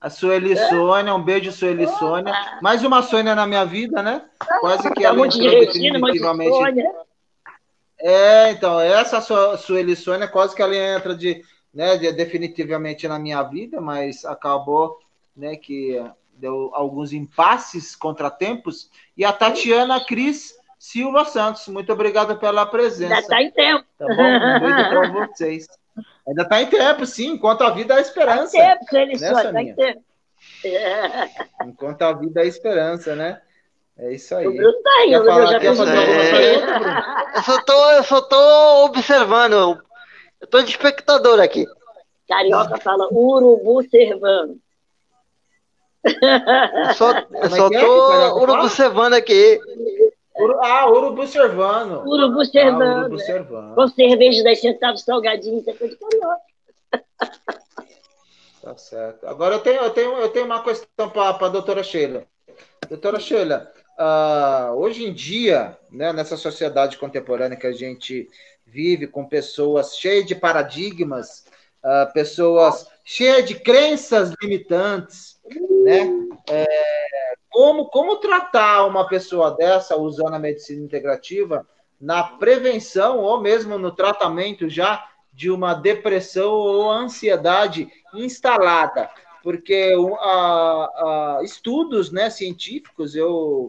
A 0.00 0.08
Sueli 0.08 0.52
é? 0.52 0.68
Sônia, 0.68 1.14
um 1.14 1.22
beijo, 1.22 1.52
Sueli 1.52 1.86
Sônia. 1.98 2.32
Mais 2.62 2.82
uma 2.82 3.02
Sônia 3.02 3.34
na 3.34 3.46
minha 3.46 3.66
vida, 3.66 4.02
né? 4.02 4.22
Quase 4.60 4.90
que 4.94 5.04
ela 5.04 5.26
entrou 5.26 5.28
de 5.28 5.66
definitivamente. 5.68 6.82
É, 7.98 8.50
então, 8.50 8.80
essa 8.80 9.20
Sueli 9.58 9.94
Sônia, 9.94 10.26
quase 10.26 10.56
que 10.56 10.62
ela 10.62 10.74
entra 10.74 11.14
de, 11.14 11.44
né, 11.72 11.98
de, 11.98 12.10
definitivamente 12.12 13.06
na 13.06 13.18
minha 13.18 13.42
vida, 13.42 13.78
mas 13.78 14.24
acabou 14.24 14.98
né, 15.36 15.54
que 15.56 16.02
deu 16.32 16.70
alguns 16.72 17.12
impasses, 17.12 17.94
contratempos. 17.94 18.90
E 19.14 19.22
a 19.22 19.34
Tatiana 19.34 20.02
Cris 20.02 20.58
Silva 20.78 21.26
Santos, 21.26 21.68
muito 21.68 21.92
obrigado 21.92 22.38
pela 22.38 22.64
presença. 22.64 23.12
Ainda 23.12 23.20
está 23.20 23.42
em 23.42 23.50
tempo. 23.50 23.84
Tá 23.98 24.06
bom? 24.06 24.14
Um 24.14 24.60
beijo 24.60 24.88
para 24.88 25.26
vocês. 25.26 25.66
Ainda 26.26 26.42
está 26.42 26.62
em 26.62 26.66
tempo, 26.66 27.06
sim, 27.06 27.32
enquanto 27.32 27.62
a 27.62 27.70
vida 27.70 27.94
é 27.94 27.98
a 27.98 28.00
esperança. 28.00 28.56
Tá 28.56 28.64
em 28.64 28.78
tempo, 28.78 28.96
ele 28.96 29.18
né, 29.18 29.28
só 29.28 29.40
está 29.42 29.62
em 29.62 29.74
tempo. 29.74 30.04
Enquanto 31.64 32.02
a 32.02 32.12
vida 32.12 32.40
é 32.40 32.44
a 32.44 32.46
esperança, 32.46 33.14
né? 33.14 33.40
É 33.98 34.14
isso 34.14 34.34
aí. 34.34 34.46
O 34.46 34.54
Bruno 34.54 34.82
tá 34.82 34.90
aí, 35.00 35.10
quer 35.10 35.24
falar, 35.24 35.46
já 35.46 35.60
quer 35.60 35.76
fazer 35.76 35.92
Bruno? 35.92 37.00
Eu 37.34 37.42
só 37.42 37.62
tô, 37.62 37.90
eu 37.92 38.04
só 38.04 38.22
tô 38.22 38.84
observando. 38.84 39.82
Eu 40.40 40.46
tô 40.46 40.62
de 40.62 40.70
espectador 40.70 41.38
aqui. 41.40 41.66
Carioca 42.26 42.78
fala 42.78 43.08
urubu 43.12 43.82
servando. 43.88 44.58
Eu 46.02 46.94
só, 46.94 47.10
eu 47.12 47.50
só 47.50 47.66
é 47.66 47.80
tô 47.80 48.12
é 48.12 48.32
urubu 48.32 48.68
servando 48.70 49.16
aqui. 49.16 49.60
Ah, 50.62 50.90
Urubu 50.90 51.26
Servano. 51.26 52.02
Urubu 52.06 52.44
Servano. 52.44 52.82
Ah, 52.82 53.00
urubu 53.00 53.18
Servano. 53.18 53.74
Com 53.74 53.88
cerveja 53.88 54.42
10 54.42 54.60
centavos 54.60 55.02
salgadinho, 55.02 55.62
é 55.66 55.72
coisa 55.72 55.94
de 55.94 56.00
carioca. 56.00 56.40
Tá 58.62 58.76
certo. 58.76 59.26
Agora 59.26 59.54
eu 59.54 59.60
tenho, 59.60 59.80
eu 59.80 59.90
tenho, 59.90 60.12
eu 60.18 60.28
tenho 60.28 60.44
uma 60.44 60.62
questão 60.62 61.08
para 61.08 61.46
a 61.46 61.48
doutora 61.48 61.82
Sheila. 61.82 62.24
Doutora 62.90 63.18
Sheila, 63.18 63.72
uh, 63.98 64.74
hoje 64.74 65.06
em 65.06 65.14
dia, 65.14 65.78
né, 65.90 66.12
nessa 66.12 66.36
sociedade 66.36 66.98
contemporânea 66.98 67.56
que 67.56 67.66
a 67.66 67.72
gente 67.72 68.28
vive, 68.66 69.06
com 69.06 69.24
pessoas 69.24 69.96
cheias 69.96 70.26
de 70.26 70.34
paradigmas, 70.34 71.46
uh, 71.82 72.12
pessoas 72.12 72.86
cheias 73.02 73.46
de 73.46 73.54
crenças 73.54 74.34
limitantes, 74.42 75.40
né? 75.84 76.10
É, 76.50 77.34
como, 77.50 77.86
como 77.86 78.16
tratar 78.16 78.86
uma 78.86 79.06
pessoa 79.06 79.50
dessa 79.50 79.96
usando 79.96 80.34
a 80.34 80.38
medicina 80.38 80.84
integrativa 80.84 81.66
na 82.00 82.22
prevenção 82.22 83.18
ou 83.18 83.40
mesmo 83.40 83.76
no 83.76 83.90
tratamento 83.90 84.68
já 84.68 85.06
de 85.32 85.50
uma 85.50 85.74
depressão 85.74 86.52
ou 86.52 86.90
ansiedade 86.90 87.90
instalada? 88.14 89.10
Porque 89.42 89.92
a, 90.20 91.40
estudos 91.42 92.12
né, 92.12 92.30
científicos, 92.30 93.16
eu 93.16 93.66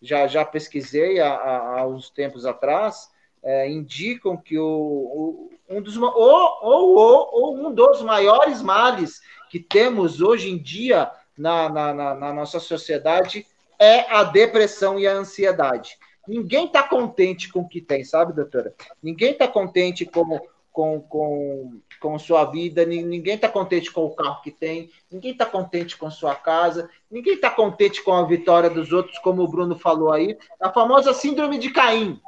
já, 0.00 0.26
já 0.26 0.44
pesquisei 0.44 1.20
há, 1.20 1.78
há 1.78 1.86
uns 1.86 2.10
tempos 2.10 2.44
atrás, 2.44 3.10
é, 3.42 3.68
indicam 3.70 4.36
que 4.36 4.58
o, 4.58 4.66
o, 4.66 5.50
um 5.68 5.80
dos, 5.80 5.96
ou, 5.96 6.10
ou, 6.12 6.96
ou, 6.96 7.28
ou 7.32 7.56
um 7.56 7.72
dos 7.72 8.02
maiores 8.02 8.60
males 8.60 9.20
que 9.50 9.58
temos 9.58 10.20
hoje 10.20 10.50
em 10.50 10.58
dia 10.58 11.10
na, 11.36 11.68
na, 11.68 11.94
na, 11.94 12.14
na 12.14 12.32
nossa 12.32 12.60
sociedade 12.60 13.46
é 13.78 14.10
a 14.12 14.22
depressão 14.24 14.98
e 14.98 15.06
a 15.06 15.12
ansiedade. 15.12 15.98
Ninguém 16.26 16.66
está 16.66 16.82
contente 16.82 17.50
com 17.50 17.60
o 17.60 17.68
que 17.68 17.80
tem, 17.80 18.04
sabe, 18.04 18.32
doutora? 18.32 18.74
Ninguém 19.02 19.32
está 19.32 19.48
contente 19.48 20.04
com, 20.04 20.40
com, 20.70 21.00
com, 21.00 21.80
com 22.00 22.18
sua 22.18 22.44
vida, 22.44 22.84
ninguém 22.84 23.34
está 23.34 23.48
contente 23.48 23.90
com 23.90 24.04
o 24.04 24.14
carro 24.14 24.40
que 24.40 24.52
tem, 24.52 24.88
ninguém 25.10 25.32
está 25.32 25.44
contente 25.44 25.96
com 25.96 26.10
sua 26.10 26.34
casa, 26.34 26.88
ninguém 27.10 27.34
está 27.34 27.50
contente 27.50 28.02
com 28.02 28.12
a 28.12 28.24
vitória 28.24 28.70
dos 28.70 28.92
outros, 28.92 29.18
como 29.18 29.42
o 29.42 29.48
Bruno 29.48 29.76
falou 29.76 30.12
aí, 30.12 30.38
a 30.60 30.70
famosa 30.70 31.12
síndrome 31.12 31.58
de 31.58 31.70
Caim, 31.70 32.20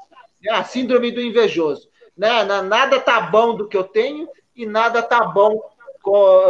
né? 0.42 0.52
a 0.52 0.64
síndrome 0.64 1.12
do 1.12 1.20
invejoso. 1.20 1.88
Né? 2.16 2.42
Nada 2.42 2.98
tá 2.98 3.20
bom 3.20 3.56
do 3.56 3.68
que 3.68 3.76
eu 3.76 3.84
tenho 3.84 4.28
e 4.56 4.66
nada 4.66 5.02
tá 5.02 5.24
bom 5.24 5.60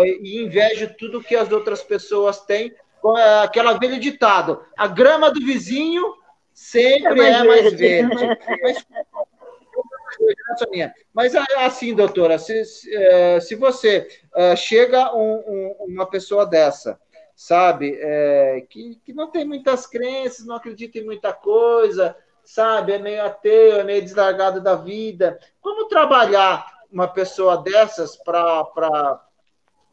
e 0.04 0.42
invejo 0.42 0.94
tudo 0.98 1.22
que 1.22 1.36
as 1.36 1.50
outras 1.52 1.82
pessoas 1.82 2.40
têm. 2.40 2.74
É, 3.16 3.38
aquela 3.40 3.74
velha 3.74 3.98
ditado: 3.98 4.64
a 4.76 4.86
grama 4.86 5.30
do 5.30 5.44
vizinho 5.44 6.14
sempre 6.52 7.20
é 7.20 7.44
mais, 7.44 7.66
é 7.66 7.70
verde. 7.70 7.76
verde. 7.76 8.38
Mas, 11.12 11.32
mas 11.32 11.34
assim, 11.56 11.94
doutora, 11.94 12.38
se, 12.38 12.64
se 12.64 12.94
é, 12.94 13.56
você 13.58 14.08
chega 14.56 15.14
um, 15.14 15.34
um, 15.34 15.76
uma 15.88 16.06
pessoa 16.06 16.46
dessa, 16.46 16.98
sabe, 17.34 17.98
é, 18.00 18.64
que, 18.68 19.00
que 19.04 19.12
não 19.12 19.30
tem 19.30 19.44
muitas 19.44 19.86
crenças, 19.86 20.46
não 20.46 20.56
acredita 20.56 20.98
em 20.98 21.04
muita 21.04 21.32
coisa, 21.32 22.16
sabe, 22.44 22.92
é 22.92 22.98
meio 22.98 23.24
ateu, 23.24 23.80
é 23.80 23.84
meio 23.84 24.02
deslargado 24.02 24.60
da 24.60 24.76
vida, 24.76 25.38
como 25.60 25.88
trabalhar 25.88 26.72
uma 26.90 27.08
pessoa 27.08 27.56
dessas 27.56 28.16
para 28.16 29.20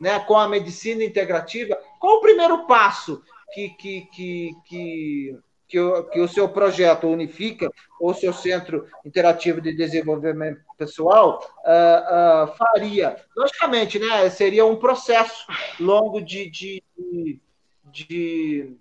né, 0.01 0.19
com 0.19 0.35
a 0.35 0.49
medicina 0.49 1.03
integrativa, 1.03 1.79
qual 1.99 2.17
o 2.17 2.21
primeiro 2.21 2.65
passo 2.65 3.21
que, 3.53 3.69
que, 3.69 4.01
que, 4.11 4.51
que, 4.65 5.39
que, 5.67 5.79
o, 5.79 6.03
que 6.05 6.19
o 6.19 6.27
seu 6.27 6.49
projeto 6.49 7.07
Unifica, 7.07 7.71
ou 7.99 8.11
seu 8.11 8.33
Centro 8.33 8.87
Interativo 9.05 9.61
de 9.61 9.71
Desenvolvimento 9.71 10.59
Pessoal, 10.75 11.39
uh, 11.63 12.45
uh, 12.45 12.57
faria? 12.57 13.15
Logicamente, 13.37 13.99
né, 13.99 14.27
seria 14.31 14.65
um 14.65 14.75
processo 14.75 15.45
longo 15.79 16.19
de, 16.19 16.49
de, 16.49 16.83
de, 17.85 18.75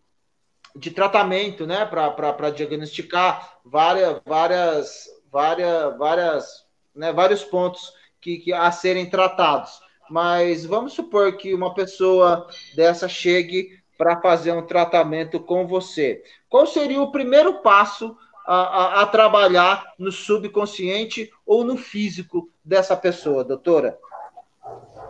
de 0.74 0.90
tratamento 0.90 1.66
né, 1.66 1.84
para 1.84 2.48
diagnosticar 2.50 3.58
várias, 3.62 4.22
várias, 4.24 5.06
várias, 5.30 5.98
várias, 5.98 6.66
né, 6.94 7.12
vários 7.12 7.44
pontos 7.44 7.92
que, 8.18 8.38
que 8.38 8.54
a 8.54 8.72
serem 8.72 9.04
tratados 9.10 9.89
mas 10.10 10.66
vamos 10.66 10.92
supor 10.92 11.36
que 11.36 11.54
uma 11.54 11.72
pessoa 11.72 12.46
dessa 12.74 13.08
chegue 13.08 13.78
para 13.96 14.20
fazer 14.20 14.52
um 14.52 14.66
tratamento 14.66 15.38
com 15.38 15.66
você. 15.66 16.22
Qual 16.48 16.66
seria 16.66 17.00
o 17.00 17.12
primeiro 17.12 17.62
passo 17.62 18.16
a, 18.46 18.54
a, 18.54 19.02
a, 19.02 19.06
trabalhar 19.06 19.92
no 19.98 20.10
subconsciente 20.10 21.30
ou 21.46 21.62
no 21.62 21.76
físico 21.76 22.50
dessa 22.64 22.96
pessoa, 22.96 23.44
doutora? 23.44 23.98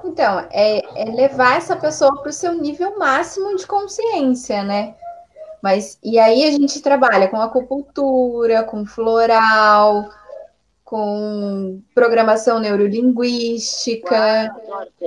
Então, 0.04 0.46
é, 0.50 1.02
é 1.02 1.04
levar 1.04 1.56
essa 1.56 1.76
pessoa 1.76 2.20
para 2.20 2.30
o 2.30 2.32
seu 2.32 2.52
nível 2.54 2.98
máximo 2.98 3.56
de 3.56 3.66
consciência, 3.66 4.62
né? 4.62 4.94
Mas 5.62 5.98
e 6.02 6.18
aí 6.18 6.44
a 6.44 6.50
gente 6.50 6.80
trabalha 6.80 7.28
com 7.28 7.40
acupuntura, 7.40 8.64
com 8.64 8.86
floral, 8.86 10.10
com 10.90 11.80
programação 11.94 12.58
neurolinguística, 12.58 14.52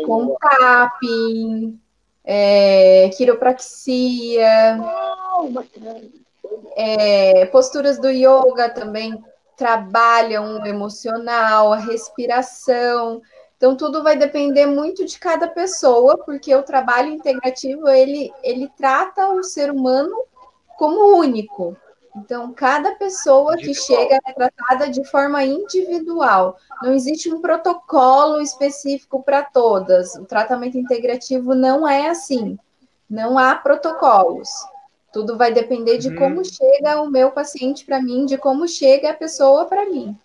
com 0.05 0.34
tapping, 0.39 1.77
é, 2.23 3.09
quiropraxia, 3.09 4.79
é, 6.77 7.45
posturas 7.47 7.99
do 7.99 8.09
yoga 8.09 8.69
também 8.69 9.21
trabalham 9.57 10.61
o 10.61 10.65
emocional, 10.65 11.73
a 11.73 11.77
respiração. 11.77 13.21
Então 13.57 13.75
tudo 13.75 14.01
vai 14.01 14.15
depender 14.15 14.65
muito 14.65 15.03
de 15.03 15.19
cada 15.19 15.49
pessoa, 15.49 16.17
porque 16.17 16.55
o 16.55 16.63
trabalho 16.63 17.09
integrativo 17.09 17.89
ele 17.89 18.31
ele 18.41 18.71
trata 18.77 19.34
o 19.34 19.43
ser 19.43 19.69
humano 19.69 20.15
como 20.77 21.17
único. 21.17 21.75
Então, 22.16 22.53
cada 22.53 22.91
pessoa 22.95 23.57
que 23.57 23.74
chega 23.74 24.20
é 24.26 24.34
tratada 24.34 24.88
de 24.88 25.03
forma 25.09 25.43
individual. 25.43 26.57
Não 26.82 26.93
existe 26.93 27.34
um 27.34 27.41
protocolo 27.41 28.39
específico 28.39 29.24
para 29.24 29.41
todas. 29.43 30.14
O 30.16 30.26
tratamento 30.26 30.78
integrativo 30.78 31.55
não 31.55 31.88
é 31.88 32.09
assim. 32.09 32.57
Não 33.09 33.38
há 33.38 33.55
protocolos. 33.55 34.49
Tudo 35.11 35.38
vai 35.38 35.51
depender 35.51 35.97
de 35.97 36.16
como 36.16 36.38
uhum. 36.38 36.43
chega 36.43 37.01
o 37.01 37.09
meu 37.09 37.32
paciente 37.32 37.84
para 37.86 38.01
mim, 38.01 38.26
de 38.26 38.38
como 38.38 38.68
chega 38.68 39.09
a 39.09 39.14
pessoa 39.16 39.66
para 39.66 39.86
mim. 39.86 40.16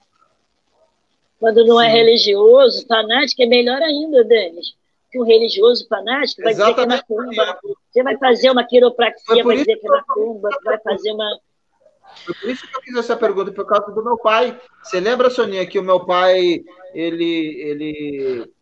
Quando 1.40 1.64
não 1.64 1.80
é 1.80 1.86
Sim. 1.86 1.90
é 1.90 1.94
religioso, 1.94 2.86
fanático, 2.86 3.42
é 3.42 3.46
melhor 3.46 3.80
ainda, 3.80 4.24
Denis. 4.24 4.74
Que 5.10 5.18
um 5.18 5.24
religioso 5.24 5.86
fanático 5.88 6.42
vai 6.42 6.52
Exatamente. 6.52 6.76
dizer 6.76 7.04
que 7.06 7.20
é 7.20 7.46
macumba. 7.46 7.60
Você 7.90 8.02
vai 8.02 8.16
fazer 8.18 8.50
uma 8.50 8.64
quiropraxia, 8.64 9.44
vai 9.44 9.56
dizer 9.56 9.76
que 9.76 9.86
é 9.86 9.90
macumba, 9.90 10.50
vai 10.64 10.78
fazer 10.80 11.12
uma 11.12 11.38
por 12.24 12.50
isso 12.50 12.66
que 12.66 12.76
eu 12.76 12.82
fiz 12.82 12.96
essa 12.96 13.16
pergunta, 13.16 13.52
por 13.52 13.66
causa 13.66 13.90
do 13.92 14.04
meu 14.04 14.18
pai. 14.18 14.58
Você 14.82 15.00
lembra, 15.00 15.30
Soninha, 15.30 15.66
que 15.66 15.78
o 15.78 15.82
meu 15.82 16.04
pai, 16.04 16.64
ele, 16.94 17.60
ele 17.60 18.52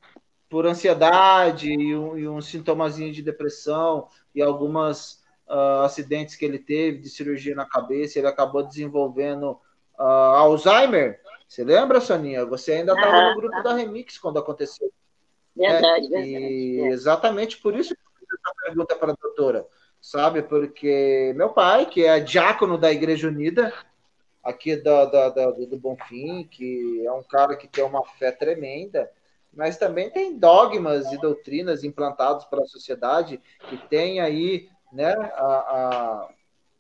por 0.49 0.67
ansiedade 0.67 1.71
e 1.71 1.97
um, 1.97 2.19
e 2.19 2.29
um 2.29 2.41
sintomazinho 2.41 3.13
de 3.13 3.23
depressão 3.23 4.09
e 4.35 4.43
algumas 4.43 5.23
uh, 5.49 5.83
acidentes 5.85 6.37
que 6.37 6.45
ele 6.45 6.59
teve 6.59 6.99
de 6.99 7.11
cirurgia 7.11 7.55
na 7.55 7.67
cabeça, 7.67 8.19
ele 8.19 8.29
acabou 8.29 8.63
desenvolvendo 8.63 9.59
uh, 9.99 10.03
Alzheimer. 10.03 11.21
Você 11.49 11.65
lembra, 11.65 12.01
Soninha? 12.01 12.45
Você 12.45 12.73
ainda 12.73 12.93
estava 12.93 13.17
ah, 13.17 13.31
no 13.31 13.41
grupo 13.41 13.63
da 13.63 13.75
Remix 13.75 14.19
quando 14.19 14.39
aconteceu. 14.39 14.91
Verdade, 15.55 16.07
é, 16.07 16.09
verdade. 16.09 16.29
E 16.29 16.81
é. 16.81 16.89
exatamente 16.89 17.59
por 17.59 17.75
isso 17.75 17.95
que 17.95 18.01
eu 18.01 18.19
fiz 18.19 18.29
essa 18.33 18.55
pergunta 18.65 18.97
para 18.97 19.13
a 19.13 19.17
doutora 19.21 19.67
sabe? 20.07 20.41
Porque 20.41 21.33
meu 21.35 21.49
pai, 21.49 21.85
que 21.87 22.05
é 22.05 22.21
diácono 22.21 22.79
da 22.79 22.93
Igreja 22.93 23.27
Unida, 23.27 23.73
aqui 24.43 24.77
da, 24.77 25.05
da, 25.05 25.29
da, 25.31 25.51
do 25.51 25.77
Bonfim, 25.77 26.45
que 26.45 27.05
é 27.05 27.11
um 27.11 27.25
cara 27.25 27.57
que 27.57 27.67
tem 27.67 27.83
uma 27.83 28.05
fé 28.05 28.31
tremenda, 28.31 29.11
mas 29.53 29.77
também 29.77 30.09
tem 30.09 30.39
dogmas 30.39 31.11
e 31.11 31.21
doutrinas 31.21 31.83
implantados 31.83 32.45
pela 32.45 32.65
sociedade 32.67 33.41
que 33.69 33.77
tem 33.77 34.21
aí 34.21 34.69
né, 34.93 35.13
a, 35.13 36.29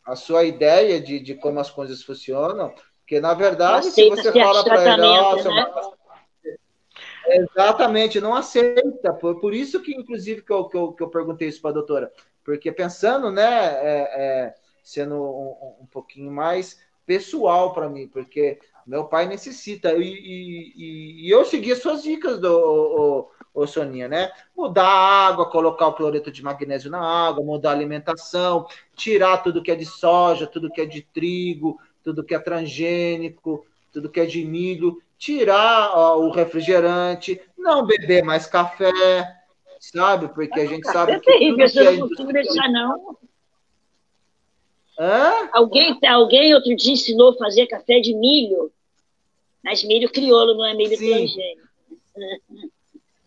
a, 0.06 0.12
a 0.12 0.14
sua 0.16 0.44
ideia 0.44 1.00
de, 1.00 1.18
de 1.18 1.34
como 1.34 1.58
as 1.58 1.70
coisas 1.70 2.04
funcionam, 2.04 2.72
porque 3.00 3.18
na 3.18 3.34
verdade, 3.34 3.86
se 3.86 4.08
você 4.08 4.32
fala 4.32 4.62
para 4.62 4.92
ele, 4.92 5.02
nossa, 5.02 5.48
né? 5.48 5.66
Exatamente, 7.28 8.20
não 8.20 8.36
aceita. 8.36 9.12
Por, 9.14 9.40
por 9.40 9.52
isso 9.52 9.82
que, 9.82 9.92
inclusive, 9.92 10.42
que 10.42 10.52
eu, 10.52 10.68
que 10.68 10.76
eu, 10.76 10.92
que 10.92 11.02
eu 11.02 11.08
perguntei 11.08 11.48
isso 11.48 11.60
para 11.60 11.70
a 11.70 11.74
doutora. 11.74 12.12
Porque 12.46 12.70
pensando, 12.70 13.32
né, 13.32 13.42
é, 13.42 14.10
é, 14.14 14.54
sendo 14.80 15.16
um, 15.16 15.82
um, 15.82 15.86
pouquinho 15.86 16.30
mais 16.30 16.78
pessoal 17.04 17.74
para 17.74 17.88
mim, 17.88 18.06
porque 18.06 18.60
meu 18.86 19.06
pai 19.06 19.26
necessita, 19.26 19.92
e, 19.94 20.04
e, 20.04 21.26
e 21.26 21.28
eu 21.28 21.44
segui 21.44 21.72
as 21.72 21.80
suas 21.82 22.04
dicas, 22.04 22.38
do, 22.38 23.28
o, 23.52 23.62
o, 23.62 23.66
Soninha, 23.66 24.06
né? 24.06 24.30
Mudar 24.56 24.86
a 24.86 25.26
água, 25.26 25.50
colocar 25.50 25.88
o 25.88 25.94
cloreto 25.94 26.30
de 26.30 26.40
magnésio 26.40 26.88
na 26.88 27.00
água, 27.00 27.44
mudar 27.44 27.70
a 27.70 27.72
alimentação, 27.72 28.68
tirar 28.94 29.38
tudo 29.38 29.60
que 29.60 29.72
é 29.72 29.74
de 29.74 29.84
soja, 29.84 30.46
tudo 30.46 30.70
que 30.70 30.80
é 30.80 30.86
de 30.86 31.02
trigo, 31.02 31.80
tudo 32.04 32.22
que 32.22 32.32
é 32.32 32.38
transgênico, 32.38 33.66
tudo 33.92 34.08
que 34.08 34.20
é 34.20 34.24
de 34.24 34.44
milho, 34.44 35.02
tirar 35.18 35.90
ó, 35.96 36.20
o 36.20 36.30
refrigerante, 36.30 37.40
não 37.58 37.84
beber 37.84 38.22
mais 38.22 38.46
café, 38.46 39.35
sabe? 39.80 40.28
Porque 40.28 40.60
a 40.60 40.66
gente 40.66 40.84
sabe 40.90 41.12
é 41.12 41.18
que. 41.20 41.26
terrível, 41.26 41.66
tudo 41.66 41.80
eu 41.80 41.84
que 41.84 41.84
não 41.84 41.92
gente- 41.92 42.08
consigo 42.16 42.32
deixar, 42.32 42.68
não. 42.70 43.16
Hã? 44.98 45.48
Alguém, 45.52 45.98
alguém 46.08 46.54
outro 46.54 46.74
dia 46.74 46.92
ensinou 46.94 47.30
a 47.30 47.36
fazer 47.36 47.66
café 47.66 48.00
de 48.00 48.14
milho. 48.14 48.72
Mas 49.62 49.84
milho 49.84 50.10
crioulo, 50.10 50.54
não 50.54 50.64
é 50.64 50.74
milho 50.74 50.96
transgênico. 50.96 51.66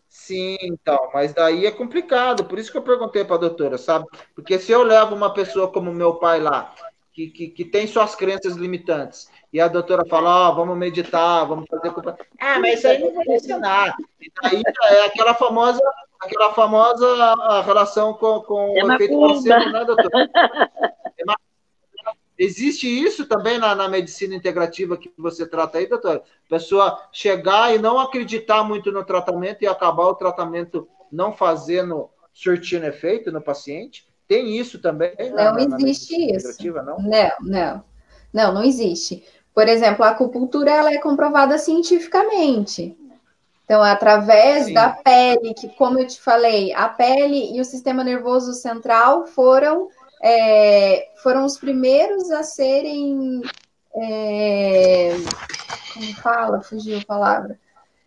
Sim, 0.08 0.58
então, 0.62 1.10
mas 1.14 1.34
daí 1.34 1.66
é 1.66 1.72
complicado, 1.72 2.46
por 2.46 2.58
isso 2.60 2.72
que 2.72 2.78
eu 2.78 2.82
perguntei 2.84 3.24
para 3.24 3.36
a 3.36 3.40
doutora, 3.40 3.78
sabe? 3.78 4.06
Porque 4.36 4.58
se 4.60 4.72
eu 4.72 4.84
levo 4.84 5.16
uma 5.16 5.34
pessoa 5.34 5.72
como 5.72 5.92
meu 5.94 6.16
pai 6.16 6.40
lá, 6.40 6.74
que, 7.14 7.30
que, 7.30 7.48
que 7.50 7.66
tem 7.66 7.88
suas 7.88 8.16
crenças 8.16 8.56
limitantes, 8.56 9.30
e 9.52 9.60
a 9.60 9.68
doutora 9.68 10.06
fala, 10.08 10.50
ó, 10.50 10.52
vamos 10.54 10.78
meditar, 10.78 11.46
vamos 11.46 11.66
fazer. 11.70 11.92
Ah, 12.40 12.60
mas 12.60 12.80
isso 12.80 12.88
aí 12.88 13.00
não 13.00 13.14
vai 13.14 13.26
funcionar. 13.26 13.96
E 14.22 14.32
daí 14.42 14.64
é 14.92 15.06
aquela 15.06 15.34
famosa, 15.34 15.82
aquela 16.20 16.54
famosa 16.54 17.08
a 17.16 17.62
relação 17.62 18.14
com, 18.14 18.42
com 18.42 18.78
É 18.78 18.84
o 18.84 18.92
efeito 18.94 19.20
macumba. 19.20 19.34
placebo, 19.42 19.72
né, 19.72 19.86
doutora? 19.86 20.30
É 21.18 21.26
macumba. 21.26 21.50
Existe 22.38 22.88
isso 22.88 23.26
também 23.26 23.58
na, 23.58 23.76
na 23.76 23.90
medicina 23.90 24.34
integrativa 24.34 24.96
que 24.96 25.12
você 25.18 25.46
trata 25.46 25.78
aí, 25.78 25.88
doutora? 25.88 26.24
Pessoa 26.48 26.98
chegar 27.12 27.76
e 27.76 27.80
não 27.80 28.00
acreditar 28.00 28.64
muito 28.64 28.92
no 28.94 29.04
tratamento 29.04 29.62
e 29.62 29.68
acabar 29.68 30.06
o 30.06 30.16
tratamento 30.16 30.88
não 31.12 31.34
fazendo, 31.34 32.10
surtindo 32.34 32.86
efeito 32.86 33.30
no 33.32 33.42
paciente? 33.42 34.08
Tem 34.26 34.56
isso 34.58 34.80
também? 34.80 35.12
Não 35.20 35.36
na- 35.36 35.52
na 35.54 35.76
existe 35.78 36.14
isso. 36.16 36.48
integrativa, 36.48 36.82
não? 36.82 36.98
Não, 37.02 37.32
não. 37.42 37.84
Não, 38.32 38.54
não 38.54 38.64
existe. 38.64 39.26
Por 39.60 39.68
exemplo, 39.68 40.06
a 40.06 40.12
acupuntura 40.12 40.72
ela 40.72 40.94
é 40.94 41.00
comprovada 41.00 41.58
cientificamente. 41.58 42.98
Então, 43.66 43.84
através 43.84 44.68
Sim. 44.68 44.74
da 44.74 44.92
pele, 44.92 45.54
que, 45.54 45.68
como 45.68 46.00
eu 46.00 46.08
te 46.08 46.18
falei, 46.22 46.72
a 46.72 46.88
pele 46.88 47.54
e 47.54 47.60
o 47.60 47.66
sistema 47.66 48.02
nervoso 48.02 48.54
central 48.54 49.28
foram, 49.28 49.90
é, 50.24 51.10
foram 51.22 51.44
os 51.44 51.58
primeiros 51.58 52.32
a 52.32 52.42
serem. 52.42 53.42
é, 53.98 55.12
como 55.94 56.14
fala? 56.14 56.62
Fugiu 56.62 56.98
a 56.98 57.06
palavra. 57.06 57.60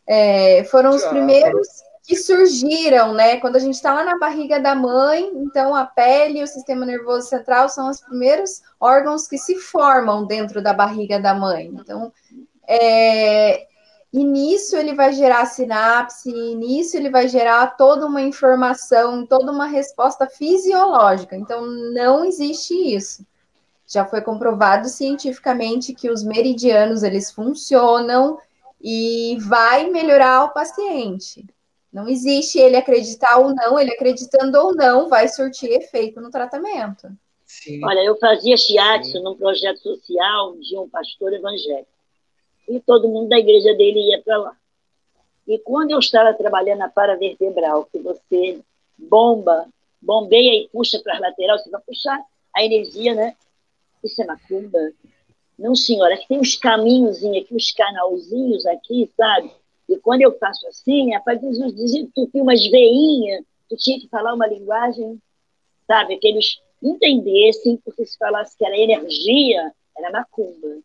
É, 0.06 0.64
foram 0.70 0.92
os 0.92 1.04
primeiros 1.04 1.68
que 2.02 2.16
surgiram, 2.16 3.14
né? 3.14 3.36
Quando 3.38 3.56
a 3.56 3.60
gente 3.60 3.74
está 3.74 3.94
lá 3.94 4.04
na 4.04 4.18
barriga 4.18 4.58
da 4.58 4.74
mãe, 4.74 5.30
então 5.36 5.74
a 5.74 5.86
pele 5.86 6.40
e 6.40 6.42
o 6.42 6.46
sistema 6.46 6.84
nervoso 6.84 7.28
central 7.28 7.68
são 7.68 7.88
os 7.88 8.00
primeiros 8.00 8.60
órgãos 8.80 9.28
que 9.28 9.38
se 9.38 9.56
formam 9.56 10.26
dentro 10.26 10.60
da 10.60 10.72
barriga 10.72 11.20
da 11.20 11.32
mãe. 11.32 11.70
Então, 11.72 12.12
é, 12.66 13.66
e 14.12 14.24
nisso 14.24 14.76
ele 14.76 14.94
vai 14.94 15.12
gerar 15.12 15.46
sinapse, 15.46 16.28
e 16.28 16.54
nisso 16.56 16.96
ele 16.96 17.08
vai 17.08 17.28
gerar 17.28 17.68
toda 17.76 18.04
uma 18.04 18.20
informação, 18.20 19.24
toda 19.24 19.52
uma 19.52 19.66
resposta 19.66 20.26
fisiológica. 20.26 21.36
Então, 21.36 21.64
não 21.94 22.24
existe 22.24 22.74
isso. 22.74 23.24
Já 23.86 24.04
foi 24.04 24.20
comprovado 24.20 24.88
cientificamente 24.88 25.94
que 25.94 26.10
os 26.10 26.24
meridianos 26.24 27.02
eles 27.02 27.30
funcionam 27.30 28.38
e 28.80 29.38
vai 29.40 29.88
melhorar 29.88 30.44
o 30.44 30.52
paciente. 30.52 31.46
Não 31.92 32.08
existe 32.08 32.58
ele 32.58 32.76
acreditar 32.76 33.38
ou 33.38 33.54
não, 33.54 33.78
ele 33.78 33.92
acreditando 33.92 34.58
ou 34.58 34.74
não, 34.74 35.08
vai 35.08 35.28
surtir 35.28 35.70
efeito 35.70 36.20
no 36.20 36.30
tratamento. 36.30 37.08
Sim. 37.44 37.84
Olha, 37.84 38.00
eu 38.00 38.16
fazia 38.18 38.56
shiatsu 38.56 39.22
num 39.22 39.36
projeto 39.36 39.78
social 39.80 40.56
de 40.56 40.78
um 40.78 40.88
pastor 40.88 41.34
evangélico. 41.34 41.86
E 42.66 42.80
todo 42.80 43.08
mundo 43.08 43.28
da 43.28 43.38
igreja 43.38 43.74
dele 43.74 44.00
ia 44.10 44.22
para 44.22 44.38
lá. 44.38 44.56
E 45.46 45.58
quando 45.58 45.90
eu 45.90 45.98
estava 45.98 46.32
trabalhando 46.32 46.78
na 46.78 46.88
paravertebral, 46.88 47.84
que 47.92 47.98
você 47.98 48.60
bomba, 48.96 49.66
bombeia 50.00 50.62
e 50.62 50.68
puxa 50.68 50.98
para 51.00 51.14
as 51.14 51.20
laterais, 51.20 51.62
você 51.62 51.70
vai 51.70 51.80
puxar 51.82 52.24
a 52.54 52.64
energia, 52.64 53.14
né? 53.14 53.36
Isso 54.02 54.22
é 54.22 54.24
macumba? 54.24 54.78
Não, 55.58 55.74
senhora, 55.74 56.14
aqui 56.14 56.26
tem 56.28 56.38
uns 56.38 56.56
caminhozinhos 56.56 57.44
aqui, 57.44 57.54
uns 57.54 57.72
canalzinhos 57.72 58.66
aqui, 58.66 59.10
sabe? 59.16 59.50
E 59.92 59.98
quando 59.98 60.22
eu 60.22 60.36
faço 60.38 60.66
assim, 60.66 61.12
rapaz, 61.12 61.40
desentupir 61.40 62.42
umas 62.42 62.64
veinhas, 62.68 63.44
tu 63.68 63.76
tinha 63.76 64.00
que 64.00 64.08
falar 64.08 64.34
uma 64.34 64.46
linguagem, 64.46 65.20
sabe? 65.86 66.16
Que 66.18 66.28
eles 66.28 66.60
entendessem, 66.82 67.76
porque 67.84 68.04
se 68.06 68.18
falasse 68.18 68.56
que 68.56 68.64
era 68.64 68.76
energia, 68.76 69.72
era 69.96 70.10
macumba. 70.10 70.78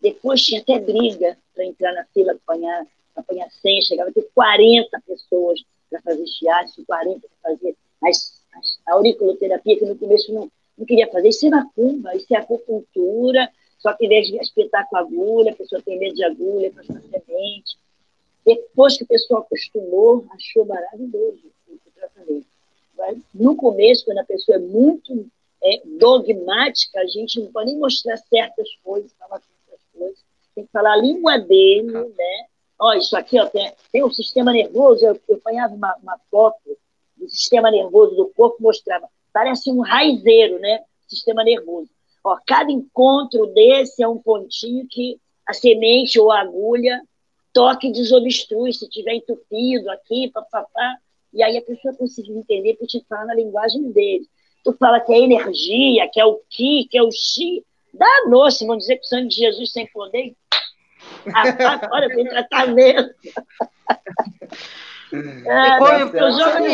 Depois 0.00 0.42
tinha 0.42 0.60
até 0.60 0.78
briga 0.78 1.36
para 1.54 1.64
entrar 1.64 1.92
na 1.92 2.04
fila, 2.06 2.32
apanhar, 2.32 2.86
apanhar 3.14 3.50
senha, 3.50 3.82
chegava 3.82 4.10
a 4.10 4.12
ter 4.12 4.28
40 4.34 5.00
pessoas 5.06 5.62
para 5.90 6.00
fazer 6.00 6.26
shiatsu, 6.26 6.84
40 6.86 7.20
para 7.20 7.52
fazer 7.52 7.76
as, 8.02 8.42
as, 8.54 8.78
a 8.86 8.94
auriculoterapia, 8.94 9.78
que 9.78 9.84
no 9.84 9.96
começo 9.96 10.32
não, 10.32 10.50
não 10.78 10.86
queria 10.86 11.10
fazer. 11.10 11.28
Isso 11.28 11.46
é 11.46 11.50
macumba, 11.50 12.16
isso 12.16 12.26
é 12.30 12.36
acupuntura, 12.36 13.50
só 13.78 13.92
que 13.94 14.06
em 14.06 14.08
vez 14.08 14.28
de 14.28 14.36
espetar 14.38 14.88
com 14.88 14.96
agulha, 14.96 15.52
a 15.52 15.56
pessoa 15.56 15.82
tem 15.82 15.98
medo 15.98 16.14
de 16.14 16.24
agulha, 16.24 16.72
faz 16.72 16.88
uma 16.88 17.00
semente. 17.00 17.78
Depois 18.44 18.96
que 18.96 19.04
a 19.04 19.06
pessoa 19.06 19.40
acostumou, 19.40 20.26
achou 20.30 20.64
maravilhoso 20.64 21.40
o 21.68 21.78
tratamento. 21.94 22.46
Mas, 22.96 23.18
no 23.34 23.56
começo, 23.56 24.04
quando 24.04 24.18
a 24.18 24.24
pessoa 24.24 24.56
é 24.56 24.60
muito 24.60 25.26
é, 25.62 25.82
dogmática, 25.98 27.00
a 27.00 27.06
gente 27.06 27.40
não 27.40 27.52
pode 27.52 27.70
nem 27.70 27.78
mostrar 27.78 28.16
certas 28.16 28.68
coisas, 28.82 29.12
falar 29.18 29.40
certas 29.40 29.86
coisas. 29.96 30.18
Tem 30.54 30.64
que 30.64 30.72
falar 30.72 30.94
a 30.94 31.02
língua 31.02 31.38
dele, 31.38 31.92
né? 31.92 32.46
Ó, 32.78 32.94
isso 32.94 33.16
aqui 33.16 33.38
ó, 33.38 33.46
tem, 33.46 33.72
tem 33.92 34.02
um 34.02 34.10
sistema 34.10 34.52
nervoso, 34.52 35.04
eu, 35.04 35.20
eu 35.28 35.36
apanhava 35.36 35.74
uma, 35.74 35.94
uma 36.02 36.18
foto 36.30 36.76
do 37.16 37.28
sistema 37.28 37.70
nervoso 37.70 38.16
do 38.16 38.28
corpo, 38.28 38.62
mostrava, 38.62 39.06
parece 39.32 39.70
um 39.70 39.80
raizeiro, 39.80 40.58
né? 40.58 40.82
Sistema 41.06 41.44
nervoso. 41.44 41.90
Ó, 42.24 42.38
cada 42.46 42.72
encontro 42.72 43.46
desse 43.48 44.02
é 44.02 44.08
um 44.08 44.18
pontinho 44.18 44.86
que 44.88 45.18
a 45.46 45.52
semente 45.52 46.18
ou 46.18 46.30
a 46.30 46.40
agulha 46.40 47.02
toque 47.52 47.92
desobstrui, 47.92 48.72
se 48.72 48.88
tiver 48.88 49.14
entupido 49.14 49.90
aqui, 49.90 50.30
papapá. 50.32 50.96
E 51.32 51.42
aí 51.42 51.56
a 51.56 51.62
pessoa 51.62 51.94
conseguiu 51.94 52.36
entender 52.36 52.74
porque 52.74 52.98
te 52.98 53.04
fala 53.08 53.26
na 53.26 53.34
linguagem 53.34 53.90
dele. 53.92 54.26
Tu 54.64 54.72
fala 54.74 55.00
que 55.00 55.12
é 55.12 55.18
energia, 55.20 56.08
que 56.12 56.20
é 56.20 56.24
o 56.24 56.40
ki, 56.50 56.86
que 56.90 56.98
é 56.98 57.02
o 57.02 57.10
chi. 57.10 57.64
Danou-se, 57.94 58.66
vão 58.66 58.76
dizer 58.76 58.96
que 58.96 59.04
o 59.04 59.08
sangue 59.08 59.28
de 59.28 59.36
Jesus 59.36 59.72
sem 59.72 59.86
poder. 59.88 60.34
Agora 61.32 62.08
tem 62.14 62.24
tratamento. 62.28 63.14
E 65.12 65.78
qual, 65.78 65.90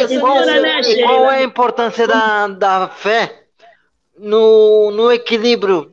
É, 0.02 0.06
qual- 0.20 0.40
né, 0.46 0.80
e 0.80 1.02
qual 1.04 1.30
é 1.30 1.36
a 1.38 1.42
importância 1.42 2.06
da, 2.06 2.48
da 2.48 2.88
fé 2.88 3.44
no, 4.18 4.90
no 4.90 5.10
equilíbrio 5.12 5.92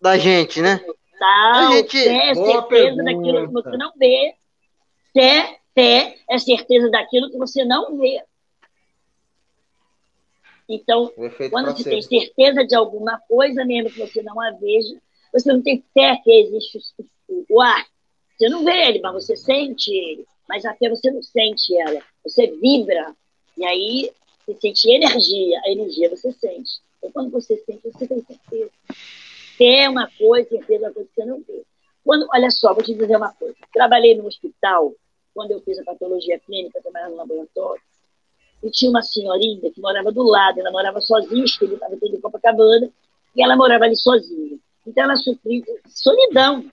da 0.00 0.18
gente, 0.18 0.60
né? 0.60 0.80
Tal, 1.22 1.72
gente- 1.72 2.02
fé 2.02 2.30
é 2.30 2.34
certeza 2.34 3.02
daquilo 3.04 3.46
que 3.46 3.52
você 3.52 3.76
não 3.76 3.92
vê. 3.96 4.34
Fé, 5.12 5.60
fé 5.72 6.18
é 6.28 6.38
certeza 6.38 6.90
daquilo 6.90 7.30
que 7.30 7.38
você 7.38 7.64
não 7.64 7.96
vê. 7.96 8.24
Então, 10.68 11.12
quando 11.50 11.66
você 11.76 11.90
tem 11.90 12.02
certeza 12.02 12.64
de 12.66 12.74
alguma 12.74 13.18
coisa, 13.28 13.64
mesmo 13.64 13.90
que 13.90 14.00
você 14.00 14.22
não 14.22 14.40
a 14.40 14.50
veja, 14.52 14.96
você 15.32 15.52
não 15.52 15.62
tem 15.62 15.84
fé 15.94 16.16
que 16.24 16.30
existe 16.30 16.78
o- 17.28 17.44
o 17.48 17.60
ar. 17.60 17.86
Você 18.36 18.48
não 18.48 18.64
vê 18.64 18.88
ele, 18.88 19.00
mas 19.00 19.12
você 19.12 19.36
sente 19.36 19.92
ele. 19.94 20.26
Mas 20.48 20.64
a 20.64 20.74
fé 20.74 20.88
você 20.88 21.10
não 21.10 21.22
sente 21.22 21.76
ela. 21.78 22.00
Você 22.24 22.48
vibra. 22.48 23.14
E 23.56 23.64
aí 23.64 24.10
você 24.46 24.58
sente 24.60 24.90
energia. 24.90 25.60
A 25.64 25.70
energia 25.70 26.10
você 26.10 26.32
sente. 26.32 26.80
Então, 26.98 27.12
quando 27.12 27.30
você 27.30 27.56
sente, 27.58 27.80
você 27.84 28.06
tem 28.08 28.20
certeza. 28.24 28.70
É 29.64 29.88
uma 29.88 30.10
coisa, 30.18 30.48
certeza 30.48 30.86
é 30.86 30.88
uma 30.88 30.94
coisa 30.94 31.08
que 31.08 31.14
você 31.14 31.24
não 31.24 31.38
vê. 31.38 31.62
Quando, 32.04 32.26
olha 32.32 32.50
só, 32.50 32.74
vou 32.74 32.82
te 32.82 32.94
dizer 32.94 33.16
uma 33.16 33.32
coisa. 33.32 33.54
Trabalhei 33.72 34.16
no 34.16 34.26
hospital, 34.26 34.92
quando 35.32 35.52
eu 35.52 35.60
fiz 35.60 35.78
a 35.78 35.84
patologia 35.84 36.38
clínica, 36.40 36.82
trabalhava 36.82 37.12
no 37.12 37.18
laboratório, 37.18 37.80
e 38.62 38.70
tinha 38.70 38.90
uma 38.90 39.02
senhorinha 39.02 39.70
que 39.70 39.80
morava 39.80 40.10
do 40.10 40.22
lado, 40.24 40.58
ela 40.58 40.72
morava 40.72 41.00
sozinha, 41.00 41.44
os 41.44 41.54
filhos 41.54 41.74
estavam 41.74 41.96
todos 41.98 42.16
em 42.16 42.20
Copacabana, 42.20 42.90
e 43.36 43.42
ela 43.42 43.56
morava 43.56 43.84
ali 43.84 43.96
sozinha. 43.96 44.58
Então 44.84 45.04
ela 45.04 45.16
sofria 45.16 45.62
solidão. 45.86 46.64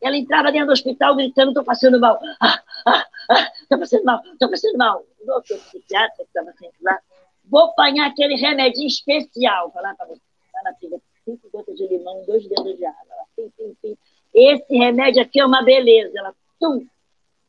Ela 0.00 0.16
entrava 0.16 0.50
dentro 0.50 0.68
do 0.68 0.72
hospital 0.72 1.14
gritando, 1.14 1.50
estou 1.50 1.64
passando 1.64 2.00
mal, 2.00 2.18
ah, 2.40 2.62
ah, 2.86 3.06
ah, 3.30 3.52
estou 3.62 3.78
passando 3.78 4.04
mal, 4.04 4.22
estou 4.24 4.50
passando 4.50 4.76
mal. 4.76 5.04
O 5.20 5.26
doutor 5.26 5.58
psiquiatra 5.58 6.16
que 6.16 6.22
estava 6.22 6.52
sempre 6.52 6.78
lá, 6.82 6.98
vou 7.44 7.66
apanhar 7.66 8.08
aquele 8.08 8.34
remedinho 8.34 8.88
especial, 8.88 9.70
falar 9.70 9.94
para 9.94 10.06
você. 10.06 10.20
Ela 10.54 10.74
pega 10.74 11.00
cinco 11.30 11.48
gotas 11.50 11.76
de 11.76 11.86
limão, 11.86 12.24
dois 12.26 12.46
dedos 12.48 12.76
de 12.76 12.84
água. 12.84 13.02
Ela, 13.10 13.24
pim, 13.36 13.52
pim, 13.56 13.76
pim. 13.80 13.98
Esse 14.34 14.76
remédio 14.76 15.22
aqui 15.22 15.40
é 15.40 15.46
uma 15.46 15.62
beleza. 15.62 16.18
Ela, 16.18 16.34
tum, 16.58 16.86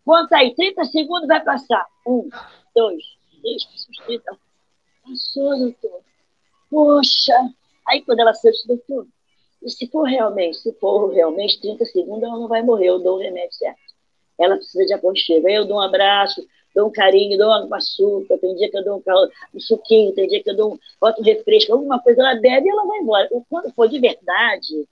conta 0.05 0.37
aí, 0.37 0.53
30 0.53 0.85
segundos 0.85 1.27
vai 1.27 1.43
passar. 1.43 1.85
Um, 2.05 2.29
dois, 2.75 3.03
três, 3.41 3.63
trinta. 4.05 4.37
Passou, 5.03 5.57
doutor. 5.57 6.01
Poxa. 6.69 7.53
Aí 7.87 8.01
quando 8.03 8.19
ela 8.19 8.33
sente, 8.33 8.65
doutor, 8.67 9.07
e 9.61 9.69
se 9.69 9.87
for 9.87 10.03
realmente, 10.03 10.57
se 10.57 10.73
for 10.73 11.09
realmente 11.09 11.59
30 11.61 11.85
segundos, 11.85 12.23
ela 12.23 12.37
não 12.37 12.47
vai 12.47 12.61
morrer, 12.63 12.87
eu 12.87 12.99
dou 12.99 13.17
o 13.17 13.21
remédio 13.21 13.53
certo. 13.53 13.79
Ela 14.39 14.55
precisa 14.55 14.85
de 14.85 14.93
aconchego. 14.93 15.47
Aí 15.47 15.55
eu 15.55 15.65
dou 15.65 15.77
um 15.77 15.81
abraço, 15.81 16.45
dou 16.75 16.87
um 16.87 16.91
carinho, 16.91 17.37
dou 17.37 17.49
um 17.49 17.73
açúcar, 17.73 18.37
tem 18.37 18.55
dia 18.55 18.69
que 18.69 18.77
eu 18.77 18.83
dou 18.83 18.97
um, 18.97 19.57
um 19.57 19.59
suquinho, 19.59 20.13
tem 20.13 20.27
dia 20.27 20.41
que 20.41 20.49
eu 20.49 20.55
dou 20.55 20.73
um, 20.73 20.79
boto 20.99 21.21
um 21.21 21.25
refresco, 21.25 21.73
alguma 21.73 21.99
coisa, 21.99 22.21
ela 22.21 22.35
bebe 22.35 22.67
e 22.67 22.69
ela 22.69 22.85
vai 22.85 22.99
embora. 22.99 23.29
Quando 23.49 23.73
for 23.73 23.87
de 23.87 23.99
verdade, 23.99 24.87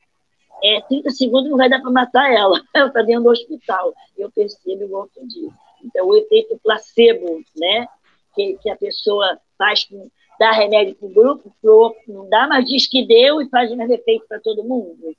é, 0.63 0.81
30 0.81 1.09
segundos 1.11 1.49
não 1.49 1.57
vai 1.57 1.69
dar 1.69 1.81
para 1.81 1.91
matar 1.91 2.31
ela. 2.33 2.61
Ela 2.73 2.87
está 2.87 3.01
dentro 3.01 3.23
do 3.23 3.29
hospital. 3.29 3.93
Eu 4.17 4.29
percebo 4.29 4.83
igual 4.83 5.09
eu 5.15 5.25
digo. 5.25 5.53
Então, 5.83 6.05
o 6.07 6.15
efeito 6.17 6.59
placebo, 6.61 7.41
né? 7.55 7.87
Que, 8.35 8.57
que 8.57 8.69
a 8.69 8.75
pessoa 8.75 9.39
faz 9.57 9.85
com 9.85 10.09
dá 10.39 10.51
remédio 10.51 10.95
para 10.95 11.07
o 11.07 11.13
grupo, 11.13 11.53
pro, 11.61 11.93
não 12.07 12.29
dá, 12.29 12.47
mas 12.47 12.65
diz 12.65 12.87
que 12.87 13.05
deu 13.05 13.41
e 13.41 13.49
faz 13.49 13.69
o 13.71 13.75
mesmo 13.75 13.93
efeito 13.93 14.25
para 14.25 14.39
todo 14.39 14.63
mundo. 14.63 15.13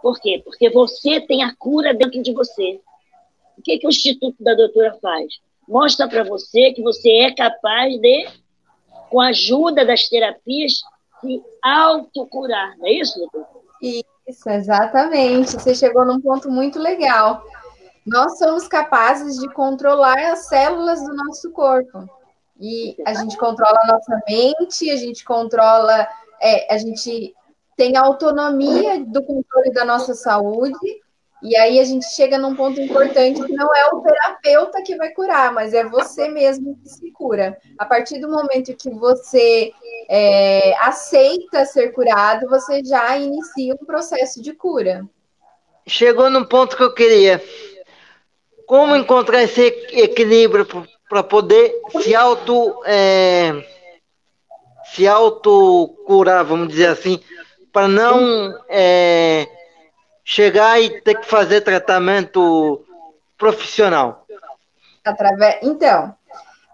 Por 0.00 0.18
quê? 0.18 0.40
Porque 0.42 0.70
você 0.70 1.20
tem 1.20 1.44
a 1.44 1.54
cura 1.54 1.92
dentro 1.92 2.22
de 2.22 2.32
você. 2.32 2.80
O 3.58 3.62
que, 3.62 3.78
que 3.78 3.86
o 3.86 3.90
Instituto 3.90 4.42
da 4.42 4.54
Doutora 4.54 4.94
faz? 5.00 5.34
Mostra 5.68 6.08
para 6.08 6.24
você 6.24 6.72
que 6.72 6.82
você 6.82 7.08
é 7.08 7.34
capaz 7.34 7.98
de, 8.00 8.26
com 9.10 9.20
a 9.20 9.28
ajuda 9.28 9.84
das 9.84 10.08
terapias, 10.08 10.82
se 11.20 11.42
autocurar. 11.62 12.76
Não 12.78 12.86
é 12.86 12.92
isso, 12.92 13.18
doutor? 13.18 13.46
Isso, 13.80 14.48
exatamente. 14.48 15.52
Você 15.52 15.74
chegou 15.74 16.04
num 16.04 16.20
ponto 16.20 16.50
muito 16.50 16.78
legal. 16.78 17.42
Nós 18.06 18.38
somos 18.38 18.66
capazes 18.66 19.38
de 19.38 19.48
controlar 19.52 20.18
as 20.32 20.48
células 20.48 21.00
do 21.04 21.14
nosso 21.14 21.50
corpo. 21.52 22.08
E 22.60 22.96
a 23.06 23.14
gente 23.14 23.36
controla 23.36 23.78
a 23.82 23.92
nossa 23.92 24.20
mente, 24.28 24.90
a 24.90 24.96
gente 24.96 25.24
controla, 25.24 26.06
é, 26.40 26.72
a 26.72 26.78
gente 26.78 27.34
tem 27.76 27.96
autonomia 27.96 29.04
do 29.04 29.22
controle 29.24 29.72
da 29.72 29.84
nossa 29.84 30.14
saúde, 30.14 31.01
e 31.42 31.56
aí 31.56 31.80
a 31.80 31.84
gente 31.84 32.06
chega 32.06 32.38
num 32.38 32.54
ponto 32.54 32.80
importante 32.80 33.42
que 33.42 33.52
não 33.52 33.74
é 33.74 33.86
o 33.92 34.00
terapeuta 34.00 34.82
que 34.82 34.96
vai 34.96 35.10
curar, 35.10 35.52
mas 35.52 35.74
é 35.74 35.84
você 35.84 36.28
mesmo 36.28 36.78
que 36.80 36.88
se 36.88 37.10
cura. 37.10 37.58
A 37.78 37.84
partir 37.84 38.20
do 38.20 38.30
momento 38.30 38.76
que 38.76 38.90
você 38.90 39.72
é, 40.08 40.74
aceita 40.78 41.64
ser 41.64 41.92
curado, 41.92 42.48
você 42.48 42.84
já 42.84 43.16
inicia 43.18 43.74
um 43.74 43.84
processo 43.84 44.40
de 44.40 44.52
cura. 44.52 45.04
Chegou 45.86 46.30
num 46.30 46.44
ponto 46.44 46.76
que 46.76 46.82
eu 46.82 46.94
queria. 46.94 47.42
Como 48.64 48.94
encontrar 48.94 49.42
esse 49.42 49.66
equilíbrio 49.92 50.66
para 51.08 51.24
poder 51.24 51.74
se 52.00 52.14
auto 52.14 52.80
é, 52.86 53.64
se 54.94 55.08
auto 55.08 55.88
curar, 56.06 56.44
vamos 56.44 56.68
dizer 56.68 56.86
assim, 56.86 57.20
para 57.72 57.88
não 57.88 58.54
é, 58.68 59.48
chegar 60.24 60.80
e 60.80 61.00
ter 61.00 61.16
que 61.16 61.26
fazer 61.26 61.60
tratamento 61.62 62.84
profissional. 63.36 64.26
Através, 65.04 65.58
então, 65.62 66.14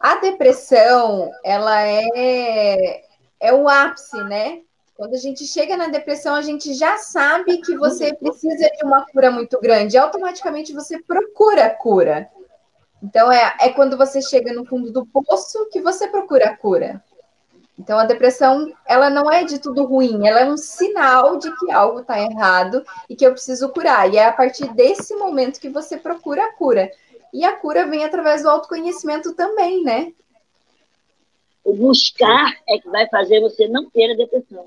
a 0.00 0.16
depressão, 0.16 1.30
ela 1.42 1.82
é 1.82 3.02
é 3.40 3.52
o 3.52 3.68
ápice, 3.68 4.22
né? 4.24 4.62
Quando 4.96 5.14
a 5.14 5.18
gente 5.18 5.46
chega 5.46 5.76
na 5.76 5.86
depressão, 5.86 6.34
a 6.34 6.42
gente 6.42 6.74
já 6.74 6.98
sabe 6.98 7.58
que 7.58 7.76
você 7.76 8.12
precisa 8.14 8.68
de 8.68 8.84
uma 8.84 9.06
cura 9.06 9.30
muito 9.30 9.60
grande. 9.60 9.96
Automaticamente 9.96 10.72
você 10.72 11.00
procura 11.00 11.70
cura. 11.70 12.28
Então, 13.00 13.30
é, 13.30 13.54
é 13.60 13.68
quando 13.68 13.96
você 13.96 14.20
chega 14.20 14.52
no 14.52 14.64
fundo 14.64 14.90
do 14.90 15.06
poço 15.06 15.68
que 15.70 15.80
você 15.80 16.08
procura 16.08 16.56
cura. 16.56 17.02
Então, 17.78 17.96
a 17.96 18.04
depressão, 18.04 18.72
ela 18.84 19.08
não 19.08 19.30
é 19.30 19.44
de 19.44 19.60
tudo 19.60 19.84
ruim, 19.84 20.26
ela 20.26 20.40
é 20.40 20.50
um 20.50 20.56
sinal 20.56 21.38
de 21.38 21.54
que 21.58 21.70
algo 21.70 22.00
está 22.00 22.20
errado 22.20 22.84
e 23.08 23.14
que 23.14 23.24
eu 23.24 23.30
preciso 23.30 23.68
curar. 23.68 24.12
E 24.12 24.16
é 24.16 24.26
a 24.26 24.32
partir 24.32 24.72
desse 24.74 25.14
momento 25.14 25.60
que 25.60 25.68
você 25.68 25.96
procura 25.96 26.44
a 26.44 26.52
cura. 26.52 26.90
E 27.32 27.44
a 27.44 27.54
cura 27.54 27.86
vem 27.86 28.04
através 28.04 28.42
do 28.42 28.48
autoconhecimento 28.48 29.32
também, 29.34 29.84
né? 29.84 30.12
O 31.62 31.72
buscar 31.74 32.56
é 32.68 32.78
que 32.78 32.88
vai 32.88 33.06
fazer 33.08 33.40
você 33.40 33.68
não 33.68 33.88
ter 33.90 34.12
a 34.12 34.16
depressão. 34.16 34.66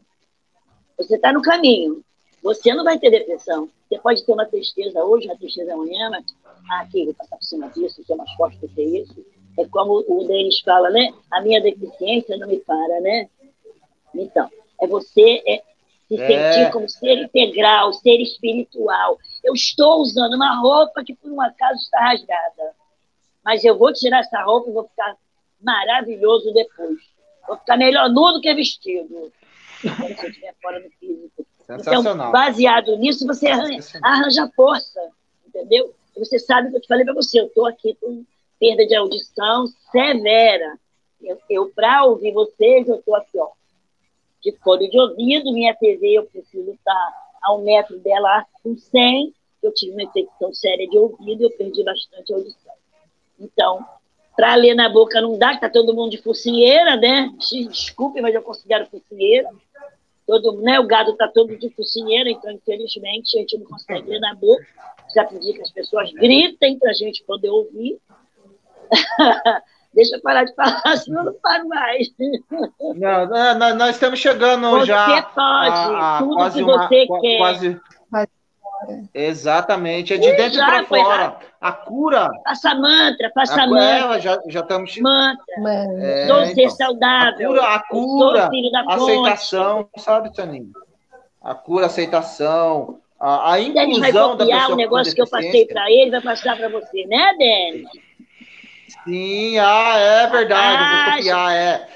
Você 0.97 1.16
está 1.16 1.34
no 1.34 1.41
caminho. 1.41 2.03
Você 2.41 2.74
não 2.74 2.84
vai 2.84 2.97
ter 2.97 3.09
depressão. 3.09 3.68
Você 3.89 3.99
pode 3.99 4.26
ter 4.26 4.32
uma 4.32 4.45
tristeza 4.45 5.03
hoje, 5.03 5.28
uma 5.28 5.38
tristeza 5.38 5.74
amanhã, 5.74 6.09
mas 6.09 6.24
ah, 6.72 6.82
aqui, 6.82 7.05
vou 7.05 7.14
passar 7.14 7.36
por 7.36 7.43
cima 7.43 7.70
disso, 7.70 8.03
ser 8.05 8.16
mais 8.16 8.32
forte 8.34 8.57
do 8.59 8.70
que 8.70 8.82
isso. 8.82 9.26
É 9.57 9.65
como 9.67 10.03
o 10.07 10.27
Denis 10.27 10.59
fala, 10.61 10.89
né? 10.89 11.13
A 11.29 11.41
minha 11.41 11.61
deficiência 11.61 12.37
não 12.37 12.47
me 12.47 12.59
para, 12.59 13.01
né? 13.01 13.29
Então, 14.15 14.49
é 14.81 14.87
você 14.87 15.41
é, 15.45 15.61
se 16.07 16.21
é. 16.21 16.53
sentir 16.53 16.71
como 16.71 16.89
ser 16.89 17.23
integral, 17.23 17.93
ser 17.93 18.19
espiritual. 18.21 19.17
Eu 19.43 19.53
estou 19.53 20.01
usando 20.01 20.33
uma 20.33 20.59
roupa 20.59 21.03
que 21.03 21.15
por 21.15 21.31
um 21.31 21.41
acaso 21.41 21.79
está 21.79 21.99
rasgada, 21.99 22.75
mas 23.43 23.63
eu 23.63 23.77
vou 23.77 23.93
tirar 23.93 24.19
essa 24.19 24.41
roupa 24.43 24.69
e 24.69 24.73
vou 24.73 24.87
ficar 24.87 25.15
maravilhoso 25.61 26.53
depois. 26.53 26.99
Vou 27.47 27.57
ficar 27.57 27.77
melhor 27.77 28.09
nu 28.09 28.33
do 28.33 28.41
que 28.41 28.53
vestido. 28.53 29.31
Quando 29.81 30.15
você 30.15 30.27
estiver 30.27 30.55
fora 30.61 30.79
do 30.79 30.89
físico. 30.91 31.45
Então, 31.69 32.03
baseado 32.31 32.97
nisso, 32.97 33.25
você 33.25 33.47
arranja, 33.47 33.99
arranja 34.03 34.51
força, 34.55 34.99
entendeu? 35.47 35.93
Você 36.17 36.37
sabe 36.37 36.69
que 36.69 36.77
eu 36.77 36.81
te 36.81 36.87
falei 36.87 37.05
para 37.05 37.13
você, 37.13 37.39
eu 37.39 37.45
estou 37.45 37.65
aqui 37.65 37.95
com 37.99 38.25
perda 38.62 38.86
de 38.86 38.95
audição 38.95 39.66
severa. 39.91 40.78
Eu, 41.20 41.39
eu 41.49 41.72
para 41.74 42.05
ouvir 42.05 42.32
vocês, 42.32 42.88
eu 42.88 42.97
estou 42.97 43.16
aqui, 43.16 43.39
ó, 43.39 43.49
de 44.43 44.51
fone 44.64 44.88
de 44.88 44.99
ouvido, 44.99 45.51
minha 45.51 45.76
TV, 45.76 46.14
eu 46.14 46.26
preciso 46.28 46.72
estar 46.72 47.14
tá 47.41 47.53
um 47.53 47.64
metro 47.64 47.97
dela 47.99 48.45
com 48.64 48.78
100, 48.78 49.34
eu 49.64 49.74
tive 49.74 49.93
uma 49.93 50.03
infecção 50.03 50.53
séria 50.53 50.88
de 50.88 50.97
ouvido 50.97 51.41
e 51.41 51.45
eu 51.45 51.57
perdi 51.57 51.84
bastante 51.84 52.32
audição. 52.32 52.74
Então, 53.39 53.84
para 54.36 54.55
ler 54.55 54.76
na 54.76 54.89
boca 54.89 55.20
não 55.20 55.38
dá, 55.38 55.55
que 55.55 55.62
tá 55.62 55.70
todo 55.70 55.93
mundo 55.93 56.12
de 56.12 56.18
focinheira, 56.18 56.95
né? 56.97 57.32
Desculpe, 57.39 58.22
mas 58.22 58.34
eu 58.34 58.43
considero 58.43 58.86
focinheira. 58.88 59.49
Todo, 60.26 60.62
né, 60.62 60.80
o 60.80 60.88
gado 60.88 61.12
está 61.12 61.28
todo 61.28 61.57
de 61.57 61.70
focinheira, 61.72 62.30
então, 62.30 62.51
infelizmente, 62.51 63.38
a 63.38 63.41
gente 63.41 63.57
não 63.57 63.66
consegue 63.66 64.07
ler 64.07 64.20
na 64.20 64.34
boca. 64.36 64.66
Já 65.14 65.26
pedi 65.26 65.53
que 65.53 65.62
as 65.62 65.72
pessoas 65.72 66.12
gritem 66.14 66.80
para 66.80 66.91
a 66.91 66.93
gente 66.93 67.24
poder 67.24 67.49
ouvir. 67.49 67.99
Deixa 69.93 70.15
eu 70.15 70.21
parar 70.21 70.45
de 70.45 70.55
falar, 70.55 70.95
senão 70.97 71.25
não 71.25 71.33
paro 71.33 71.67
mais. 71.67 72.07
Não, 72.95 73.75
nós 73.75 73.89
estamos 73.89 74.19
chegando 74.19 74.69
você 74.69 74.85
já. 74.85 75.05
Você 75.05 75.21
pode, 75.33 75.35
a, 75.35 76.17
a, 76.17 76.19
tudo 76.19 76.51
que 76.51 76.63
você 76.63 77.05
uma, 77.09 77.19
quer. 77.19 77.37
Quase, 77.37 77.81
Exatamente, 79.13 80.13
é 80.13 80.17
de 80.17 80.31
dentro 80.33 80.59
para 80.59 80.83
fora. 80.85 81.37
A 81.59 81.71
cura. 81.71 82.29
Passa 82.43 82.73
mantra, 82.73 83.31
passa 83.33 83.61
a, 83.61 83.67
mantra. 83.67 84.17
É, 84.17 84.21
já, 84.21 84.39
já 84.47 84.59
estamos. 84.61 84.97
Mantra. 84.97 85.45
É, 85.99 86.27
Sou 86.27 86.41
então, 86.41 86.55
ser 86.55 86.69
saudável. 86.71 87.63
A 87.63 87.79
cura, 87.79 88.45
a, 88.45 88.49
cura, 88.49 88.85
aceitação, 88.87 89.89
sabe, 89.97 90.33
Toninho? 90.33 90.71
A 91.41 91.53
cura, 91.53 91.85
a 91.85 91.87
aceitação, 91.87 92.99
a, 93.19 93.53
a 93.53 93.59
inclusão 93.59 93.85
Denis 93.85 93.99
vai 93.99 94.11
copiar 94.11 94.71
o 94.71 94.75
negócio 94.75 95.13
que 95.13 95.21
eu 95.21 95.29
passei 95.29 95.65
para 95.65 95.91
ele, 95.91 96.11
vai 96.11 96.21
passar 96.21 96.57
para 96.57 96.69
você, 96.69 97.05
né, 97.05 97.35
Denis? 97.37 97.89
Sim, 99.03 99.57
ah, 99.57 99.97
é 99.97 100.27
verdade, 100.27 100.77
ah, 100.83 101.05
vou 101.05 101.15
copiar, 101.17 101.55
é. 101.55 101.87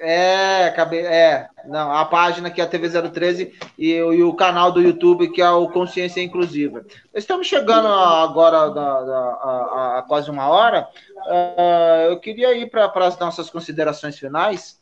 É, 0.00 0.64
acabei, 0.66 1.00
é, 1.06 1.46
não, 1.66 1.92
a 1.92 2.04
página 2.04 2.50
que 2.50 2.60
é 2.60 2.64
a 2.64 2.66
TV 2.66 2.88
013 2.88 3.52
e, 3.78 3.92
e, 3.92 4.22
o 4.22 4.34
canal 4.34 4.72
do 4.72 4.80
YouTube 4.80 5.30
que 5.30 5.40
é 5.40 5.50
o 5.50 5.68
Consciência 5.68 6.20
Inclusiva. 6.20 6.84
Estamos 7.14 7.46
chegando 7.46 7.86
agora 7.86 8.58
a, 8.58 8.64
a, 8.66 9.98
a 9.98 10.02
quase 10.02 10.30
uma 10.30 10.48
hora. 10.48 10.88
Uh, 11.26 12.10
eu 12.10 12.18
queria 12.18 12.52
ir 12.54 12.68
para 12.70 12.90
as 13.06 13.18
nossas 13.18 13.48
considerações 13.50 14.18
finais, 14.18 14.80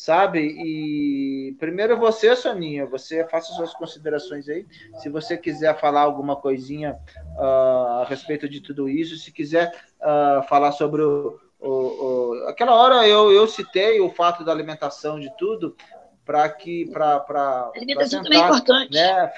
sabe? 0.00 0.40
E 0.40 1.52
primeiro 1.58 1.98
você, 1.98 2.34
Soninha, 2.34 2.86
você 2.86 3.22
faça 3.28 3.52
suas 3.52 3.74
considerações 3.74 4.48
aí. 4.48 4.66
Se 4.94 5.10
você 5.10 5.36
quiser 5.36 5.78
falar 5.78 6.00
alguma 6.00 6.36
coisinha 6.36 6.96
uh, 7.36 8.00
a 8.00 8.06
respeito 8.08 8.48
de 8.48 8.62
tudo 8.62 8.88
isso, 8.88 9.18
se 9.18 9.30
quiser 9.30 9.70
uh, 10.00 10.42
falar 10.48 10.72
sobre 10.72 11.02
o 11.02 11.38
o, 11.62 11.68
o, 11.68 12.48
aquela 12.48 12.74
hora 12.74 13.06
eu, 13.06 13.30
eu 13.30 13.46
citei 13.46 14.00
o 14.00 14.08
fato 14.08 14.42
da 14.42 14.50
alimentação 14.50 15.20
de 15.20 15.30
tudo 15.36 15.76
para 16.24 16.48
que 16.48 16.86
para 16.90 17.70
alimentação 17.76 18.22
também 18.22 18.40
é 18.40 18.44
importante 18.46 18.94
né 18.94 19.30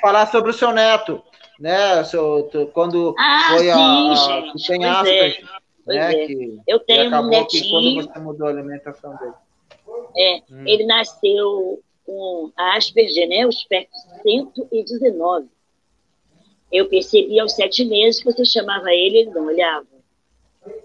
falar 0.00 0.26
sobre 0.28 0.52
o 0.52 0.54
seu 0.54 0.72
neto 0.72 1.22
né 1.60 2.02
seu, 2.04 2.48
quando 2.72 3.14
ah, 3.18 3.48
foi 3.50 3.58
sim, 3.58 3.70
a, 3.70 4.14
gente, 4.14 4.66
tem 4.66 4.84
aspas 4.86 5.06
é, 5.10 5.38
né 5.86 6.14
é. 6.14 6.26
que, 6.26 6.58
eu 6.66 6.80
tenho 6.80 7.10
que 7.10 7.16
um 7.18 7.28
netinho 7.28 7.70
quando 7.70 7.94
você 7.94 8.18
mudou 8.20 8.46
a 8.46 8.50
alimentação 8.50 9.14
dele 9.16 9.34
é 10.16 10.42
hum. 10.50 10.64
ele 10.66 10.84
nasceu 10.84 11.80
com 12.04 12.50
Asperger 12.56 13.28
né 13.28 13.46
o 13.46 13.50
espectro 13.50 13.98
119 14.22 15.48
eu 16.72 16.88
percebi 16.88 17.38
aos 17.38 17.54
sete 17.54 17.84
meses 17.84 18.20
que 18.20 18.32
você 18.32 18.44
chamava 18.44 18.92
ele 18.92 19.18
ele 19.18 19.30
não 19.30 19.46
olhava 19.46 19.86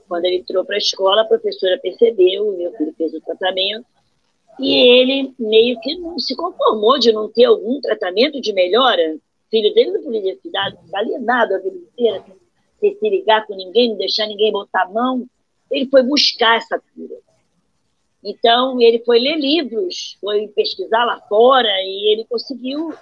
quando 0.07 0.25
ele 0.25 0.37
entrou 0.37 0.65
para 0.65 0.75
a 0.75 0.77
escola, 0.77 1.21
a 1.21 1.25
professora 1.25 1.79
percebeu, 1.79 2.49
o 2.49 2.57
meu 2.57 2.71
filho 2.73 2.93
fez 2.97 3.13
o 3.13 3.21
tratamento, 3.21 3.85
e 4.59 4.75
ele 4.75 5.33
meio 5.39 5.79
que 5.79 5.97
não 5.97 6.19
se 6.19 6.35
conformou 6.35 6.99
de 6.99 7.11
não 7.11 7.29
ter 7.29 7.45
algum 7.45 7.79
tratamento 7.79 8.41
de 8.41 8.53
melhora. 8.53 9.15
O 9.15 9.49
filho 9.49 9.73
dele 9.73 9.91
não 9.91 10.03
podia 10.03 10.37
ficar 10.37 10.73
alienado 10.93 11.55
a 11.55 11.59
vida 11.59 11.77
inteira. 11.77 12.23
se 12.79 13.09
ligar 13.09 13.47
com 13.47 13.55
ninguém, 13.55 13.89
não 13.89 13.97
deixar 13.97 14.27
ninguém 14.27 14.51
botar 14.51 14.83
a 14.83 14.89
mão. 14.89 15.25
Ele 15.69 15.87
foi 15.87 16.03
buscar 16.03 16.57
essa 16.57 16.77
cura. 16.93 17.15
Então, 18.23 18.79
ele 18.79 18.99
foi 18.99 19.19
ler 19.19 19.37
livros, 19.37 20.17
foi 20.21 20.47
pesquisar 20.49 21.05
lá 21.05 21.19
fora 21.21 21.69
e 21.83 22.13
ele 22.13 22.25
conseguiu 22.25 22.93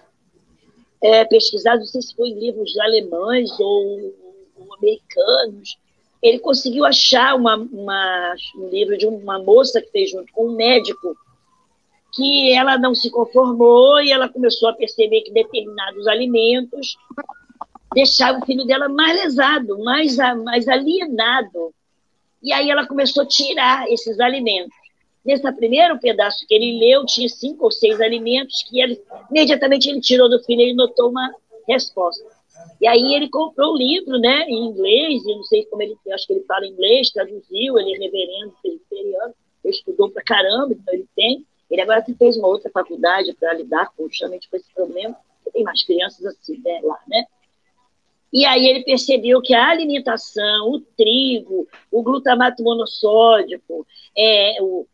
é, 1.02 1.26
pesquisar, 1.26 1.78
não 1.78 1.86
sei 1.86 2.02
se 2.02 2.16
foi 2.16 2.30
livros 2.30 2.78
alemães 2.78 3.50
ou, 3.60 4.14
ou 4.58 4.74
americanos, 4.76 5.78
ele 6.22 6.40
conseguiu 6.40 6.86
achar 6.86 7.36
uma, 7.36 7.56
uma, 7.56 8.36
um 8.58 8.70
livro 8.70 8.98
de 8.98 9.08
uma 9.08 9.40
moça 9.40 9.82
que 9.82 9.92
fez 9.92 10.12
junto 10.12 10.32
com 10.34 10.48
um 10.48 10.56
médico, 10.56 11.16
que 12.14 12.54
ela 12.54 12.78
não 12.78 12.94
se 12.94 13.10
conformou 13.10 14.02
e 14.02 14.12
ela 14.12 14.28
começou 14.28 14.70
a 14.70 14.74
perceber 14.74 15.22
que 15.22 15.32
determinados 15.32 16.08
alimentos 16.08 16.98
deixavam 17.94 18.42
o 18.42 18.46
filho 18.46 18.66
dela 18.66 18.90
mais 18.90 19.22
lesado, 19.22 19.80
mais, 19.80 20.18
mais 20.18 20.68
alienado. 20.68 21.74
E 22.42 22.52
aí 22.52 22.70
ela 22.70 22.88
começou 22.88 23.24
a 23.24 23.28
tirar 23.28 23.90
esses 23.90 24.20
alimentos. 24.20 24.79
Nesse 25.26 25.52
primeiro 25.54 26.00
pedaço 26.00 26.46
que 26.48 26.54
ele 26.54 26.80
leu, 26.80 27.06
tinha 27.06 27.28
cinco 27.28 27.66
ou 27.66 27.72
seis 27.72 28.00
alimentos 28.00 28.64
que 28.64 28.82
ele, 28.82 29.02
imediatamente 29.30 29.90
ele 29.90 30.02
tirou 30.02 30.30
do 30.30 30.42
filho 30.44 30.62
e 30.62 30.74
notou 30.74 31.10
uma 31.10 31.30
resposta. 31.68 32.26
E 32.82 32.88
aí 32.88 33.14
ele 33.14 33.30
comprou 33.30 33.74
o 33.74 33.78
livro, 33.78 34.18
né, 34.18 34.46
em 34.48 34.66
inglês, 34.66 35.24
e 35.26 35.36
não 35.36 35.44
sei 35.44 35.66
como 35.66 35.82
ele, 35.82 35.96
acho 36.14 36.26
que 36.26 36.34
ele 36.34 36.46
fala 36.46 36.66
inglês, 36.66 37.12
traduziu, 37.12 37.78
ele 37.78 37.94
é 37.94 37.98
reverendo 37.98 38.54
presbiteriano, 38.62 39.34
estudou 39.66 40.10
pra 40.10 40.24
caramba, 40.24 40.74
então 40.74 40.94
ele 40.94 41.08
tem. 41.16 41.46
Ele 41.70 41.82
agora 41.82 42.04
fez 42.18 42.38
uma 42.38 42.48
outra 42.48 42.72
faculdade 42.72 43.34
para 43.34 43.54
lidar 43.54 43.92
com, 43.96 44.08
justamente 44.10 44.50
com 44.50 44.56
esse 44.56 44.74
problema, 44.74 45.16
tem 45.54 45.64
mais 45.64 45.84
crianças 45.84 46.26
assim, 46.26 46.60
né, 46.64 46.80
lá, 46.84 47.00
né? 47.08 47.26
E 48.32 48.46
aí 48.46 48.68
ele 48.68 48.84
percebeu 48.84 49.42
que 49.42 49.56
a 49.56 49.70
alimentação, 49.70 50.70
o 50.70 50.80
trigo, 50.80 51.68
o 51.92 52.04
glutamato 52.04 52.64
monossódico, 52.64 53.86
é, 54.16 54.58
o, 54.62 54.86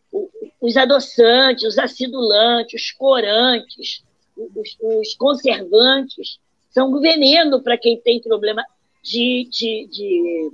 os 0.61 0.77
adoçantes, 0.77 1.63
os 1.63 1.77
acidulantes, 1.77 2.81
os 2.81 2.91
corantes, 2.91 4.03
os, 4.35 4.77
os 4.81 5.15
conservantes, 5.15 6.39
são 6.69 6.91
um 6.91 6.99
veneno 6.99 7.61
para 7.61 7.77
quem 7.77 7.99
tem 7.99 8.21
problema 8.21 8.63
de, 9.01 9.47
de, 9.51 9.87
de, 9.91 10.51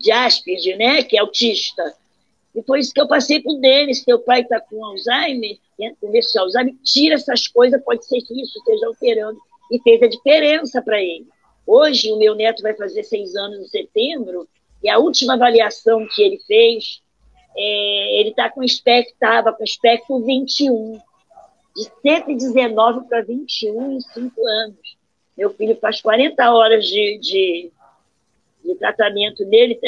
de 0.00 0.12
Asperger, 0.12 0.76
né? 0.76 1.02
que 1.02 1.16
é 1.16 1.20
autista. 1.20 1.94
E 2.54 2.62
foi 2.62 2.80
isso 2.80 2.92
que 2.92 3.00
eu 3.00 3.08
passei 3.08 3.40
para 3.40 3.52
o 3.52 3.60
Denis, 3.60 4.04
teu 4.04 4.18
pai 4.18 4.40
está 4.40 4.60
com 4.60 4.84
Alzheimer, 4.84 5.58
né? 5.78 5.94
com 6.00 6.14
esse 6.14 6.38
Alzheimer, 6.38 6.74
tira 6.82 7.14
essas 7.14 7.46
coisas, 7.46 7.82
pode 7.82 8.04
ser 8.04 8.20
que 8.22 8.40
isso 8.40 8.58
esteja 8.58 8.86
alterando. 8.86 9.38
E 9.70 9.80
fez 9.82 10.02
a 10.02 10.08
diferença 10.08 10.82
para 10.82 11.00
ele. 11.00 11.26
Hoje, 11.66 12.10
o 12.10 12.18
meu 12.18 12.34
neto 12.34 12.62
vai 12.62 12.74
fazer 12.74 13.02
seis 13.02 13.36
anos 13.36 13.58
em 13.60 13.68
setembro, 13.68 14.48
e 14.82 14.88
a 14.88 14.98
última 14.98 15.34
avaliação 15.34 16.06
que 16.14 16.22
ele 16.22 16.38
fez, 16.46 17.02
é, 17.60 18.20
ele 18.20 18.30
está 18.30 18.48
com 18.48 18.62
espectro, 18.62 19.12
estava 19.12 19.52
com 19.52 19.64
espectro 19.64 20.20
21, 20.20 21.00
de 21.74 21.90
119 22.02 23.08
para 23.08 23.22
21 23.22 23.92
em 23.92 24.00
cinco 24.00 24.46
anos. 24.46 24.96
Meu 25.36 25.50
filho 25.50 25.76
faz 25.80 26.00
40 26.00 26.52
horas 26.52 26.86
de, 26.86 27.18
de, 27.18 27.72
de 28.64 28.74
tratamento 28.76 29.44
nele, 29.44 29.78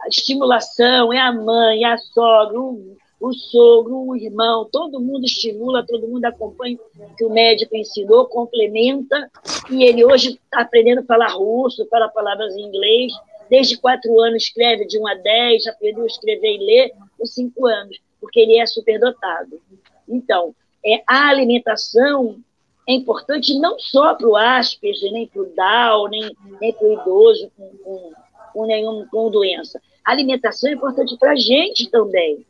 a 0.00 0.08
estimulação, 0.08 1.12
é 1.12 1.18
a 1.18 1.32
mãe, 1.32 1.84
é 1.84 1.92
a 1.92 1.98
sogra, 1.98 2.60
o, 2.60 2.96
o 3.20 3.32
sogro, 3.32 4.08
o 4.08 4.16
irmão, 4.16 4.68
todo 4.70 5.00
mundo 5.00 5.24
estimula, 5.24 5.86
todo 5.86 6.08
mundo 6.08 6.24
acompanha 6.24 6.76
o 6.98 7.14
que 7.16 7.24
o 7.24 7.30
médico 7.30 7.76
ensinou, 7.76 8.26
complementa, 8.26 9.30
e 9.70 9.84
ele 9.84 10.04
hoje 10.04 10.30
está 10.30 10.62
aprendendo 10.62 11.00
a 11.00 11.04
falar 11.04 11.32
russo, 11.32 11.86
fala 11.88 12.08
palavras 12.08 12.56
em 12.56 12.62
inglês, 12.62 13.12
desde 13.48 13.78
quatro 13.78 14.18
anos 14.20 14.44
escreve 14.44 14.86
de 14.86 14.98
1 14.98 15.06
a 15.06 15.14
10, 15.14 15.66
aprendeu 15.66 16.04
a 16.04 16.06
escrever 16.06 16.56
e 16.56 16.64
ler 16.64 16.92
com 17.18 17.26
cinco 17.26 17.66
anos, 17.66 18.00
porque 18.20 18.40
ele 18.40 18.58
é 18.58 18.66
superdotado. 18.66 19.60
Então, 20.08 20.54
é, 20.84 21.02
a 21.06 21.28
alimentação 21.28 22.38
é 22.86 22.92
importante 22.92 23.58
não 23.58 23.78
só 23.78 24.14
para 24.14 24.28
o 24.28 24.36
Asperger, 24.36 25.12
nem 25.12 25.26
para 25.26 25.42
o 25.42 25.46
Down, 25.54 26.08
nem, 26.08 26.36
nem 26.60 26.72
para 26.72 26.86
o 26.86 26.92
idoso 26.92 27.50
com, 27.56 27.68
com, 27.78 28.12
com 28.52 28.66
nenhuma 28.66 29.06
com 29.10 29.30
doença. 29.30 29.80
A 30.04 30.12
alimentação 30.12 30.68
é 30.68 30.74
importante 30.74 31.16
para 31.16 31.32
a 31.32 31.36
gente 31.36 31.88
também. 31.90 32.44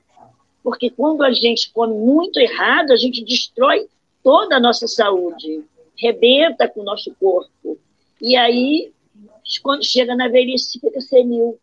Porque 0.63 0.91
quando 0.91 1.23
a 1.23 1.31
gente 1.31 1.71
come 1.73 1.95
muito 1.95 2.41
errado, 2.41 2.91
a 2.91 2.97
gente 2.97 3.23
destrói 3.23 3.87
toda 4.23 4.57
a 4.57 4.61
nossa 4.61 4.89
saúde, 4.89 5.63
rebenta 5.97 6.67
com 6.67 6.81
o 6.81 6.85
nosso 6.85 7.15
corpo. 7.21 7.79
E 8.21 8.35
aí, 8.35 8.91
quando 9.63 9.85
chega 9.85 10.15
na 10.15 10.29
velhice, 10.29 10.81
fica 10.81 11.01
senil. 11.01 11.59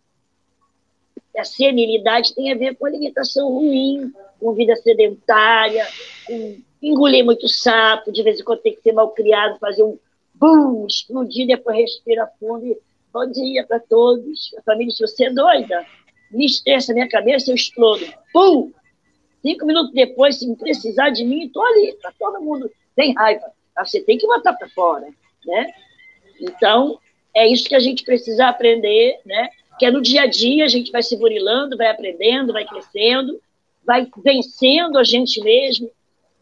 A 1.37 1.43
senilidade 1.43 2.35
tem 2.35 2.51
a 2.51 2.57
ver 2.57 2.75
com 2.75 2.85
alimentação 2.85 3.49
ruim, 3.49 4.11
com 4.39 4.53
vida 4.53 4.75
sedentária, 4.75 5.87
com 6.25 6.61
engolir 6.81 7.23
muito 7.23 7.47
sapo, 7.47 8.11
de 8.11 8.23
vez 8.23 8.39
em 8.39 8.43
quando 8.43 8.61
tem 8.61 8.73
que 8.73 8.81
ser 8.81 8.91
mal 8.91 9.09
criado, 9.11 9.59
fazer 9.59 9.83
um 9.83 9.97
bum, 10.33 10.85
explodir, 10.87 11.45
depois 11.45 11.77
respira 11.77 12.27
fundo 12.39 12.65
e 12.65 12.77
bom 13.13 13.29
dia 13.29 13.65
para 13.65 13.79
todos. 13.79 14.53
A 14.57 14.61
família, 14.63 14.91
se 14.91 15.05
você 15.05 15.25
é 15.25 15.29
doida, 15.31 15.85
me 16.31 16.45
estressa 16.45 16.93
minha 16.93 17.07
cabeça, 17.07 17.51
eu 17.51 17.55
explodo. 17.55 18.05
Pum! 18.33 18.71
Cinco 19.41 19.65
minutos 19.65 19.93
depois, 19.93 20.37
se 20.37 20.55
precisar 20.55 21.09
de 21.09 21.23
mim, 21.23 21.45
estou 21.45 21.65
ali, 21.65 21.97
para 22.01 22.11
todo 22.17 22.41
mundo. 22.41 22.71
Tem 22.95 23.13
raiva. 23.13 23.51
Você 23.79 24.01
tem 24.01 24.17
que 24.17 24.27
botar 24.27 24.53
para 24.53 24.69
fora, 24.69 25.07
né? 25.45 25.73
Então, 26.39 26.99
é 27.33 27.47
isso 27.47 27.67
que 27.67 27.75
a 27.75 27.79
gente 27.79 28.03
precisa 28.03 28.47
aprender, 28.47 29.19
né? 29.25 29.49
Que 29.79 29.85
é 29.85 29.91
no 29.91 30.01
dia 30.01 30.23
a 30.23 30.27
dia, 30.27 30.65
a 30.65 30.67
gente 30.67 30.91
vai 30.91 31.01
se 31.01 31.17
burilando, 31.17 31.77
vai 31.77 31.87
aprendendo, 31.87 32.53
vai 32.53 32.65
crescendo, 32.65 33.41
vai 33.85 34.07
vencendo 34.23 34.97
a 34.97 35.03
gente 35.03 35.41
mesmo, 35.41 35.89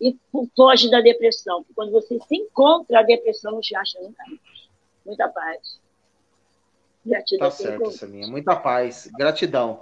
e 0.01 0.15
foge 0.55 0.89
da 0.89 1.01
depressão. 1.01 1.65
Quando 1.75 1.91
você 1.91 2.17
se 2.19 2.35
encontra, 2.35 2.99
a 2.99 3.03
depressão 3.03 3.53
não 3.53 3.61
te 3.61 3.75
acha 3.75 3.99
nunca. 3.99 4.23
Muita 5.05 5.27
paz. 5.27 5.79
Gratidão. 7.05 7.49
Tá 7.49 7.55
certo, 7.55 7.91
Saminha. 7.91 8.27
Muita 8.27 8.55
paz. 8.55 9.09
Gratidão. 9.17 9.81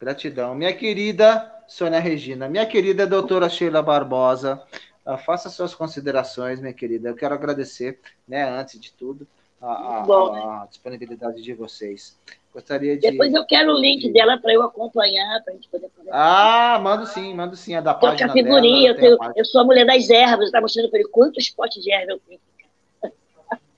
Gratidão. 0.00 0.54
Minha 0.54 0.72
querida 0.72 1.54
Sônia 1.66 2.00
Regina, 2.00 2.48
minha 2.48 2.64
querida 2.64 3.06
doutora 3.06 3.48
Sheila 3.48 3.82
Barbosa, 3.82 4.62
uh, 5.04 5.18
faça 5.18 5.50
suas 5.50 5.74
considerações, 5.74 6.60
minha 6.60 6.72
querida. 6.72 7.10
Eu 7.10 7.14
quero 7.14 7.34
agradecer, 7.34 8.00
né, 8.26 8.48
antes 8.48 8.80
de 8.80 8.90
tudo, 8.92 9.26
a, 9.60 9.98
a, 9.98 10.00
Bom, 10.02 10.32
né? 10.32 10.40
a 10.40 10.66
disponibilidade 10.68 11.42
de 11.42 11.52
vocês. 11.52 12.16
Gostaria 12.52 12.96
de. 12.96 13.10
Depois 13.10 13.34
eu 13.34 13.44
quero 13.44 13.72
o 13.72 13.78
link 13.78 14.02
de... 14.02 14.12
dela 14.12 14.38
para 14.38 14.52
eu 14.52 14.62
acompanhar, 14.62 15.42
para 15.42 15.52
a 15.52 15.56
gente 15.56 15.68
poder 15.68 15.90
conversar. 15.96 16.16
Ah, 16.16 16.78
mando 16.78 17.06
sim, 17.06 17.34
mando 17.34 17.56
sim. 17.56 17.74
É 17.74 17.82
da 17.82 17.94
página. 17.94 18.30
a 18.30 18.32
figurinha, 18.32 18.94
dela, 18.94 19.06
eu, 19.06 19.18
tenho, 19.18 19.32
eu 19.36 19.44
sou 19.44 19.60
a 19.60 19.64
mulher 19.64 19.84
das 19.84 20.08
ervas, 20.08 20.46
está 20.46 20.60
mostrando 20.60 20.90
para 20.90 21.00
ele 21.00 21.08
quantos 21.08 21.50
potes 21.50 21.82
de 21.82 21.92
erva 21.92 22.12
eu 22.12 22.20
tenho. 22.20 22.40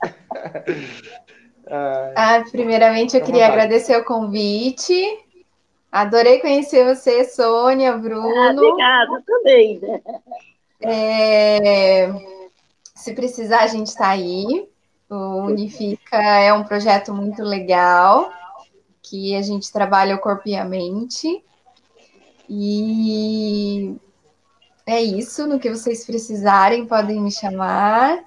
ah, 2.15 2.45
primeiramente 2.51 3.17
eu 3.17 3.25
queria 3.25 3.47
agradecer 3.47 3.97
o 3.97 4.05
convite. 4.05 4.95
Adorei 5.91 6.41
conhecer 6.41 6.85
você, 6.85 7.25
Sônia, 7.25 7.97
Bruno. 7.97 8.29
Ah, 8.29 8.53
obrigada, 8.53 9.23
também. 9.27 9.81
É... 10.83 12.09
Se 12.95 13.13
precisar, 13.13 13.61
a 13.61 13.67
gente 13.67 13.89
está 13.89 14.11
aí. 14.11 14.69
O 15.11 15.47
Unifica 15.47 16.17
é 16.23 16.53
um 16.53 16.63
projeto 16.63 17.13
muito 17.13 17.43
legal 17.43 18.33
que 19.03 19.35
a 19.35 19.43
gente 19.43 19.73
trabalha 19.73 20.15
o 20.15 20.21
corpo 20.21 20.45
e 20.47 20.55
a 20.55 20.65
mente. 20.65 21.45
E 22.49 23.97
é 24.87 25.03
isso. 25.03 25.49
No 25.49 25.59
que 25.59 25.69
vocês 25.69 26.07
precisarem, 26.07 26.87
podem 26.87 27.21
me 27.21 27.33
chamar. 27.33 28.21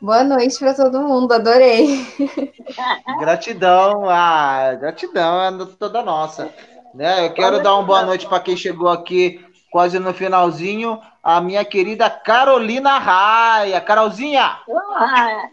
Boa 0.00 0.22
noite 0.22 0.56
para 0.60 0.74
todo 0.74 1.02
mundo, 1.02 1.32
adorei. 1.32 2.06
Gratidão, 3.18 4.08
ah, 4.08 4.74
gratidão 4.74 5.42
é 5.42 5.66
toda 5.76 6.02
nossa. 6.02 6.52
Né? 6.94 7.26
Eu 7.26 7.32
quero 7.34 7.60
dar 7.62 7.74
uma 7.74 7.82
boa 7.82 8.04
noite 8.04 8.28
para 8.28 8.40
quem 8.40 8.56
chegou 8.56 8.88
aqui 8.88 9.44
quase 9.72 9.98
no 9.98 10.14
finalzinho, 10.14 11.00
a 11.22 11.40
minha 11.40 11.64
querida 11.64 12.08
Carolina 12.08 12.98
Raia. 12.98 13.80
Carolzinha, 13.80 14.58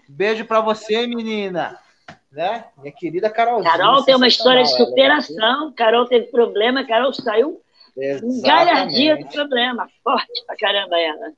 beijo 0.08 0.46
para 0.46 0.62
você, 0.62 1.08
menina 1.08 1.80
né? 2.32 2.66
Minha 2.78 2.94
querida 2.94 3.30
Carolzinha. 3.30 3.72
Carol 3.72 4.04
tem 4.04 4.16
uma 4.16 4.28
história 4.28 4.64
de 4.64 4.76
superação. 4.76 5.74
Carol 5.76 6.06
teve 6.06 6.28
problema, 6.28 6.86
Carol 6.86 7.14
saiu 7.14 7.62
um 8.24 8.42
galhardia 8.42 9.18
do 9.18 9.26
problema. 9.28 9.88
Forte 10.04 10.46
pra 10.46 10.56
caramba 10.56 10.98
ela. 10.98 11.32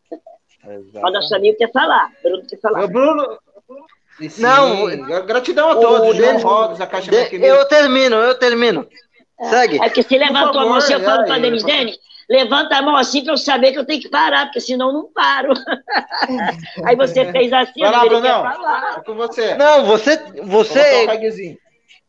Exatamente. 0.63 1.05
O 1.05 1.11
nosso 1.11 1.35
amigo 1.35 1.57
quer 1.57 1.71
falar. 1.71 2.11
Bruno 2.21 2.43
quer 2.47 2.59
falar. 2.59 2.87
Bruno. 2.87 3.39
Sim, 4.29 4.41
não, 4.41 5.25
gratidão 5.25 5.71
a 5.71 5.75
todos. 5.75 6.15
João 6.15 6.37
Rodos, 6.37 6.81
a 6.81 6.85
Caixa 6.85 7.09
de, 7.09 7.43
Eu 7.43 7.65
termino, 7.67 8.17
eu 8.17 8.37
termino. 8.37 8.87
É. 9.39 9.49
Segue. 9.49 9.81
É 9.81 9.89
que 9.89 10.03
se 10.03 10.17
levantou 10.17 10.61
a 10.61 10.65
mão, 10.65 10.77
eu 10.77 10.99
falo 10.99 11.25
para 11.25 11.39
Denis, 11.39 11.63
Denis, 11.63 11.97
levanta 12.31 12.77
a 12.77 12.81
mão 12.81 12.95
assim 12.95 13.21
para 13.25 13.33
eu 13.33 13.37
saber 13.37 13.73
que 13.73 13.79
eu 13.79 13.85
tenho 13.85 14.01
que 14.01 14.07
parar, 14.07 14.45
porque 14.45 14.61
senão 14.61 14.93
não 14.93 15.11
paro. 15.11 15.53
Aí 16.85 16.95
você 16.95 17.29
fez 17.29 17.51
assim, 17.51 17.81
Vai 17.81 17.91
lá, 17.91 18.05
Brunão. 18.05 18.43
falar. 18.43 18.95
É 18.97 19.01
com 19.01 19.15
você. 19.15 19.55
Não, 19.55 19.85
você, 19.85 20.17
você, 20.45 21.05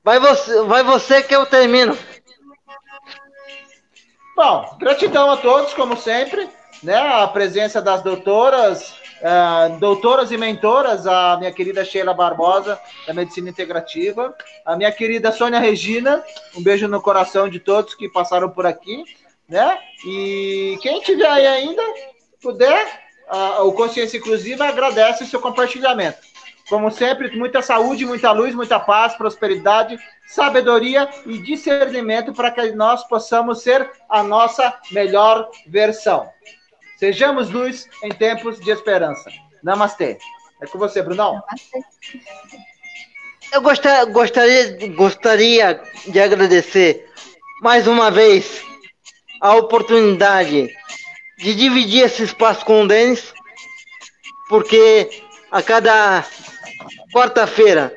vai 0.04 0.20
você, 0.20 0.62
vai 0.62 0.84
você 0.84 1.22
que 1.22 1.34
eu 1.34 1.44
termino. 1.44 1.98
Bom, 4.36 4.76
gratidão 4.78 5.28
a 5.28 5.36
todos, 5.38 5.74
como 5.74 5.96
sempre, 5.96 6.48
né? 6.84 6.96
A 6.96 7.26
presença 7.26 7.82
das 7.82 8.00
doutoras, 8.02 8.94
ah, 9.24 9.76
doutoras 9.80 10.30
e 10.30 10.38
mentoras, 10.38 11.04
a 11.04 11.36
minha 11.36 11.50
querida 11.50 11.84
Sheila 11.84 12.14
Barbosa, 12.14 12.78
da 13.08 13.12
Medicina 13.12 13.50
Integrativa, 13.50 14.32
a 14.64 14.76
minha 14.76 14.92
querida 14.92 15.32
Sônia 15.32 15.58
Regina, 15.58 16.22
um 16.56 16.62
beijo 16.62 16.86
no 16.86 17.02
coração 17.02 17.48
de 17.48 17.58
todos 17.58 17.94
que 17.94 18.08
passaram 18.08 18.48
por 18.48 18.66
aqui, 18.66 19.04
né? 19.52 19.78
E 20.04 20.78
quem 20.80 21.00
tiver 21.02 21.28
aí 21.28 21.46
ainda, 21.46 21.82
puder, 22.40 23.02
ah, 23.28 23.62
o 23.62 23.72
Consciência 23.72 24.16
Inclusiva 24.16 24.66
agradece 24.66 25.22
o 25.22 25.26
seu 25.26 25.40
compartilhamento. 25.40 26.18
Como 26.70 26.90
sempre, 26.90 27.36
muita 27.36 27.60
saúde, 27.60 28.06
muita 28.06 28.32
luz, 28.32 28.54
muita 28.54 28.80
paz, 28.80 29.14
prosperidade, 29.14 29.98
sabedoria 30.26 31.06
e 31.26 31.36
discernimento 31.38 32.32
para 32.32 32.50
que 32.50 32.72
nós 32.72 33.04
possamos 33.04 33.62
ser 33.62 33.90
a 34.08 34.22
nossa 34.22 34.74
melhor 34.90 35.50
versão. 35.66 36.30
Sejamos 36.96 37.50
luz 37.50 37.86
em 38.02 38.08
tempos 38.08 38.58
de 38.58 38.70
esperança. 38.70 39.30
Namastê. 39.62 40.16
É 40.62 40.66
com 40.66 40.78
você, 40.78 41.02
Brunão. 41.02 41.42
Eu 43.52 43.60
gostar, 43.60 44.06
gostaria, 44.06 44.88
gostaria 44.94 45.82
de 46.06 46.18
agradecer 46.18 47.06
mais 47.60 47.86
uma 47.86 48.10
vez 48.10 48.71
a 49.42 49.56
oportunidade 49.56 50.72
de 51.36 51.54
dividir 51.56 52.04
esse 52.04 52.22
espaço 52.22 52.64
com 52.64 52.84
o 52.84 52.86
Denis, 52.86 53.34
porque 54.48 55.10
a 55.50 55.60
cada 55.60 56.24
quarta-feira 57.12 57.92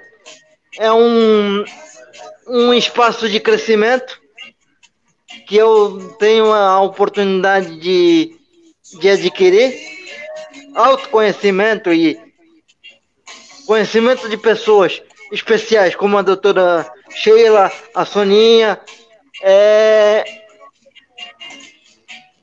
é 0.80 0.92
um, 0.92 1.64
um 2.48 2.74
espaço 2.74 3.30
de 3.30 3.40
crescimento 3.40 4.20
que 5.48 5.56
eu 5.56 6.16
tenho 6.18 6.52
a 6.52 6.82
oportunidade 6.82 7.80
de, 7.80 8.36
de 9.00 9.08
adquirir 9.08 9.72
autoconhecimento 10.74 11.94
e 11.94 12.20
conhecimento 13.68 14.28
de 14.28 14.38
pessoas 14.38 15.00
especiais, 15.32 15.96
como 15.96 16.18
a 16.18 16.24
doutora 16.24 16.92
Sheila, 17.12 17.72
a 17.94 18.04
Soninha, 18.04 18.82
é, 19.44 20.45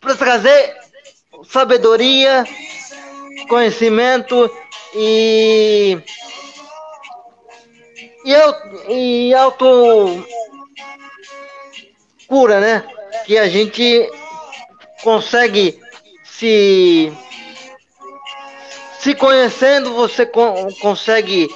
para 0.02 0.16
trazer 0.16 0.76
sabedoria, 1.48 2.44
conhecimento 3.48 4.50
e, 4.94 5.96
e, 8.24 8.34
au- 8.34 8.90
e 8.90 9.32
auto 9.34 10.26
cura, 12.26 12.60
né? 12.60 12.84
Que 13.24 13.38
a 13.38 13.48
gente 13.48 14.10
consegue 15.02 15.80
se 16.24 17.12
se 18.98 19.14
conhecendo, 19.14 19.94
você 19.94 20.26
con- 20.26 20.68
consegue 20.80 21.48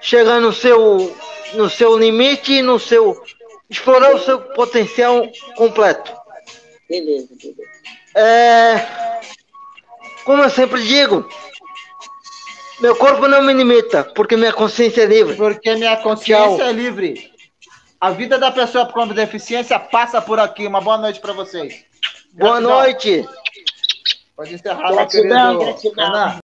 chegar 0.00 0.40
no 0.40 0.52
seu 0.52 1.16
no 1.54 1.70
seu 1.70 1.96
limite, 1.98 2.60
no 2.60 2.78
seu 2.78 3.22
explorar 3.70 4.14
o 4.14 4.18
seu 4.18 4.40
potencial 4.40 5.26
completo. 5.56 6.14
Beleza, 6.88 7.28
beleza. 7.40 7.62
É, 8.14 8.86
como 10.24 10.42
eu 10.42 10.50
sempre 10.50 10.82
digo, 10.82 11.28
meu 12.80 12.94
corpo 12.96 13.26
não 13.26 13.42
me 13.42 13.52
limita, 13.52 14.04
porque 14.14 14.36
minha 14.36 14.52
consciência 14.52 15.02
é 15.02 15.06
livre. 15.06 15.36
Porque 15.36 15.74
minha 15.74 15.96
consciência 15.96 16.58
Tchau. 16.58 16.68
é 16.68 16.72
livre. 16.72 17.32
A 18.00 18.10
vida 18.10 18.38
da 18.38 18.50
pessoa 18.50 18.86
com 18.86 19.06
deficiência 19.08 19.78
passa 19.78 20.20
por 20.20 20.38
aqui. 20.38 20.66
Uma 20.66 20.80
boa 20.80 20.98
noite 20.98 21.18
para 21.18 21.32
vocês. 21.32 21.84
Boa 22.32 22.60
Gratidão. 22.60 22.70
noite. 22.78 23.28
Pode 24.36 24.54
encerrar, 24.54 24.88
meu 24.88 24.96
Gratidão, 24.96 25.58
querido 25.58 25.72
gratidão. 25.72 26.04
Renan. 26.04 26.38